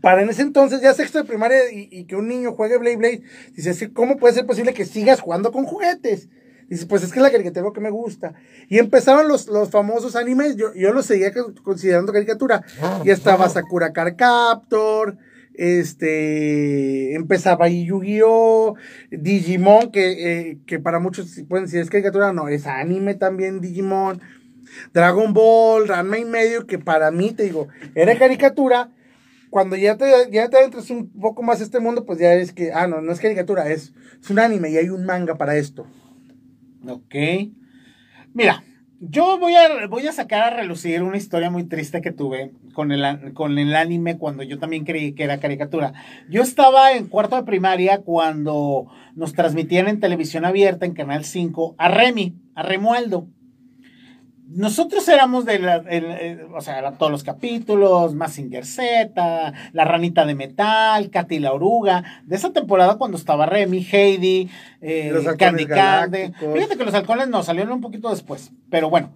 para 0.00 0.22
en 0.22 0.30
ese 0.30 0.42
entonces 0.42 0.80
ya 0.80 0.92
sexto 0.94 1.18
de 1.18 1.24
primaria 1.24 1.70
y, 1.72 1.88
y 1.90 2.04
que 2.04 2.16
un 2.16 2.28
niño 2.28 2.52
juegue 2.52 2.78
Blade 2.78 2.96
Blade, 2.96 3.22
dices, 3.54 3.76
"Sí, 3.78 3.88
¿cómo 3.88 4.16
puede 4.16 4.34
ser 4.34 4.46
posible 4.46 4.74
que 4.74 4.84
sigas 4.84 5.20
jugando 5.20 5.52
con 5.52 5.64
juguetes? 5.64 6.28
Dices, 6.68 6.84
pues 6.86 7.04
es 7.04 7.12
que 7.12 7.20
es 7.20 7.22
la 7.22 7.30
caricatura 7.30 7.70
que 7.72 7.80
me 7.80 7.90
gusta. 7.90 8.34
Y 8.68 8.78
empezaron 8.78 9.28
los, 9.28 9.46
los 9.46 9.70
famosos 9.70 10.16
animes, 10.16 10.56
yo, 10.56 10.74
yo 10.74 10.92
los 10.92 11.06
seguía 11.06 11.32
co- 11.32 11.54
considerando 11.62 12.12
caricatura. 12.12 12.64
Ya 13.04 13.12
estaba 13.12 13.48
Sakura 13.48 13.92
Card 13.92 14.16
Captor, 14.16 15.16
este, 15.54 17.14
empezaba 17.14 17.66
ahí 17.66 17.86
Yu-Gi-Oh!, 17.86 18.74
Digimon, 19.10 19.90
que, 19.92 20.50
eh, 20.50 20.58
que 20.66 20.78
para 20.78 20.98
muchos 20.98 21.40
pueden 21.48 21.66
decir 21.66 21.80
es 21.80 21.90
caricatura, 21.90 22.32
no, 22.32 22.48
es 22.48 22.66
anime 22.66 23.14
también 23.14 23.60
Digimon. 23.60 24.20
Dragon 24.92 25.32
Ball, 25.32 25.86
Ranma 25.86 26.18
y 26.18 26.24
medio, 26.24 26.66
que 26.66 26.78
para 26.78 27.10
mí, 27.12 27.30
te 27.32 27.44
digo, 27.44 27.68
era 27.94 28.18
caricatura. 28.18 28.90
Cuando 29.50 29.76
ya 29.76 29.96
te, 29.96 30.10
ya 30.30 30.48
te 30.48 30.56
adentras 30.56 30.90
un 30.90 31.10
poco 31.10 31.42
más 31.42 31.60
a 31.60 31.64
este 31.64 31.80
mundo, 31.80 32.04
pues 32.04 32.18
ya 32.18 32.34
es 32.34 32.52
que, 32.52 32.72
ah, 32.72 32.86
no, 32.86 33.00
no 33.00 33.12
es 33.12 33.20
caricatura, 33.20 33.70
es, 33.70 33.92
es 34.20 34.30
un 34.30 34.38
anime 34.38 34.70
y 34.70 34.76
hay 34.76 34.88
un 34.88 35.04
manga 35.04 35.36
para 35.36 35.56
esto. 35.56 35.86
Ok. 36.88 37.14
Mira, 38.34 38.64
yo 39.00 39.38
voy 39.38 39.54
a, 39.54 39.86
voy 39.88 40.06
a 40.06 40.12
sacar 40.12 40.42
a 40.42 40.56
relucir 40.56 41.02
una 41.02 41.18
historia 41.18 41.50
muy 41.50 41.64
triste 41.64 42.00
que 42.00 42.12
tuve 42.12 42.52
con 42.72 42.92
el, 42.92 43.32
con 43.34 43.58
el 43.58 43.74
anime 43.74 44.16
cuando 44.16 44.42
yo 44.42 44.58
también 44.58 44.84
creí 44.84 45.12
que 45.12 45.24
era 45.24 45.38
caricatura. 45.38 45.92
Yo 46.30 46.42
estaba 46.42 46.92
en 46.92 47.06
cuarto 47.06 47.36
de 47.36 47.42
primaria 47.42 47.98
cuando 47.98 48.86
nos 49.14 49.34
transmitían 49.34 49.88
en 49.88 50.00
televisión 50.00 50.44
abierta, 50.44 50.86
en 50.86 50.94
Canal 50.94 51.24
5, 51.24 51.74
a 51.78 51.88
Remy, 51.88 52.36
a 52.54 52.62
Remualdo. 52.62 53.28
Nosotros 54.48 55.06
éramos 55.08 55.44
de 55.44 55.58
la, 55.58 55.76
el- 55.88 56.04
el- 56.04 56.40
o 56.54 56.60
sea, 56.60 56.78
eran 56.78 56.96
todos 56.98 57.10
los 57.10 57.24
capítulos, 57.24 58.14
Massinger 58.14 58.64
Z, 58.64 59.52
La 59.72 59.84
Ranita 59.84 60.24
de 60.24 60.34
Metal, 60.36 61.10
Katy 61.10 61.40
la 61.40 61.52
Oruga, 61.52 62.04
de 62.24 62.36
esa 62.36 62.52
temporada 62.52 62.96
cuando 62.96 63.16
estaba 63.16 63.46
Remy, 63.46 63.84
Heidi, 63.90 64.48
eh, 64.80 65.10
Candy 65.36 65.66
Candy. 65.66 66.32
Fíjate 66.54 66.76
que 66.76 66.84
los 66.84 66.94
halcones 66.94 67.28
no, 67.28 67.42
salieron 67.42 67.72
un 67.72 67.80
poquito 67.80 68.08
después, 68.10 68.52
pero 68.70 68.88
bueno. 68.88 69.10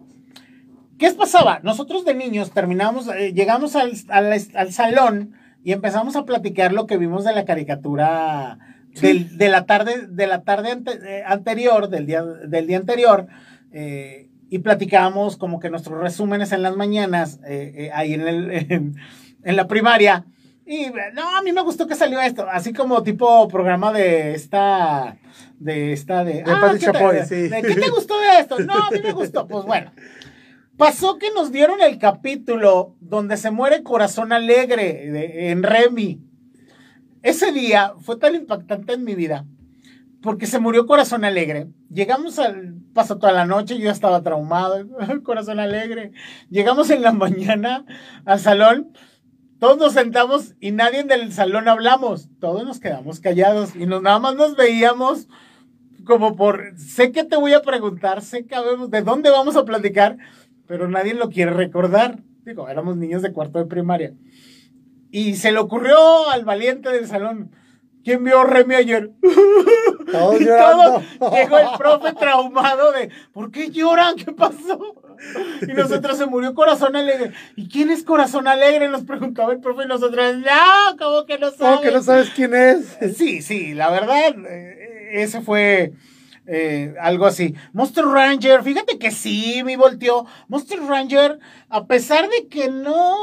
¿Qué 0.99 1.11
pasaba? 1.13 1.61
Nosotros 1.63 2.05
de 2.05 2.13
niños 2.15 2.51
terminamos, 2.51 3.09
eh, 3.09 3.33
llegamos 3.33 3.75
al, 3.77 3.93
al- 4.09 4.33
al 4.55 4.73
salón 4.73 5.33
y 5.65 5.73
empezamos 5.73 6.17
a 6.17 6.25
platicar 6.25 6.73
lo 6.73 6.87
que 6.87 6.99
vimos 6.99 7.25
de 7.25 7.33
la 7.35 7.45
caricatura 7.45 8.59
del- 9.01 9.39
de 9.39 9.49
la 9.49 9.65
tarde, 9.65 10.09
de 10.09 10.27
la 10.27 10.43
tarde 10.43 10.73
ante- 10.73 10.99
eh, 11.21 11.23
anterior, 11.25 11.89
del 11.89 12.05
día, 12.07 12.23
del 12.25 12.67
día 12.67 12.77
anterior, 12.79 13.29
eh, 13.73 14.27
y 14.51 14.59
platicábamos 14.59 15.37
como 15.39 15.61
que 15.61 15.71
nuestros 15.71 15.99
resúmenes 16.01 16.53
en 16.53 16.63
las 16.63 16.77
mañanas, 16.77 17.41
eh, 17.47 17.73
eh, 17.77 17.91
ahí 17.95 18.13
en, 18.15 18.21
el, 18.29 18.51
en, 18.71 18.97
en 19.45 19.57
la 19.57 19.67
primaria. 19.67 20.27
Y 20.67 20.87
no, 21.15 21.37
a 21.37 21.43
mí 21.43 21.53
me 21.53 21.63
gustó 21.63 21.87
que 21.87 21.95
salió 21.97 22.21
esto, 22.21 22.47
así 22.51 22.73
como 22.73 23.03
tipo 23.03 23.49
programa 23.49 23.93
de 23.93 24.35
esta, 24.35 25.17
de 25.59 25.93
esta, 25.93 26.23
de... 26.25 26.35
De 26.35 26.43
Pati 26.45 26.79
¿qué 26.79 26.87
te- 26.87 26.93
Chapoy, 26.93 27.17
de- 27.17 27.27
sí. 27.27 27.49
de 27.49 27.63
¿Qué 27.63 27.75
te 27.75 27.91
gustó 27.91 28.21
de 28.21 28.39
esto? 28.41 28.59
No, 28.61 28.75
a 28.75 28.91
mí 28.93 28.99
me 29.03 29.13
gustó. 29.13 29.49
Pues 29.49 29.65
bueno, 29.65 29.91
pasó 30.77 31.19
que 31.19 31.31
nos 31.35 31.51
dieron 31.51 31.81
el 31.81 31.99
capítulo 31.99 32.95
donde 33.01 33.37
se 33.37 33.51
muere 33.51 33.83
Corazón 33.83 34.33
Alegre 34.33 35.11
de- 35.11 35.51
en 35.51 35.63
Remy. 35.65 36.21
Ese 37.23 37.51
día 37.53 37.95
fue 38.01 38.17
tan 38.17 38.35
impactante 38.35 38.93
en 38.95 39.05
mi 39.05 39.15
vida 39.15 39.45
porque 40.23 40.47
se 40.47 40.59
murió 40.59 40.87
Corazón 40.87 41.25
Alegre. 41.25 41.69
Llegamos 41.89 42.39
al. 42.39 42.75
Pasó 42.93 43.19
toda 43.19 43.33
la 43.33 43.47
noche, 43.47 43.79
yo 43.79 43.91
estaba 43.91 44.23
traumado. 44.23 44.87
Corazón 45.23 45.61
Alegre. 45.61 46.13
Llegamos 46.51 46.91
en 46.91 47.03
la 47.03 47.13
mañana 47.13 47.85
al 48.25 48.41
salón. 48.41 48.93
Todos 49.59 49.79
nos 49.79 49.93
sentamos 49.93 50.55
y 50.61 50.73
nadie 50.73 51.05
del 51.05 51.33
salón 51.33 51.69
hablamos. 51.69 52.29
Todos 52.41 52.65
nos 52.65 52.81
quedamos 52.81 53.21
callados 53.21 53.77
y 53.77 53.87
nos, 53.87 54.03
nada 54.03 54.19
más 54.19 54.35
nos 54.35 54.57
veíamos 54.57 55.29
como 56.05 56.37
por. 56.37 56.79
Sé 56.79 57.13
que 57.13 57.25
te 57.25 57.37
voy 57.37 57.53
a 57.53 57.63
preguntar, 57.63 58.23
sé 58.23 58.47
que 58.47 58.55
habemos, 58.55 58.91
de 58.91 59.03
dónde 59.03 59.31
vamos 59.31 59.57
a 59.57 59.65
platicar, 59.65 60.17
pero 60.67 60.89
nadie 60.89 61.15
lo 61.15 61.31
quiere 61.31 61.53
recordar. 61.53 62.21
Digo, 62.45 62.69
éramos 62.69 62.97
niños 62.97 63.23
de 63.23 63.33
cuarto 63.33 63.59
de 63.59 63.67
primaria. 63.67 64.15
Y 65.11 65.35
se 65.35 65.53
le 65.53 65.59
ocurrió 65.59 66.31
al 66.31 66.45
valiente 66.45 66.91
del 66.91 67.07
salón. 67.07 67.51
¿Quién 68.05 68.25
vio 68.25 68.45
Remy 68.45 68.75
ayer? 68.75 69.11
Todos 70.13 70.41
Y 70.41 70.45
llorando. 70.45 71.03
todos- 71.19 71.33
llegó 71.35 71.59
el 71.59 71.69
profe 71.79 72.13
traumado 72.15 72.93
de, 72.93 73.11
¿por 73.33 73.51
qué 73.51 73.71
lloran? 73.71 74.17
¿Qué 74.17 74.33
pasó? 74.33 74.79
Y 75.63 75.73
nosotros 75.75 76.17
se 76.17 76.25
murió 76.27 76.55
Corazón 76.55 76.97
Alegre. 76.97 77.33
¿Y 77.57 77.69
quién 77.69 77.91
es 77.91 78.03
Corazón 78.05 78.49
Alegre? 78.49 78.89
Nos 78.89 79.03
preguntaba 79.05 79.53
el 79.53 79.61
profe 79.61 79.85
y 79.85 79.87
nosotros, 79.89 80.37
no, 80.39 80.97
¿cómo 80.99 81.27
que 81.27 81.39
no 81.39 81.51
sabes? 81.51 81.59
¿Cómo 81.61 81.81
que 81.83 81.91
no 81.91 82.03
sabes 82.03 82.31
quién 82.31 82.55
es? 82.55 82.99
Sí, 83.17 83.43
sí, 83.43 83.75
la 83.75 83.91
verdad, 83.91 84.35
eh, 84.49 85.11
ese 85.13 85.43
fue 85.43 85.93
eh, 86.47 86.95
algo 87.01 87.27
así. 87.27 87.55
Monster 87.75 88.05
Ranger, 88.07 88.63
fíjate 88.63 88.99
que 88.99 89.11
sí, 89.11 89.63
me 89.63 89.77
volteó. 89.77 90.25
Monster 90.49 90.81
Ranger, 90.81 91.39
a 91.69 91.87
pesar 91.87 92.29
de 92.31 92.49
que 92.49 92.69
no 92.71 93.15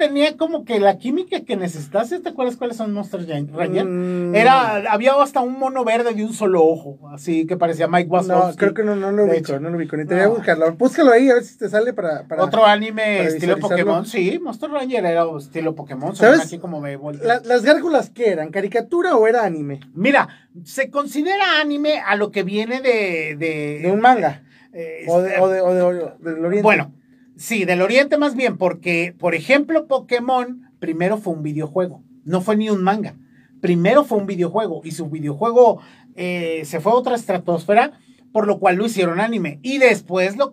tenía 0.00 0.38
como 0.38 0.64
que 0.64 0.80
la 0.80 0.96
química 0.96 1.40
que 1.44 1.56
necesitase, 1.56 2.20
¿te 2.20 2.30
acuerdas 2.30 2.56
cuáles 2.56 2.78
son 2.78 2.94
Monster 2.94 3.20
Ranger? 3.28 3.84
Mm, 3.84 4.34
Era, 4.34 4.90
había 4.90 5.12
hasta 5.22 5.40
un 5.40 5.58
mono 5.58 5.84
verde 5.84 6.14
de 6.14 6.24
un 6.24 6.32
solo 6.32 6.64
ojo, 6.64 6.98
así 7.12 7.46
que 7.46 7.58
parecía 7.58 7.86
Mike 7.86 8.08
No, 8.08 8.14
Wazowski. 8.14 8.56
creo 8.56 8.72
que 8.72 8.82
no, 8.82 8.96
no 8.96 9.12
lo 9.12 9.26
ubico, 9.26 9.60
no 9.60 9.68
lo 9.68 9.76
ubico. 9.76 9.98
Ni 9.98 10.06
te 10.06 10.14
voy 10.14 10.22
a 10.22 10.26
No. 10.28 10.34
buscarlo. 10.36 10.72
Búscalo 10.72 11.12
ahí 11.12 11.28
a 11.28 11.34
ver 11.34 11.44
si 11.44 11.58
te 11.58 11.68
sale 11.68 11.92
para. 11.92 12.26
para... 12.26 12.42
Otro 12.42 12.64
anime 12.64 13.18
para 13.18 13.28
estilo. 13.28 13.58
Pokémon, 13.58 14.06
sí, 14.06 14.38
Monster 14.42 14.70
Ranger 14.70 15.04
era 15.04 15.26
estilo 15.38 15.74
Pokémon, 15.74 16.16
¿Sabes? 16.16 16.40
aquí 16.40 16.58
como 16.58 16.80
me. 16.80 16.98
La- 17.22 17.40
¿Las 17.44 17.62
gárgolas 17.62 18.08
qué 18.08 18.30
eran? 18.30 18.50
¿Caricatura 18.50 19.16
o 19.16 19.26
era 19.26 19.44
anime? 19.44 19.80
Mira, 19.94 20.28
se 20.64 20.90
considera 20.90 21.60
anime 21.60 22.00
a 22.00 22.16
lo 22.16 22.30
que 22.30 22.42
viene 22.42 22.80
de. 22.80 23.36
De, 23.38 23.80
De 23.82 23.90
un 23.92 24.00
manga. 24.00 24.44
eh, 24.72 25.04
O, 25.08 25.20
de, 25.20 25.38
o, 25.38 25.48
de, 25.48 25.60
o, 25.60 25.74
de- 25.74 25.82
o 25.82 26.12
del 26.20 26.44
oriente. 26.44 26.62
Bueno, 26.62 26.94
sí, 27.40 27.64
del 27.64 27.80
Oriente 27.80 28.18
más 28.18 28.36
bien, 28.36 28.58
porque, 28.58 29.14
por 29.18 29.34
ejemplo, 29.34 29.86
Pokémon 29.86 30.70
primero 30.78 31.16
fue 31.16 31.32
un 31.32 31.42
videojuego, 31.42 32.04
no 32.24 32.42
fue 32.42 32.56
ni 32.56 32.68
un 32.68 32.82
manga. 32.82 33.16
Primero 33.62 34.04
fue 34.04 34.18
un 34.18 34.26
videojuego 34.26 34.82
y 34.84 34.90
su 34.90 35.08
videojuego 35.08 35.80
eh, 36.16 36.62
se 36.64 36.80
fue 36.80 36.92
a 36.92 36.96
otra 36.96 37.14
estratosfera, 37.14 37.98
por 38.32 38.46
lo 38.46 38.58
cual 38.58 38.76
lo 38.76 38.86
hicieron 38.86 39.20
anime. 39.20 39.58
Y 39.62 39.78
después 39.78 40.36
lo, 40.36 40.52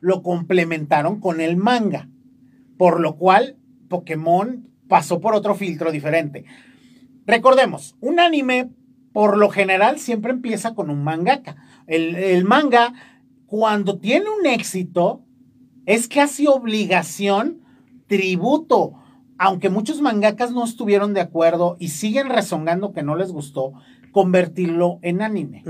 lo 0.00 0.22
complementaron 0.22 1.20
con 1.20 1.40
el 1.40 1.56
manga, 1.56 2.08
por 2.78 3.00
lo 3.00 3.16
cual 3.16 3.58
Pokémon 3.88 4.68
pasó 4.88 5.20
por 5.20 5.34
otro 5.34 5.54
filtro 5.54 5.92
diferente. 5.92 6.44
Recordemos, 7.26 7.96
un 8.00 8.20
anime 8.20 8.70
por 9.12 9.36
lo 9.36 9.50
general 9.50 9.98
siempre 9.98 10.32
empieza 10.32 10.74
con 10.74 10.88
un 10.88 11.04
mangaka. 11.04 11.56
El 11.86 12.44
manga, 12.44 12.94
cuando 13.46 13.98
tiene 13.98 14.26
un 14.30 14.46
éxito, 14.46 15.24
es 15.86 16.08
casi 16.08 16.46
obligación, 16.46 17.60
tributo. 18.06 18.94
Aunque 19.38 19.70
muchos 19.70 20.00
mangakas 20.00 20.52
no 20.52 20.64
estuvieron 20.64 21.14
de 21.14 21.20
acuerdo 21.20 21.76
y 21.80 21.88
siguen 21.88 22.28
rezongando 22.28 22.92
que 22.92 23.02
no 23.02 23.16
les 23.16 23.32
gustó, 23.32 23.72
convertirlo 24.12 24.98
en 25.02 25.22
anime. 25.22 25.64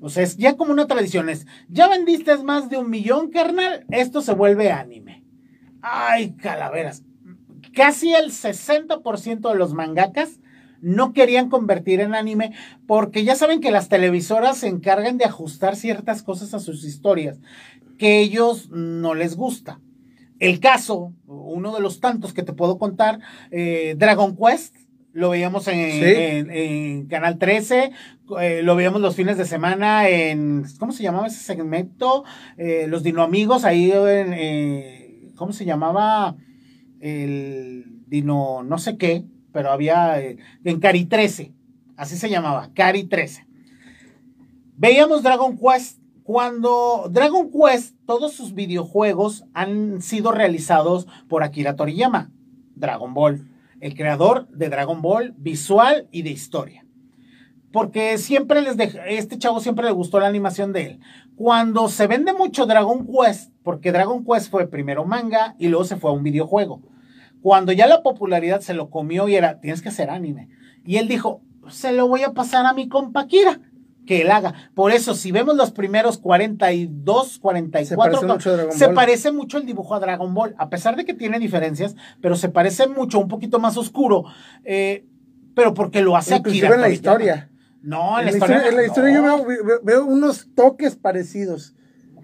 O 0.00 0.08
sea, 0.08 0.24
es 0.24 0.36
ya 0.36 0.56
como 0.56 0.72
una 0.72 0.86
tradición. 0.86 1.28
Es, 1.28 1.46
ya 1.68 1.88
vendiste 1.88 2.36
más 2.38 2.68
de 2.68 2.78
un 2.78 2.90
millón, 2.90 3.30
carnal, 3.30 3.86
esto 3.90 4.22
se 4.22 4.34
vuelve 4.34 4.72
anime. 4.72 5.22
Ay, 5.82 6.32
calaveras. 6.32 7.04
Casi 7.74 8.12
el 8.12 8.30
60% 8.30 9.52
de 9.52 9.58
los 9.58 9.74
mangakas 9.74 10.40
no 10.82 11.12
querían 11.14 11.48
convertir 11.48 12.00
en 12.00 12.14
anime 12.14 12.52
porque 12.86 13.24
ya 13.24 13.34
saben 13.36 13.60
que 13.60 13.70
las 13.70 13.88
televisoras 13.88 14.58
se 14.58 14.68
encargan 14.68 15.16
de 15.16 15.24
ajustar 15.24 15.76
ciertas 15.76 16.22
cosas 16.22 16.52
a 16.52 16.60
sus 16.60 16.84
historias 16.84 17.38
que 17.98 18.20
ellos 18.20 18.68
no 18.70 19.14
les 19.14 19.36
gusta. 19.36 19.80
El 20.40 20.58
caso, 20.58 21.12
uno 21.26 21.72
de 21.74 21.80
los 21.80 22.00
tantos 22.00 22.32
que 22.32 22.42
te 22.42 22.52
puedo 22.52 22.76
contar, 22.78 23.20
eh, 23.52 23.94
Dragon 23.96 24.36
Quest, 24.36 24.74
lo 25.12 25.30
veíamos 25.30 25.68
en, 25.68 25.90
Sí. 25.92 26.00
en- 26.04 26.50
en 26.50 27.06
Canal 27.06 27.38
13, 27.38 27.92
eh, 28.40 28.62
lo 28.64 28.74
veíamos 28.74 29.00
los 29.02 29.14
fines 29.14 29.36
de 29.38 29.44
semana 29.44 30.08
en, 30.08 30.64
¿cómo 30.80 30.90
se 30.90 31.02
llamaba 31.04 31.28
ese 31.28 31.38
segmento? 31.44 32.24
Eh, 32.56 32.86
los 32.88 33.02
Dino 33.04 33.22
Amigos, 33.22 33.64
ahí 33.64 33.92
en, 33.92 35.32
¿cómo 35.36 35.52
se 35.52 35.64
llamaba? 35.64 36.34
El 37.00 37.84
Dino, 38.08 38.62
no 38.62 38.78
sé 38.78 38.96
qué, 38.96 39.24
pero 39.52 39.70
había 39.70 40.20
eh, 40.20 40.38
en 40.64 40.80
Cari 40.80 41.04
13, 41.04 41.52
así 41.96 42.16
se 42.16 42.28
llamaba, 42.30 42.70
Cari 42.74 43.04
13. 43.04 43.46
Veíamos 44.76 45.22
Dragon 45.22 45.56
Quest. 45.56 46.00
Cuando 46.24 47.08
Dragon 47.10 47.50
Quest, 47.50 47.96
todos 48.06 48.32
sus 48.32 48.54
videojuegos 48.54 49.44
han 49.54 50.00
sido 50.00 50.30
realizados 50.30 51.08
por 51.28 51.42
Akira 51.42 51.74
Toriyama, 51.74 52.30
Dragon 52.76 53.12
Ball, 53.12 53.48
el 53.80 53.94
creador 53.96 54.48
de 54.48 54.68
Dragon 54.68 55.02
Ball 55.02 55.34
visual 55.36 56.06
y 56.12 56.22
de 56.22 56.30
historia. 56.30 56.86
Porque 57.72 58.18
siempre 58.18 58.62
les 58.62 58.76
dej- 58.76 59.02
este 59.08 59.36
chavo 59.36 59.58
siempre 59.58 59.84
le 59.84 59.90
gustó 59.92 60.20
la 60.20 60.28
animación 60.28 60.72
de 60.72 60.82
él. 60.86 61.00
Cuando 61.34 61.88
se 61.88 62.06
vende 62.06 62.32
mucho 62.32 62.66
Dragon 62.66 63.04
Quest, 63.06 63.50
porque 63.64 63.90
Dragon 63.90 64.24
Quest 64.24 64.48
fue 64.50 64.68
primero 64.68 65.04
manga 65.04 65.56
y 65.58 65.68
luego 65.68 65.84
se 65.84 65.96
fue 65.96 66.10
a 66.10 66.14
un 66.14 66.22
videojuego. 66.22 66.82
Cuando 67.42 67.72
ya 67.72 67.86
la 67.86 68.02
popularidad 68.02 68.60
se 68.60 68.74
lo 68.74 68.88
comió 68.90 69.28
y 69.28 69.34
era, 69.36 69.60
tienes 69.60 69.82
que 69.82 69.88
hacer 69.90 70.10
anime. 70.10 70.48
Y 70.84 70.96
él 70.96 71.08
dijo, 71.08 71.42
se 71.68 71.92
lo 71.92 72.08
voy 72.08 72.22
a 72.22 72.32
pasar 72.32 72.64
a 72.66 72.72
mi 72.72 72.88
compa 72.88 73.26
Kira, 73.26 73.60
que 74.06 74.22
él 74.22 74.30
haga. 74.30 74.54
Por 74.74 74.90
eso, 74.92 75.14
si 75.14 75.30
vemos 75.32 75.56
los 75.56 75.70
primeros 75.72 76.18
42, 76.18 77.38
44, 77.38 78.18
Se 78.20 78.26
parece 78.26 78.26
mucho 78.32 78.50
a 78.50 78.52
Dragon 78.54 78.72
se 78.72 78.86
Ball. 78.86 78.94
parece 78.94 79.32
mucho 79.32 79.58
el 79.58 79.66
dibujo 79.66 79.94
a 79.94 80.00
Dragon 80.00 80.34
Ball, 80.34 80.54
a 80.58 80.68
pesar 80.70 80.96
de 80.96 81.04
que 81.04 81.14
tiene 81.14 81.38
diferencias, 81.38 81.94
pero 82.20 82.34
se 82.36 82.48
parece 82.48 82.86
mucho, 82.88 83.18
un 83.20 83.28
poquito 83.28 83.58
más 83.60 83.76
oscuro. 83.76 84.24
eh, 84.64 85.06
pero 85.54 85.74
porque 85.74 86.00
lo 86.00 86.16
hace 86.16 86.36
Inclusive 86.36 86.66
Akira 86.66 86.76
en 86.76 86.80
la 86.80 86.88
historia. 86.88 87.50
No, 87.82 88.18
En 88.18 88.24
la 88.24 88.30
historia, 88.30 88.68
en 88.68 88.76
la 88.76 88.86
historia 88.86 89.14
yo 89.14 89.22
no. 89.22 89.44
veo 89.82 90.06
unos 90.06 90.48
toques 90.54 90.96
parecidos. 90.96 91.74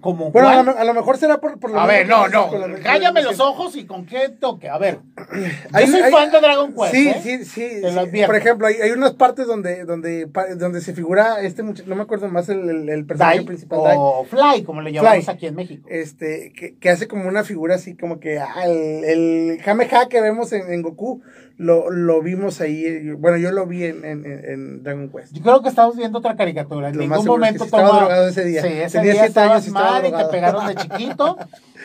Como 0.01 0.31
Bueno, 0.31 0.49
a 0.49 0.63
lo, 0.63 0.77
a 0.77 0.83
lo 0.83 0.93
mejor 0.93 1.17
será 1.17 1.39
por, 1.39 1.59
por 1.59 1.71
lo 1.71 1.79
A 1.79 1.85
ver, 1.85 2.07
no, 2.07 2.27
no. 2.29 2.49
Cállame 2.83 3.21
los 3.21 3.39
ojos 3.39 3.75
y 3.75 3.85
con 3.85 4.05
qué 4.05 4.29
toque. 4.29 4.69
A 4.69 4.77
ver. 4.77 4.99
Hay- 5.73 5.85
yo 5.87 5.91
soy 5.91 6.01
hay- 6.01 6.11
fan 6.11 6.31
de 6.31 6.39
Dragon 6.39 6.73
Quest. 6.73 6.91
Sí, 6.93 7.09
¿eh? 7.09 7.19
sí, 7.21 7.45
sí. 7.45 7.81
Te 7.81 7.91
lo. 7.91 8.07
Por 8.27 8.35
ejemplo, 8.35 8.67
hay, 8.67 8.75
hay 8.75 8.91
unas 8.91 9.13
partes 9.13 9.47
donde, 9.47 9.83
donde, 9.85 10.27
donde 10.57 10.81
se 10.81 10.93
figura 10.93 11.41
este 11.41 11.63
muchacho, 11.63 11.89
no 11.89 11.95
me 11.95 12.03
acuerdo 12.03 12.29
más 12.29 12.47
el, 12.49 12.69
el, 12.69 12.89
el 12.89 13.05
personaje 13.05 13.37
Dai, 13.37 13.45
principal, 13.45 13.83
Dai, 13.83 13.95
o 13.99 14.23
Fly, 14.23 14.63
como 14.63 14.81
le 14.81 14.91
llamamos 14.93 15.25
Fly. 15.25 15.33
aquí 15.33 15.47
en 15.47 15.55
México. 15.55 15.87
este, 15.91 16.53
que, 16.55 16.75
que 16.77 16.89
hace 16.89 17.07
como 17.07 17.27
una 17.27 17.43
figura 17.43 17.75
así 17.75 17.95
como 17.97 18.19
que 18.19 18.39
ah, 18.39 18.53
el, 18.65 19.03
el 19.03 19.61
Kamehameha 19.63 20.07
que 20.09 20.21
vemos 20.21 20.51
en, 20.53 20.71
en 20.71 20.81
Goku, 20.81 21.21
lo, 21.59 21.91
lo 21.91 22.21
vimos 22.21 22.61
ahí, 22.61 22.85
eh, 22.85 23.13
bueno, 23.19 23.35
yo 23.37 23.51
lo 23.51 23.67
vi 23.67 23.83
en, 23.83 24.05
en, 24.05 24.25
en- 24.25 24.81
Dragon 24.81 25.09
Quest. 25.09 25.33
Yo 25.33 25.41
creo 25.41 25.61
que 25.61 25.67
estabas 25.67 25.97
viendo 25.97 26.17
otra 26.19 26.37
caricatura. 26.37 26.87
En 26.87 26.95
Lo 26.95 27.01
ningún 27.01 27.21
seguro 27.21 27.43
es 27.43 27.51
que 27.51 27.57
momento 27.59 27.77
toma- 27.77 27.99
drogado 27.99 28.27
ese 28.29 28.45
día. 28.45 28.61
Sí, 28.61 28.67
ese 28.69 28.97
Tenía 28.99 29.13
día 29.13 29.23
siete 29.25 29.39
años 29.41 29.65
estabas 29.67 29.67
estaba 29.67 29.91
mal 30.01 30.05
y 30.07 30.25
te 30.25 30.31
pegaron 30.31 30.67
de 30.67 30.75
chiquito 30.75 31.37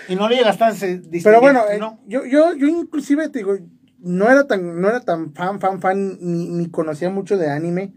y 0.08 0.14
no 0.14 0.28
le 0.28 0.36
llegaste 0.36 0.62
a 0.62 0.72
Pero 1.24 1.40
bueno, 1.40 1.62
eh, 1.68 1.78
¿no? 1.80 1.98
yo, 2.06 2.24
yo, 2.24 2.54
yo 2.54 2.68
inclusive 2.68 3.28
te 3.30 3.40
digo, 3.40 3.56
no 3.98 4.30
era 4.30 4.46
tan, 4.46 4.80
no 4.80 4.88
era 4.88 5.00
tan 5.00 5.34
fan, 5.34 5.58
fan, 5.58 5.80
fan, 5.80 6.18
ni, 6.20 6.48
ni 6.50 6.70
conocía 6.70 7.10
mucho 7.10 7.36
de 7.36 7.50
anime, 7.50 7.94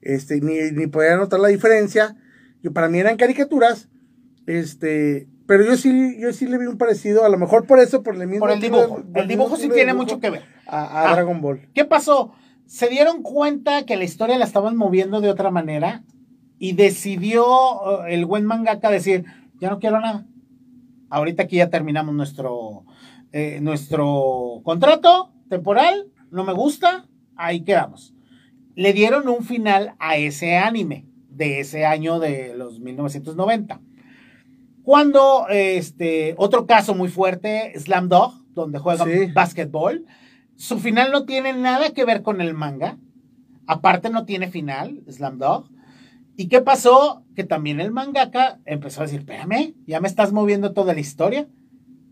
este, 0.00 0.40
ni, 0.40 0.70
ni 0.72 0.86
podía 0.86 1.16
notar 1.16 1.40
la 1.40 1.48
diferencia. 1.48 2.16
Yo, 2.62 2.72
para 2.72 2.88
mí 2.88 3.00
eran 3.00 3.18
caricaturas, 3.18 3.90
este, 4.46 5.28
pero 5.48 5.64
yo 5.64 5.76
sí, 5.76 6.16
yo 6.20 6.32
sí 6.32 6.46
le 6.46 6.58
vi 6.58 6.66
un 6.66 6.78
parecido, 6.78 7.24
a 7.24 7.28
lo 7.28 7.38
mejor 7.38 7.66
por 7.66 7.80
eso, 7.80 8.04
por 8.04 8.14
el 8.14 8.28
mismo 8.28 8.40
Por 8.46 8.52
el 8.52 8.60
dibujo. 8.60 9.02
El 9.14 9.26
dibujo 9.26 9.56
sí 9.56 9.68
tiene 9.68 9.86
dibujo 9.92 9.96
mucho 10.04 10.20
que 10.20 10.30
ver. 10.30 10.42
A, 10.68 10.84
a 10.84 11.10
Ah. 11.10 11.14
Dragon 11.14 11.40
Ball. 11.40 11.68
¿Qué 11.74 11.84
pasó? 11.84 12.32
se 12.66 12.88
dieron 12.90 13.22
cuenta 13.22 13.86
que 13.86 13.96
la 13.96 14.04
historia 14.04 14.36
la 14.36 14.44
estaban 14.44 14.76
moviendo 14.76 15.22
de 15.22 15.30
otra 15.30 15.50
manera 15.50 16.04
y 16.58 16.74
decidió 16.74 17.46
uh, 17.46 18.04
el 18.06 18.26
buen 18.26 18.44
mangaka 18.44 18.90
decir, 18.90 19.24
ya 19.58 19.70
no 19.70 19.78
quiero 19.78 19.98
nada. 20.00 20.26
Ahorita 21.08 21.44
aquí 21.44 21.56
ya 21.56 21.70
terminamos 21.70 22.14
nuestro, 22.14 22.84
eh, 23.32 23.60
nuestro 23.62 24.60
contrato 24.64 25.32
temporal, 25.48 26.08
no 26.30 26.44
me 26.44 26.52
gusta, 26.52 27.06
ahí 27.36 27.62
quedamos. 27.64 28.14
Le 28.74 28.92
dieron 28.92 29.26
un 29.28 29.42
final 29.44 29.94
a 29.98 30.18
ese 30.18 30.58
anime 30.58 31.06
de 31.30 31.60
ese 31.60 31.86
año 31.86 32.18
de 32.18 32.54
los 32.54 32.80
1990. 32.80 33.80
Cuando 34.88 35.46
este 35.50 36.34
otro 36.38 36.64
caso 36.66 36.94
muy 36.94 37.10
fuerte, 37.10 37.78
Slam 37.78 38.08
Dog, 38.08 38.32
donde 38.54 38.78
juega 38.78 39.04
Sí. 39.04 39.26
básquetbol, 39.34 40.06
su 40.56 40.78
final 40.78 41.12
no 41.12 41.26
tiene 41.26 41.52
nada 41.52 41.90
que 41.92 42.06
ver 42.06 42.22
con 42.22 42.40
el 42.40 42.54
manga. 42.54 42.96
Aparte 43.66 44.08
no 44.08 44.24
tiene 44.24 44.48
final, 44.50 45.02
Slam 45.06 45.36
Dog. 45.36 45.68
¿Y 46.38 46.48
qué 46.48 46.62
pasó? 46.62 47.22
Que 47.36 47.44
también 47.44 47.80
el 47.82 47.90
mangaka 47.90 48.60
empezó 48.64 49.02
a 49.02 49.04
decir, 49.04 49.18
espérame, 49.20 49.74
ya 49.86 50.00
me 50.00 50.08
estás 50.08 50.32
moviendo 50.32 50.72
toda 50.72 50.94
la 50.94 51.00
historia. 51.00 51.46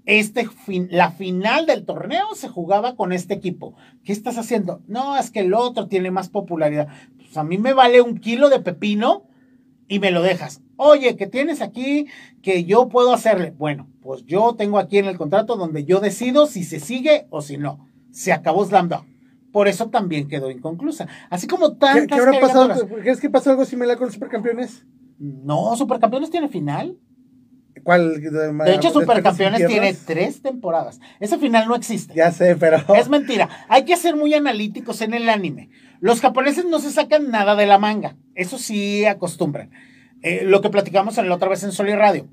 Este 0.04 0.46
fin- 0.46 0.88
la 0.90 1.10
final 1.12 1.64
del 1.64 1.86
torneo 1.86 2.34
se 2.34 2.48
jugaba 2.50 2.94
con 2.94 3.10
este 3.14 3.32
equipo. 3.32 3.74
¿Qué 4.04 4.12
estás 4.12 4.36
haciendo? 4.36 4.82
No, 4.86 5.16
es 5.16 5.30
que 5.30 5.40
el 5.40 5.54
otro 5.54 5.88
tiene 5.88 6.10
más 6.10 6.28
popularidad. 6.28 6.88
Pues 7.16 7.38
a 7.38 7.42
mí 7.42 7.56
me 7.56 7.72
vale 7.72 8.02
un 8.02 8.18
kilo 8.18 8.50
de 8.50 8.60
pepino 8.60 9.24
y 9.88 9.98
me 9.98 10.10
lo 10.10 10.20
dejas. 10.20 10.60
Oye, 10.76 11.16
que 11.16 11.26
tienes 11.26 11.62
aquí 11.62 12.06
que 12.42 12.64
yo 12.64 12.88
puedo 12.88 13.12
hacerle. 13.12 13.52
Bueno, 13.56 13.88
pues 14.02 14.24
yo 14.24 14.54
tengo 14.56 14.78
aquí 14.78 14.98
en 14.98 15.06
el 15.06 15.16
contrato 15.16 15.56
donde 15.56 15.84
yo 15.84 16.00
decido 16.00 16.46
si 16.46 16.64
se 16.64 16.80
sigue 16.80 17.26
o 17.30 17.40
si 17.40 17.56
no. 17.56 17.88
Se 18.10 18.32
acabó 18.32 18.64
Slam 18.64 18.88
Dunk. 18.88 19.04
Por 19.52 19.68
eso 19.68 19.88
también 19.88 20.28
quedó 20.28 20.50
inconclusa. 20.50 21.08
Así 21.30 21.46
como 21.46 21.70
¿Qué, 21.72 21.76
tantas 21.78 22.06
qué 22.06 22.14
habrá 22.14 22.40
pasado? 22.40 22.88
¿Crees 22.88 23.20
que 23.20 23.30
pasó 23.30 23.50
algo 23.50 23.64
similar 23.64 23.96
con 23.96 24.06
los 24.06 24.14
supercampeones? 24.14 24.84
No, 25.18 25.74
Supercampeones 25.76 26.30
tiene 26.30 26.48
final. 26.48 26.98
¿Cuál? 27.82 28.20
De 28.20 28.74
hecho, 28.74 28.90
Supercampeones 28.90 29.66
tiene 29.66 29.94
tres 29.94 30.42
temporadas. 30.42 31.00
Ese 31.20 31.38
final 31.38 31.68
no 31.68 31.74
existe. 31.74 32.14
Ya 32.14 32.32
sé, 32.32 32.56
pero. 32.56 32.78
Es 32.96 33.08
mentira. 33.08 33.48
Hay 33.68 33.84
que 33.84 33.96
ser 33.96 34.16
muy 34.16 34.34
analíticos 34.34 35.00
en 35.02 35.14
el 35.14 35.28
anime. 35.28 35.70
Los 36.00 36.20
japoneses 36.20 36.64
no 36.66 36.78
se 36.80 36.90
sacan 36.90 37.30
nada 37.30 37.54
de 37.54 37.66
la 37.66 37.78
manga. 37.78 38.16
Eso 38.34 38.58
sí 38.58 39.04
acostumbran. 39.04 39.70
Eh, 40.26 40.42
lo 40.44 40.60
que 40.60 40.70
platicamos 40.70 41.18
en 41.18 41.28
la 41.28 41.36
otra 41.36 41.48
vez 41.48 41.62
en 41.62 41.70
Sol 41.70 41.88
y 41.88 41.94
Radio. 41.94 42.26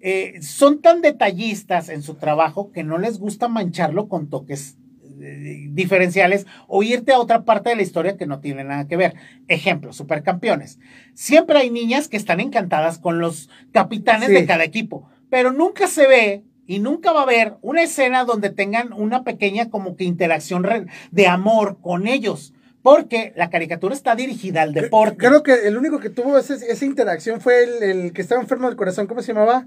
Eh, 0.00 0.40
son 0.40 0.80
tan 0.80 1.02
detallistas 1.02 1.90
en 1.90 2.00
su 2.02 2.14
trabajo 2.14 2.72
que 2.72 2.82
no 2.82 2.96
les 2.96 3.18
gusta 3.18 3.46
mancharlo 3.48 4.08
con 4.08 4.30
toques 4.30 4.78
eh, 5.20 5.66
diferenciales 5.72 6.46
o 6.66 6.82
irte 6.82 7.12
a 7.12 7.18
otra 7.18 7.44
parte 7.44 7.68
de 7.68 7.76
la 7.76 7.82
historia 7.82 8.16
que 8.16 8.24
no 8.24 8.40
tiene 8.40 8.64
nada 8.64 8.88
que 8.88 8.96
ver. 8.96 9.14
Ejemplo, 9.48 9.92
supercampeones. 9.92 10.78
Siempre 11.12 11.58
hay 11.58 11.68
niñas 11.68 12.08
que 12.08 12.16
están 12.16 12.40
encantadas 12.40 12.98
con 12.98 13.18
los 13.18 13.50
capitanes 13.70 14.28
Sí. 14.28 14.34
de 14.36 14.46
cada 14.46 14.64
equipo, 14.64 15.06
pero 15.28 15.52
nunca 15.52 15.88
se 15.88 16.06
ve 16.06 16.44
y 16.66 16.78
nunca 16.78 17.12
va 17.12 17.20
a 17.20 17.24
haber 17.24 17.56
una 17.60 17.82
escena 17.82 18.24
donde 18.24 18.48
tengan 18.48 18.94
una 18.94 19.24
pequeña 19.24 19.68
como 19.68 19.94
que 19.94 20.04
interacción 20.04 20.64
de 21.10 21.26
amor 21.26 21.80
con 21.82 22.06
ellos, 22.06 22.54
porque 22.82 23.32
la 23.36 23.50
caricatura 23.50 23.94
está 23.94 24.14
dirigida 24.14 24.62
al 24.62 24.72
deporte. 24.72 25.16
Creo 25.18 25.42
que 25.42 25.66
el 25.68 25.76
único 25.76 25.98
que 26.00 26.10
tuvo 26.10 26.38
ese- 26.38 26.54
esa 26.70 26.84
interacción 26.84 27.40
fue 27.40 27.64
el, 27.64 27.82
el 27.82 28.12
que 28.12 28.22
estaba 28.22 28.40
enfermo 28.40 28.68
del 28.68 28.76
corazón. 28.76 29.06
¿Cómo 29.06 29.20
se 29.22 29.32
llamaba? 29.34 29.64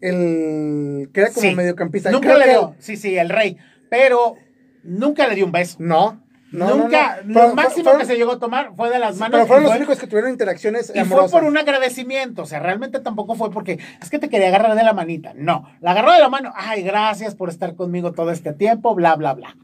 El 0.00 1.10
que 1.12 1.20
era 1.20 1.30
como 1.30 1.48
Sí. 1.48 1.54
mediocampista. 1.54 2.10
Nunca 2.10 2.28
Creo 2.28 2.38
le 2.38 2.44
que- 2.44 2.50
dio, 2.50 2.74
sí, 2.78 2.96
sí, 2.96 3.16
el 3.16 3.28
rey, 3.28 3.56
pero 3.90 4.36
nunca 4.84 5.26
le 5.26 5.34
dio 5.34 5.44
un 5.46 5.52
beso. 5.52 5.76
No. 5.80 6.22
no, 6.50 6.74
nunca, 6.76 7.20
no, 7.26 7.34
no. 7.42 7.48
lo 7.48 7.54
máximo 7.54 7.84
fueron- 7.84 8.00
que 8.00 8.06
se 8.06 8.16
llegó 8.16 8.32
a 8.32 8.38
tomar 8.38 8.72
fue 8.74 8.88
de 8.90 8.98
las 8.98 9.16
manos. 9.18 9.32
Pero 9.32 9.46
fueron 9.46 9.64
los 9.64 9.72
fue- 9.72 9.78
únicos 9.80 9.98
que 9.98 10.06
tuvieron 10.06 10.30
interacciones 10.30 10.90
Y 10.94 11.00
fue 11.04 11.28
por 11.28 11.44
un 11.44 11.58
agradecimiento, 11.58 12.42
o 12.42 12.46
sea, 12.46 12.58
realmente 12.60 13.00
tampoco 13.00 13.34
fue 13.34 13.50
porque 13.50 13.78
es 14.00 14.08
que 14.08 14.18
te 14.18 14.30
quería 14.30 14.48
agarrar 14.48 14.74
de 14.74 14.82
la 14.82 14.94
manita. 14.94 15.34
No, 15.36 15.68
la 15.82 15.90
agarró 15.90 16.12
de 16.14 16.20
la 16.20 16.30
mano, 16.30 16.50
ay, 16.56 16.82
gracias 16.82 17.34
por 17.34 17.50
estar 17.50 17.74
conmigo 17.76 18.12
todo 18.12 18.30
este 18.30 18.54
tiempo, 18.54 18.94
bla, 18.94 19.14
bla, 19.16 19.34
bla. 19.34 19.56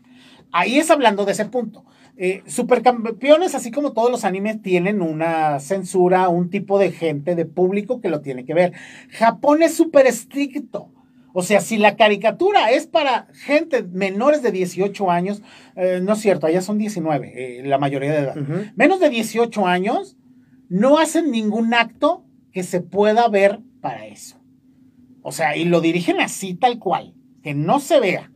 Ahí 0.53 0.79
es 0.79 0.91
hablando 0.91 1.25
de 1.25 1.33
ese 1.33 1.47
punto. 1.47 1.87
Eh, 2.17 2.43
supercampeones, 2.47 3.55
así 3.55 3.73
como 3.73 3.93
todos 3.93 4.11
los 4.11 4.25
animes, 4.25 4.63
tienen 4.63 5.03
una 5.03 5.59
censura, 5.59 6.29
un 6.29 6.49
tipo 6.49 6.79
de 6.79 6.93
gente, 6.93 7.35
de 7.35 7.45
público 7.45 8.01
que 8.01 8.09
lo 8.09 8.21
tiene 8.21 8.45
que 8.45 8.55
ver. 8.55 8.73
Japón 9.11 9.63
es 9.63 9.75
súper 9.75 10.07
estricto. 10.07 10.91
O 11.37 11.43
sea, 11.43 11.61
si 11.61 11.79
la 11.79 11.97
caricatura 11.97 12.71
es 12.71 12.87
para 12.87 13.27
gente 13.33 13.83
menores 13.83 14.41
de 14.41 14.53
18 14.53 15.11
años, 15.11 15.43
eh, 15.75 16.01
no 16.01 16.13
es 16.13 16.21
cierto, 16.21 16.47
allá 16.47 16.61
son 16.61 16.79
19, 16.79 17.33
eh, 17.35 17.63
la 17.65 17.79
mayoría 17.79 18.13
de 18.13 18.19
edad. 18.19 18.37
Menos 18.77 19.01
de 19.01 19.11
18 19.11 19.67
años, 19.67 20.17
no 20.69 20.99
hacen 20.99 21.33
ningún 21.33 21.75
acto 21.75 22.25
que 22.53 22.63
se 22.63 22.81
pueda 22.81 23.27
ver 23.29 23.59
para 23.81 24.07
eso. 24.07 24.41
O 25.23 25.33
sea, 25.33 25.57
y 25.57 25.65
lo 25.65 25.81
dirigen 25.81 26.21
así 26.21 26.55
tal 26.55 26.79
cual, 26.79 27.15
que 27.43 27.53
no 27.53 27.81
se 27.81 27.99
vea. 27.99 28.31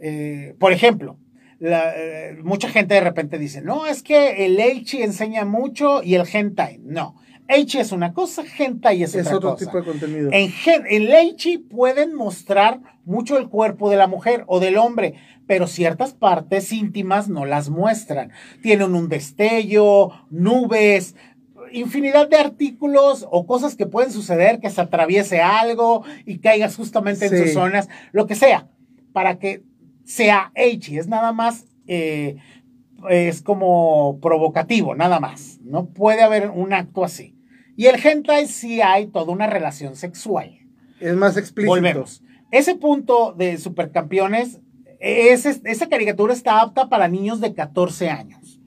Eh, 0.00 0.56
por 0.58 0.72
ejemplo, 0.72 1.18
la, 1.60 1.92
eh, 1.94 2.38
mucha 2.42 2.68
gente 2.68 2.94
de 2.94 3.00
repente 3.00 3.38
dice, 3.38 3.60
no, 3.62 3.86
es 3.86 4.02
que 4.02 4.44
el 4.46 4.58
Eichi 4.58 5.02
enseña 5.02 5.44
mucho 5.44 6.02
y 6.02 6.14
el 6.16 6.26
hentai. 6.30 6.78
No, 6.82 7.14
Eichi 7.48 7.78
es 7.78 7.92
una 7.92 8.12
cosa, 8.14 8.42
hentai 8.58 9.02
es, 9.02 9.14
Es 9.14 9.26
otra 9.26 9.36
otro 9.36 9.50
cosa. 9.52 9.64
tipo 9.66 9.76
de 9.78 9.84
contenido. 9.84 10.30
En, 10.32 11.04
Leichi 11.06 11.58
pueden 11.58 12.14
mostrar 12.14 12.80
mucho 13.04 13.36
el 13.38 13.48
cuerpo 13.48 13.90
de 13.90 13.96
la 13.96 14.06
mujer 14.06 14.44
o 14.46 14.58
del 14.58 14.76
hombre, 14.78 15.14
pero 15.46 15.66
ciertas 15.66 16.14
partes 16.14 16.72
íntimas 16.72 17.28
no 17.28 17.44
las 17.44 17.68
muestran. 17.70 18.30
Tienen 18.62 18.94
un 18.94 19.08
destello, 19.08 20.10
nubes, 20.30 21.14
infinidad 21.72 22.28
de 22.28 22.36
artículos 22.36 23.26
o 23.30 23.46
cosas 23.46 23.76
que 23.76 23.86
pueden 23.86 24.12
suceder, 24.12 24.60
que 24.60 24.70
se 24.70 24.80
atraviese 24.80 25.40
algo 25.40 26.04
y 26.24 26.38
caigas 26.38 26.76
justamente 26.76 27.26
en 27.26 27.30
Sí. 27.32 27.38
sus 27.44 27.52
zonas, 27.52 27.88
lo 28.12 28.26
que 28.26 28.34
sea, 28.34 28.68
para 29.12 29.38
que 29.38 29.62
sea 30.04 30.52
Eichi. 30.54 30.98
Es 30.98 31.06
nada 31.08 31.32
más, 31.32 31.66
eh, 31.86 32.36
es 33.08 33.42
como 33.42 34.18
provocativo, 34.20 34.94
nada 34.94 35.20
más. 35.20 35.58
No 35.62 35.86
puede 35.86 36.22
haber 36.22 36.50
un 36.50 36.72
acto 36.72 37.04
así. 37.04 37.36
Y 37.76 37.86
el 37.86 37.96
hentai 38.04 38.46
sí 38.46 38.80
hay 38.82 39.06
toda 39.06 39.32
una 39.32 39.46
relación 39.46 39.96
sexual. 39.96 40.58
Es 41.00 41.14
más 41.16 41.36
explícito. 41.36 41.70
Volvemos. 41.72 42.22
Ese 42.50 42.74
punto 42.74 43.32
de 43.32 43.56
supercampeones, 43.58 44.60
ese- 44.98 45.60
esa 45.64 45.88
caricatura 45.88 46.34
está 46.34 46.60
apta 46.60 46.88
para 46.88 47.08
niños 47.08 47.40
de 47.40 47.54
14 47.54 48.10
años. 48.10 48.60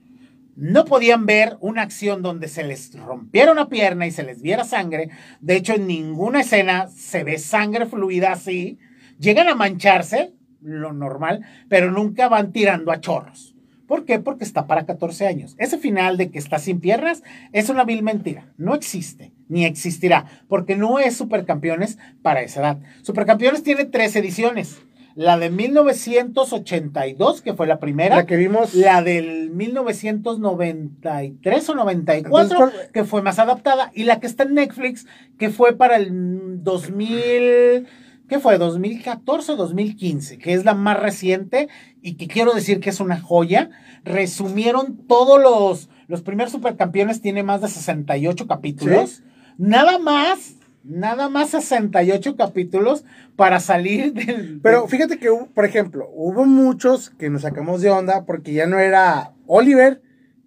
No 0.56 0.84
podían 0.84 1.26
ver 1.26 1.56
una 1.60 1.82
acción 1.82 2.22
donde 2.22 2.48
se 2.48 2.62
les 2.64 2.92
rompiera 2.98 3.52
una 3.52 3.68
pierna 3.68 4.06
y 4.06 4.10
se 4.12 4.22
les 4.22 4.40
viera 4.40 4.64
sangre. 4.64 5.10
De 5.40 5.56
hecho, 5.56 5.74
en 5.74 5.86
ninguna 5.86 6.40
escena 6.40 6.88
se 6.88 7.24
ve 7.24 7.38
sangre 7.38 7.86
fluida 7.86 8.32
así. 8.32 8.78
Llegan 9.18 9.48
a 9.48 9.54
mancharse, 9.56 10.32
lo 10.64 10.92
normal, 10.92 11.44
pero 11.68 11.92
nunca 11.92 12.28
van 12.28 12.50
tirando 12.52 12.90
a 12.90 13.00
chorros. 13.00 13.54
¿Por 13.86 14.04
qué? 14.06 14.18
Porque 14.18 14.44
está 14.44 14.66
para 14.66 14.86
14 14.86 15.26
años. 15.26 15.54
Ese 15.58 15.76
final 15.78 16.16
de 16.16 16.30
que 16.30 16.38
está 16.38 16.58
sin 16.58 16.80
piernas 16.80 17.22
es 17.52 17.68
una 17.68 17.84
vil 17.84 18.02
mentira. 18.02 18.46
No 18.56 18.74
existe, 18.74 19.30
ni 19.48 19.66
existirá, 19.66 20.24
porque 20.48 20.74
no 20.74 20.98
es 20.98 21.14
Supercampeones 21.16 21.98
para 22.22 22.40
esa 22.40 22.60
edad. 22.60 22.78
Supercampeones 23.02 23.62
tiene 23.62 23.84
tres 23.84 24.16
ediciones. 24.16 24.78
La 25.16 25.38
de 25.38 25.48
1982, 25.50 27.40
que 27.42 27.52
fue 27.54 27.66
la 27.68 27.78
primera. 27.78 28.16
La 28.16 28.26
que 28.26 28.36
vimos. 28.36 28.74
La 28.74 29.00
del 29.02 29.50
1993 29.50 31.68
o 31.68 31.74
94, 31.74 32.42
Entonces, 32.42 32.56
¿cuál- 32.58 32.72
que 32.92 33.04
fue 33.04 33.22
más 33.22 33.38
adaptada, 33.38 33.92
y 33.94 34.04
la 34.04 34.18
que 34.18 34.26
está 34.26 34.42
en 34.44 34.54
Netflix, 34.54 35.06
que 35.38 35.50
fue 35.50 35.76
para 35.76 35.96
el 35.96 36.62
2000, 36.64 37.86
¿qué 38.28 38.38
fue? 38.38 38.58
2014 38.58 39.52
o 39.52 39.56
2015, 39.56 40.38
que 40.38 40.54
es 40.54 40.64
la 40.64 40.74
más 40.74 41.00
reciente 41.00 41.68
y 42.02 42.14
que 42.14 42.28
quiero 42.28 42.52
decir 42.54 42.80
que 42.80 42.90
es 42.90 43.00
una 43.00 43.20
joya. 43.20 43.70
Resumieron 44.04 44.96
todos 45.06 45.40
los, 45.40 45.88
los 46.08 46.22
primeros 46.22 46.52
supercampeones, 46.52 47.20
tiene 47.20 47.42
más 47.42 47.60
de 47.60 47.68
68 47.68 48.46
capítulos. 48.46 49.22
Nada 49.56 49.98
más, 49.98 50.56
nada 50.82 51.28
más 51.28 51.50
68 51.50 52.36
capítulos 52.36 53.04
para 53.36 53.60
salir 53.60 54.12
del... 54.12 54.60
Pero 54.62 54.86
fíjate 54.88 55.18
que, 55.18 55.28
por 55.54 55.64
ejemplo, 55.64 56.08
hubo 56.12 56.44
muchos 56.44 57.10
que 57.10 57.30
nos 57.30 57.42
sacamos 57.42 57.80
de 57.80 57.90
onda 57.90 58.24
porque 58.26 58.52
ya 58.52 58.66
no 58.66 58.78
era 58.78 59.32
Oliver 59.46 60.02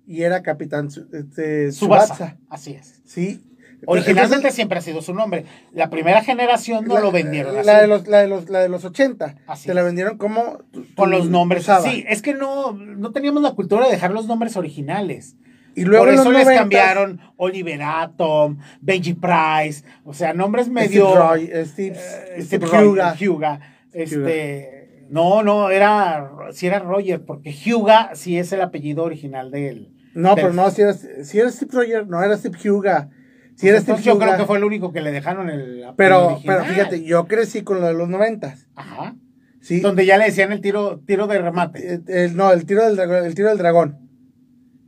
y 0.07 0.23
era 0.23 0.41
Capitán 0.41 0.87
este. 1.11 1.69
Tsubasa. 1.69 2.37
Así 2.49 2.73
es. 2.73 3.01
Sí. 3.05 3.43
Originalmente 3.85 4.51
siempre 4.51 4.79
ha 4.79 4.81
sido 4.81 5.01
su 5.01 5.13
nombre. 5.13 5.45
La 5.71 5.89
primera 5.89 6.23
generación 6.23 6.85
no 6.85 6.95
la- 6.95 7.01
lo 7.01 7.11
vendieron 7.11 7.55
así. 7.57 7.65
La 7.65 7.81
de 7.81 7.87
los, 7.87 8.07
la 8.07 8.19
de 8.19 8.27
los, 8.27 8.49
la 8.49 8.59
de 8.59 8.69
los 8.69 8.83
80. 8.85 9.35
Así 9.47 9.67
te 9.67 9.73
la 9.73 9.83
vendieron 9.83 10.17
como. 10.17 10.59
con 10.95 11.11
los 11.11 11.29
nombres. 11.29 11.67
Sí, 11.83 12.03
es 12.07 12.21
que 12.21 12.33
no, 12.33 12.73
no 12.73 13.11
teníamos 13.11 13.43
la 13.43 13.51
cultura 13.51 13.85
de 13.85 13.91
dejar 13.91 14.11
los 14.11 14.27
nombres 14.27 14.57
originales. 14.57 15.35
Y 15.75 15.83
luego 15.85 16.05
Por 16.05 16.13
los 16.15 16.21
eso 16.21 16.31
les 16.31 16.47
90s, 16.47 16.55
cambiaron 16.55 17.21
Oliver 17.35 17.83
Atom, 17.83 18.57
Benji 18.81 19.13
Price, 19.13 19.83
o 20.03 20.11
sea, 20.11 20.33
nombres 20.33 20.65
Steve 20.65 20.87
medio... 20.87 21.15
Roy, 21.15 21.51
eh, 21.53 21.65
Steve, 21.67 21.95
eh, 21.95 22.41
Steve 22.41 22.65
Steve 22.65 22.65
Roy, 22.65 22.87
Huga. 22.87 23.15
Huga, 23.21 23.59
este, 23.93 25.05
No, 25.11 25.43
no, 25.43 25.69
era, 25.69 26.31
sí 26.51 26.65
era 26.65 26.79
Roger, 26.79 27.23
porque 27.23 27.51
Hyuga 27.51 28.11
sí 28.15 28.39
es 28.39 28.51
el 28.53 28.61
apellido 28.61 29.03
original 29.03 29.51
de 29.51 29.69
él. 29.69 29.93
No, 30.15 30.33
pero 30.33 30.51
no, 30.51 30.71
si 30.71 30.81
era, 30.81 30.93
si 30.95 31.37
era 31.39 31.51
Steve 31.51 31.71
Roger, 31.71 32.07
no 32.07 32.23
era 32.23 32.35
Steve 32.37 32.57
Huga. 32.71 33.09
Si 33.57 33.67
Entonces 33.67 34.05
yo 34.05 34.19
creo 34.19 34.37
que 34.37 34.45
fue 34.45 34.59
el 34.59 34.63
único 34.63 34.93
que 34.93 35.01
le 35.01 35.11
dejaron 35.11 35.49
el 35.49 35.83
Pero, 35.97 36.39
pero 36.45 36.63
fíjate, 36.63 37.03
yo 37.03 37.25
crecí 37.25 37.63
con 37.63 37.81
lo 37.81 37.87
de 37.87 37.95
los 37.95 38.07
noventas. 38.07 38.67
Ajá. 38.75 39.15
Sí. 39.61 39.79
Donde 39.79 40.05
ya 40.05 40.19
le 40.19 40.25
decían 40.25 40.51
el 40.51 40.61
tiro, 40.61 40.99
tiro 41.07 41.25
de 41.25 41.39
remate. 41.39 41.95
Eh, 41.95 42.01
el- 42.07 42.37
no, 42.37 42.53
el 42.53 42.65
tiro 42.67 42.87
del 42.87 42.99
el 42.99 43.33
tiro 43.33 43.49
del 43.49 43.57
dragón. 43.57 43.97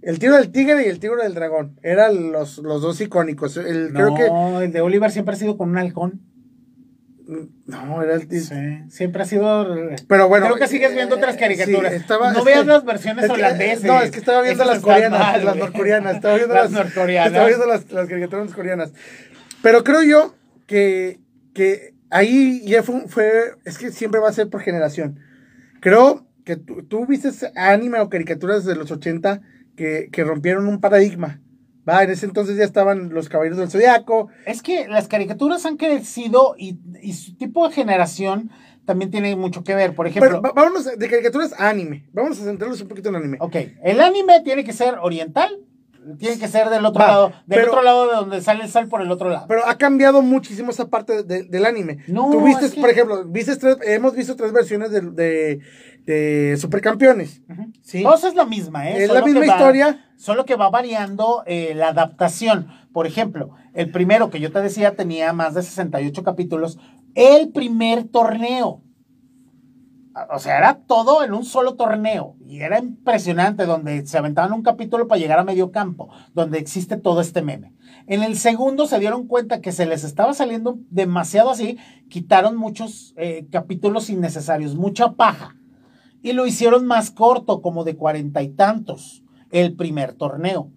El 0.04 0.20
tiro 0.20 0.36
del 0.36 0.52
tigre 0.52 0.86
y 0.86 0.90
el 0.90 1.00
tiro 1.00 1.16
del 1.18 1.34
dragón. 1.34 1.80
Eran 1.82 2.32
los, 2.32 2.60
los 2.60 2.84
dos 2.84 3.02
icónicos. 3.02 3.58
El, 3.58 3.92
creo 3.92 4.12
no, 4.12 4.16
que. 4.60 4.66
el 4.66 4.72
de 4.72 4.82
Oliver 4.82 5.10
siempre 5.10 5.34
ha 5.34 5.38
sido 5.38 5.58
con 5.58 5.72
un 5.72 5.78
halcón. 5.80 6.22
No, 7.68 8.02
era 8.02 8.16
el 8.16 8.28
Sí, 8.28 8.80
siempre 8.90 9.22
ha 9.22 9.26
sido. 9.26 9.68
Pero 10.08 10.28
bueno. 10.28 10.48
Creo 10.48 10.58
que 10.58 10.68
sigues 10.68 10.94
viendo 10.96 11.16
otras 11.18 11.36
eh, 11.36 11.40
caricaturas. 11.40 11.92
sí, 11.94 12.00
estaba- 12.00 12.34
no 12.34 12.44
veas 12.44 12.62
que- 12.62 12.66
las 12.68 12.84
versiones 12.86 13.26
es 13.26 13.30
que- 13.30 13.36
holandesas. 13.38 13.84
No, 13.84 14.02
es 14.02 14.10
que 14.12 14.18
estaba 14.18 14.42
viendo 14.42 14.64
Esas 14.64 14.76
las 14.76 14.84
coreanas. 14.84 15.20
mal, 15.20 15.46
las 15.46 15.56
norcoreanas. 15.56 16.16
Estaba 16.16 16.36
viendo 16.36 16.56
Las 16.56 16.72
las, 16.72 16.86
norcoreanas. 16.86 17.28
Estaba 17.28 17.48
viendo 17.48 17.66
las, 17.68 17.92
las 17.92 18.08
caricaturas 18.08 18.54
coreanas. 18.54 18.92
Pero 19.62 19.84
creo 19.84 20.02
yo 20.02 20.34
que, 20.66 21.20
que 21.54 21.94
ahí 22.10 22.64
ya 22.66 22.82
fue, 22.82 23.08
fue. 23.08 23.32
Es 23.64 23.78
que 23.78 23.92
siempre 23.92 24.20
va 24.20 24.30
a 24.30 24.34
ser 24.34 24.50
por 24.50 24.62
generación. 24.62 25.20
Creo 25.82 26.26
que 26.46 26.56
tú, 26.56 26.84
tú 26.84 27.06
viste 27.06 27.30
anime 27.56 28.00
o 28.00 28.10
caricaturas 28.10 28.66
de 28.66 28.76
los 28.76 28.90
80 28.90 29.42
que, 29.76 30.10
que 30.12 30.24
rompieron 30.24 30.68
un 30.68 30.82
paradigma. 30.82 31.42
Va, 31.90 32.04
en 32.04 32.12
ese 32.12 32.26
entonces 32.26 32.56
ya 32.58 32.64
estaban 32.64 33.10
los 33.10 33.28
caballeros 33.30 33.58
del 33.58 33.70
zodiaco. 33.70 34.30
Es 34.46 34.62
que 34.62 34.88
las 34.88 35.08
caricaturas 35.08 35.66
han 35.66 35.78
crecido 35.78 36.56
y, 36.58 36.78
y 37.02 37.14
su 37.14 37.36
tipo 37.36 37.68
de 37.68 37.74
generación 37.74 38.52
también 38.86 39.12
tiene 39.12 39.36
mucho 39.36 39.64
que 39.64 39.76
ver. 39.76 39.94
Por 39.96 40.08
ejemplo, 40.08 40.42
Pero 40.42 40.54
vámonos 40.54 40.86
de 40.86 41.10
caricaturas 41.10 41.54
a 41.60 41.70
anime. 41.70 42.06
Vamos 42.14 42.40
a 42.40 42.44
centrarnos 42.44 42.82
un 42.82 42.88
poquito 42.88 43.10
en 43.10 43.16
anime. 43.16 43.38
ok, 43.40 43.56
el 43.84 44.02
anime 44.02 44.42
tiene 44.44 44.64
que 44.64 44.74
ser 44.74 44.96
oriental, 45.02 45.50
tiene 46.18 46.40
que 46.40 46.48
ser 46.48 46.70
del 46.70 46.86
otro 46.86 47.02
Va, 47.02 47.08
lado, 47.08 47.28
del 47.46 47.60
pero- 47.60 47.72
otro 47.72 47.84
lado 47.84 48.08
de 48.08 48.16
donde 48.16 48.42
sale 48.42 48.64
el 48.64 48.70
sol 48.70 48.88
por 48.88 49.02
el 49.02 49.12
otro 49.12 49.30
lado. 49.30 49.46
Pero 49.48 49.66
ha 49.68 49.78
cambiado 49.78 50.22
muchísimo 50.22 50.72
esa 50.72 50.88
parte 50.90 51.24
de- 51.24 51.44
del 51.44 51.66
anime. 51.66 52.00
No, 52.08 52.32
Tú 52.32 52.44
viste, 52.44 52.66
es 52.66 52.74
que- 52.74 52.82
por 52.82 52.90
ejemplo, 52.90 53.26
viste 53.26 53.56
tres- 53.58 53.78
hemos 53.86 54.16
visto 54.16 54.36
tres 54.36 54.52
versiones 54.54 54.90
de, 54.92 55.02
de, 55.02 55.60
de 56.06 56.56
Supercampeones. 56.58 57.42
Ujú. 57.50 57.72
Sí. 57.82 58.04
Todos 58.04 58.24
es 58.24 58.36
la 58.36 58.46
misma, 58.46 58.90
¿eh? 58.90 58.98
Es 59.04 59.08
Solo 59.08 59.20
la 59.20 59.26
misma 59.26 59.40
va- 59.42 59.46
historia. 59.48 60.06
Solo 60.18 60.46
que 60.46 60.56
va 60.56 60.70
variando 60.70 61.44
eh, 61.46 61.74
la 61.76 61.90
adaptación. 61.90 62.68
Por 62.92 63.08
ejemplo, 63.08 63.52
el 63.74 63.92
primero 63.92 64.30
que 64.30 64.40
yo 64.40 64.52
te 64.52 64.62
decía 64.62 64.96
tenía 64.96 65.32
más 65.34 65.54
de 65.54 65.62
68 65.64 66.24
capítulos. 66.24 66.78
El 67.16 67.50
primer 67.52 68.04
torneo. 68.06 68.84
O 70.34 70.40
sea, 70.40 70.58
era 70.58 70.80
todo 70.86 71.24
en 71.24 71.34
un 71.34 71.46
solo 71.46 71.76
torneo. 71.76 72.36
Y 72.46 72.60
era 72.62 72.80
impresionante, 72.80 73.66
donde 73.66 74.06
se 74.06 74.18
aventaban 74.18 74.52
un 74.52 74.64
capítulo 74.64 75.08
para 75.08 75.20
llegar 75.22 75.40
a 75.40 75.44
medio 75.46 75.72
campo, 75.72 76.10
donde 76.34 76.58
existe 76.58 76.98
todo 76.98 77.22
este 77.22 77.42
meme. 77.42 77.74
En 78.08 78.24
el 78.24 78.36
segundo 78.38 78.88
se 78.88 79.00
dieron 79.00 79.28
cuenta 79.28 79.62
que 79.62 79.72
se 79.72 79.86
les 79.86 80.04
estaba 80.04 80.34
saliendo 80.34 80.80
demasiado 80.90 81.52
así, 81.52 81.78
quitaron 82.10 82.58
muchos 82.58 83.14
eh, 83.18 83.48
capítulos 83.52 84.10
innecesarios, 84.10 84.76
mucha 84.76 85.14
paja. 85.14 85.56
Y 86.22 86.34
lo 86.34 86.46
hicieron 86.46 86.86
más 86.86 87.12
corto, 87.12 87.62
como 87.62 87.84
de 87.84 87.96
cuarenta 87.96 88.42
y 88.42 88.50
tantos, 88.50 89.24
el 89.52 89.76
primer 89.76 90.14
torneo. 90.14 90.72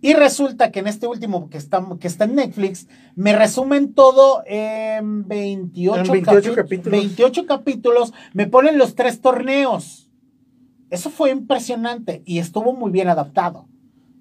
Y 0.00 0.14
resulta 0.14 0.72
que 0.72 0.80
en 0.80 0.88
este 0.88 1.06
último 1.06 1.48
que 1.48 1.58
está, 1.58 1.86
que 2.00 2.08
está 2.08 2.24
en 2.24 2.34
Netflix, 2.34 2.88
me 3.14 3.36
resumen 3.36 3.92
todo 3.94 4.42
en 4.46 5.28
28, 5.28 6.00
En 6.00 6.10
28 6.12 6.52
capi- 6.52 6.54
capítulos. 6.56 6.90
28 7.00 7.46
capítulos, 7.46 8.12
me 8.32 8.46
ponen 8.48 8.78
los 8.78 8.94
tres 8.96 9.20
torneos. 9.20 10.10
Eso 10.90 11.08
fue 11.08 11.30
impresionante 11.30 12.22
y 12.26 12.38
estuvo 12.38 12.72
muy 12.74 12.90
bien 12.90 13.08
adaptado. 13.08 13.68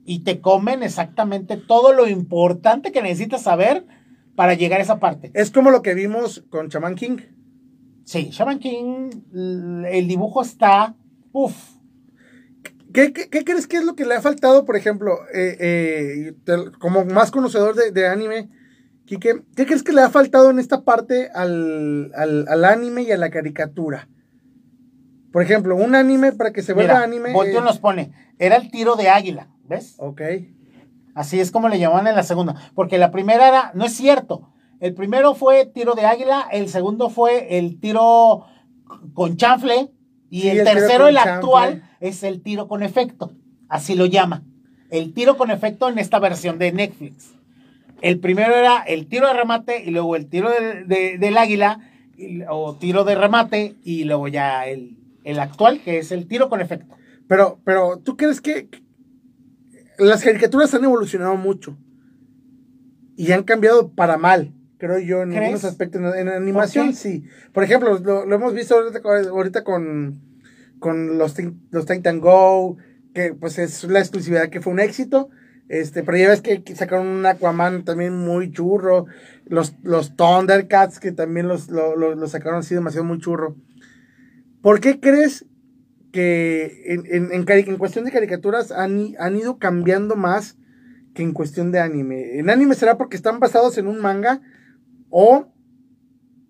Y 0.05 0.19
te 0.19 0.39
comen 0.39 0.83
exactamente 0.83 1.57
todo 1.57 1.93
lo 1.93 2.07
importante 2.07 2.91
que 2.91 3.01
necesitas 3.01 3.41
saber 3.43 3.85
para 4.35 4.53
llegar 4.53 4.79
a 4.79 4.83
esa 4.83 4.99
parte. 4.99 5.31
Es 5.33 5.49
como 5.51 5.71
lo 5.71 5.81
que 5.81 5.95
vimos 5.95 6.43
con 6.49 6.69
Chaman 6.69 6.95
King. 6.95 7.17
Sí, 8.03 8.29
Shaman 8.31 8.59
King, 8.59 9.09
el 9.33 10.07
dibujo 10.07 10.41
está, 10.41 10.95
uff, 11.31 11.55
¿Qué, 12.93 13.13
qué, 13.13 13.29
qué 13.29 13.45
crees 13.45 13.67
que 13.67 13.77
es 13.77 13.85
lo 13.85 13.95
que 13.95 14.05
le 14.05 14.15
ha 14.15 14.21
faltado, 14.21 14.65
por 14.65 14.75
ejemplo, 14.75 15.13
eh, 15.33 15.55
eh, 15.61 16.33
te- 16.43 16.71
como 16.77 17.05
más 17.05 17.31
conocedor 17.31 17.73
de, 17.75 17.91
de 17.91 18.07
anime, 18.07 18.49
Quique, 19.05 19.43
¿qué 19.55 19.65
crees 19.65 19.81
que 19.83 19.93
le 19.93 20.01
ha 20.01 20.09
faltado 20.09 20.49
en 20.49 20.59
esta 20.59 20.81
parte 20.81 21.29
al, 21.33 22.11
al, 22.15 22.47
al 22.49 22.65
anime 22.65 23.03
y 23.03 23.11
a 23.11 23.17
la 23.17 23.29
caricatura? 23.29 24.09
Por 25.31 25.41
ejemplo, 25.41 25.75
un 25.77 25.95
anime 25.95 26.33
para 26.33 26.51
que 26.51 26.61
se 26.61 26.73
vuelva 26.73 26.95
Mira, 26.95 27.03
anime. 27.05 27.31
Volteo 27.33 27.61
eh, 27.61 27.63
nos 27.63 27.79
pone, 27.79 28.11
era 28.39 28.57
el 28.57 28.69
tiro 28.71 28.95
de 28.97 29.07
águila, 29.09 29.47
¿ves? 29.69 29.95
Ok. 29.97 30.21
Así 31.15 31.39
es 31.39 31.51
como 31.51 31.69
le 31.69 31.79
llamaban 31.79 32.07
en 32.07 32.15
la 32.15 32.23
segunda, 32.23 32.55
porque 32.75 32.97
la 32.97 33.11
primera 33.11 33.47
era, 33.47 33.71
no 33.73 33.85
es 33.85 33.93
cierto, 33.93 34.49
el 34.81 34.93
primero 34.93 35.33
fue 35.35 35.65
tiro 35.65 35.93
de 35.95 36.05
águila, 36.05 36.47
el 36.51 36.67
segundo 36.67 37.09
fue 37.09 37.57
el 37.57 37.79
tiro 37.79 38.45
con 39.13 39.37
chanfle 39.37 39.89
y 40.29 40.41
Sí, 40.41 40.49
el, 40.49 40.63
tercero, 40.65 41.07
el 41.07 41.15
chanfle. 41.15 41.31
actual, 41.31 41.83
es 42.01 42.23
el 42.23 42.41
tiro 42.41 42.67
con 42.67 42.83
efecto, 42.83 43.31
así 43.69 43.95
lo 43.95 44.05
llama, 44.05 44.43
el 44.89 45.13
tiro 45.13 45.37
con 45.37 45.51
efecto 45.51 45.87
en 45.87 45.97
esta 45.99 46.19
versión 46.19 46.57
de 46.59 46.71
Netflix. 46.73 47.31
El 48.01 48.19
primero 48.19 48.55
era 48.55 48.79
el 48.81 49.07
tiro 49.07 49.27
de 49.27 49.33
remate 49.33 49.83
y 49.85 49.91
luego 49.91 50.15
el 50.15 50.27
tiro 50.27 50.49
de- 50.49 50.83
de- 50.85 51.17
del 51.19 51.37
águila 51.37 51.79
y- 52.17 52.41
o 52.49 52.75
tiro 52.75 53.03
de 53.03 53.13
remate 53.15 53.75
y 53.83 54.03
luego 54.05 54.27
ya 54.27 54.65
el, 54.65 54.97
el 55.23 55.39
actual 55.39 55.79
que 55.81 55.99
es 55.99 56.11
el 56.11 56.27
tiro 56.27 56.49
con 56.49 56.59
efecto. 56.61 56.95
Pero, 57.27 57.59
pero, 57.63 57.99
¿tú 57.99 58.17
crees 58.17 58.41
que 58.41 58.67
las 59.99 60.23
caricaturas 60.23 60.73
han 60.73 60.83
evolucionado 60.83 61.35
mucho? 61.37 61.77
Y 63.15 63.31
han 63.31 63.43
cambiado 63.43 63.91
para 63.91 64.17
mal, 64.17 64.51
creo 64.81 64.99
yo, 64.99 65.21
en 65.21 65.29
¿Crees? 65.29 65.41
algunos 65.43 65.63
aspectos. 65.65 66.01
En, 66.01 66.27
en 66.27 66.29
animación, 66.29 66.93
sí. 66.95 67.23
Por 67.53 67.63
ejemplo, 67.63 67.97
lo, 67.99 68.25
lo 68.25 68.35
hemos 68.35 68.53
visto 68.55 68.75
ahorita, 68.75 69.01
con- 69.01 69.27
ahorita 69.27 69.63
con, 69.63 70.19
con 70.79 71.17
los, 71.19 71.35
los 71.69 71.85
Titan 71.85 72.19
Go, 72.19 72.77
que 73.13 73.33
pues 73.33 73.59
es 73.59 73.83
la 73.85 73.99
exclusividad 73.99 74.49
que 74.49 74.59
fue 74.61 74.73
un 74.73 74.79
éxito. 74.79 75.29
Este, 75.69 76.03
pero 76.03 76.17
ya 76.17 76.27
ves 76.29 76.41
que 76.41 76.63
sacaron 76.75 77.07
un 77.07 77.25
Aquaman 77.25 77.85
también 77.85 78.17
muy 78.17 78.51
churro. 78.51 79.05
Los, 79.45 79.75
los 79.83 80.15
Thundercats, 80.17 80.99
que 80.99 81.11
también 81.11 81.47
los, 81.47 81.69
lo, 81.69 81.95
lo- 81.95 82.15
lo 82.15 82.27
sacaron 82.27 82.59
así 82.59 82.73
demasiado 82.75 83.05
muy 83.05 83.19
churro. 83.19 83.55
¿Por 84.61 84.79
qué 84.79 84.99
crees 84.99 85.45
que 86.11 86.83
en, 86.87 87.03
en, 87.05 87.31
en 87.31 87.45
en 87.49 87.77
cuestión 87.77 88.03
de 88.05 88.11
caricaturas 88.11 88.71
han, 88.71 89.15
han 89.17 89.35
ido 89.37 89.57
cambiando 89.59 90.15
más 90.15 90.57
que 91.13 91.23
en 91.23 91.31
cuestión 91.33 91.71
de 91.71 91.79
anime? 91.79 92.37
¿En 92.39 92.49
anime 92.49 92.75
será 92.75 92.97
porque 92.97 93.15
están 93.15 93.39
basados 93.39 93.77
en 93.77 93.87
un 93.87 93.99
manga? 94.01 94.41
¿O 95.11 95.45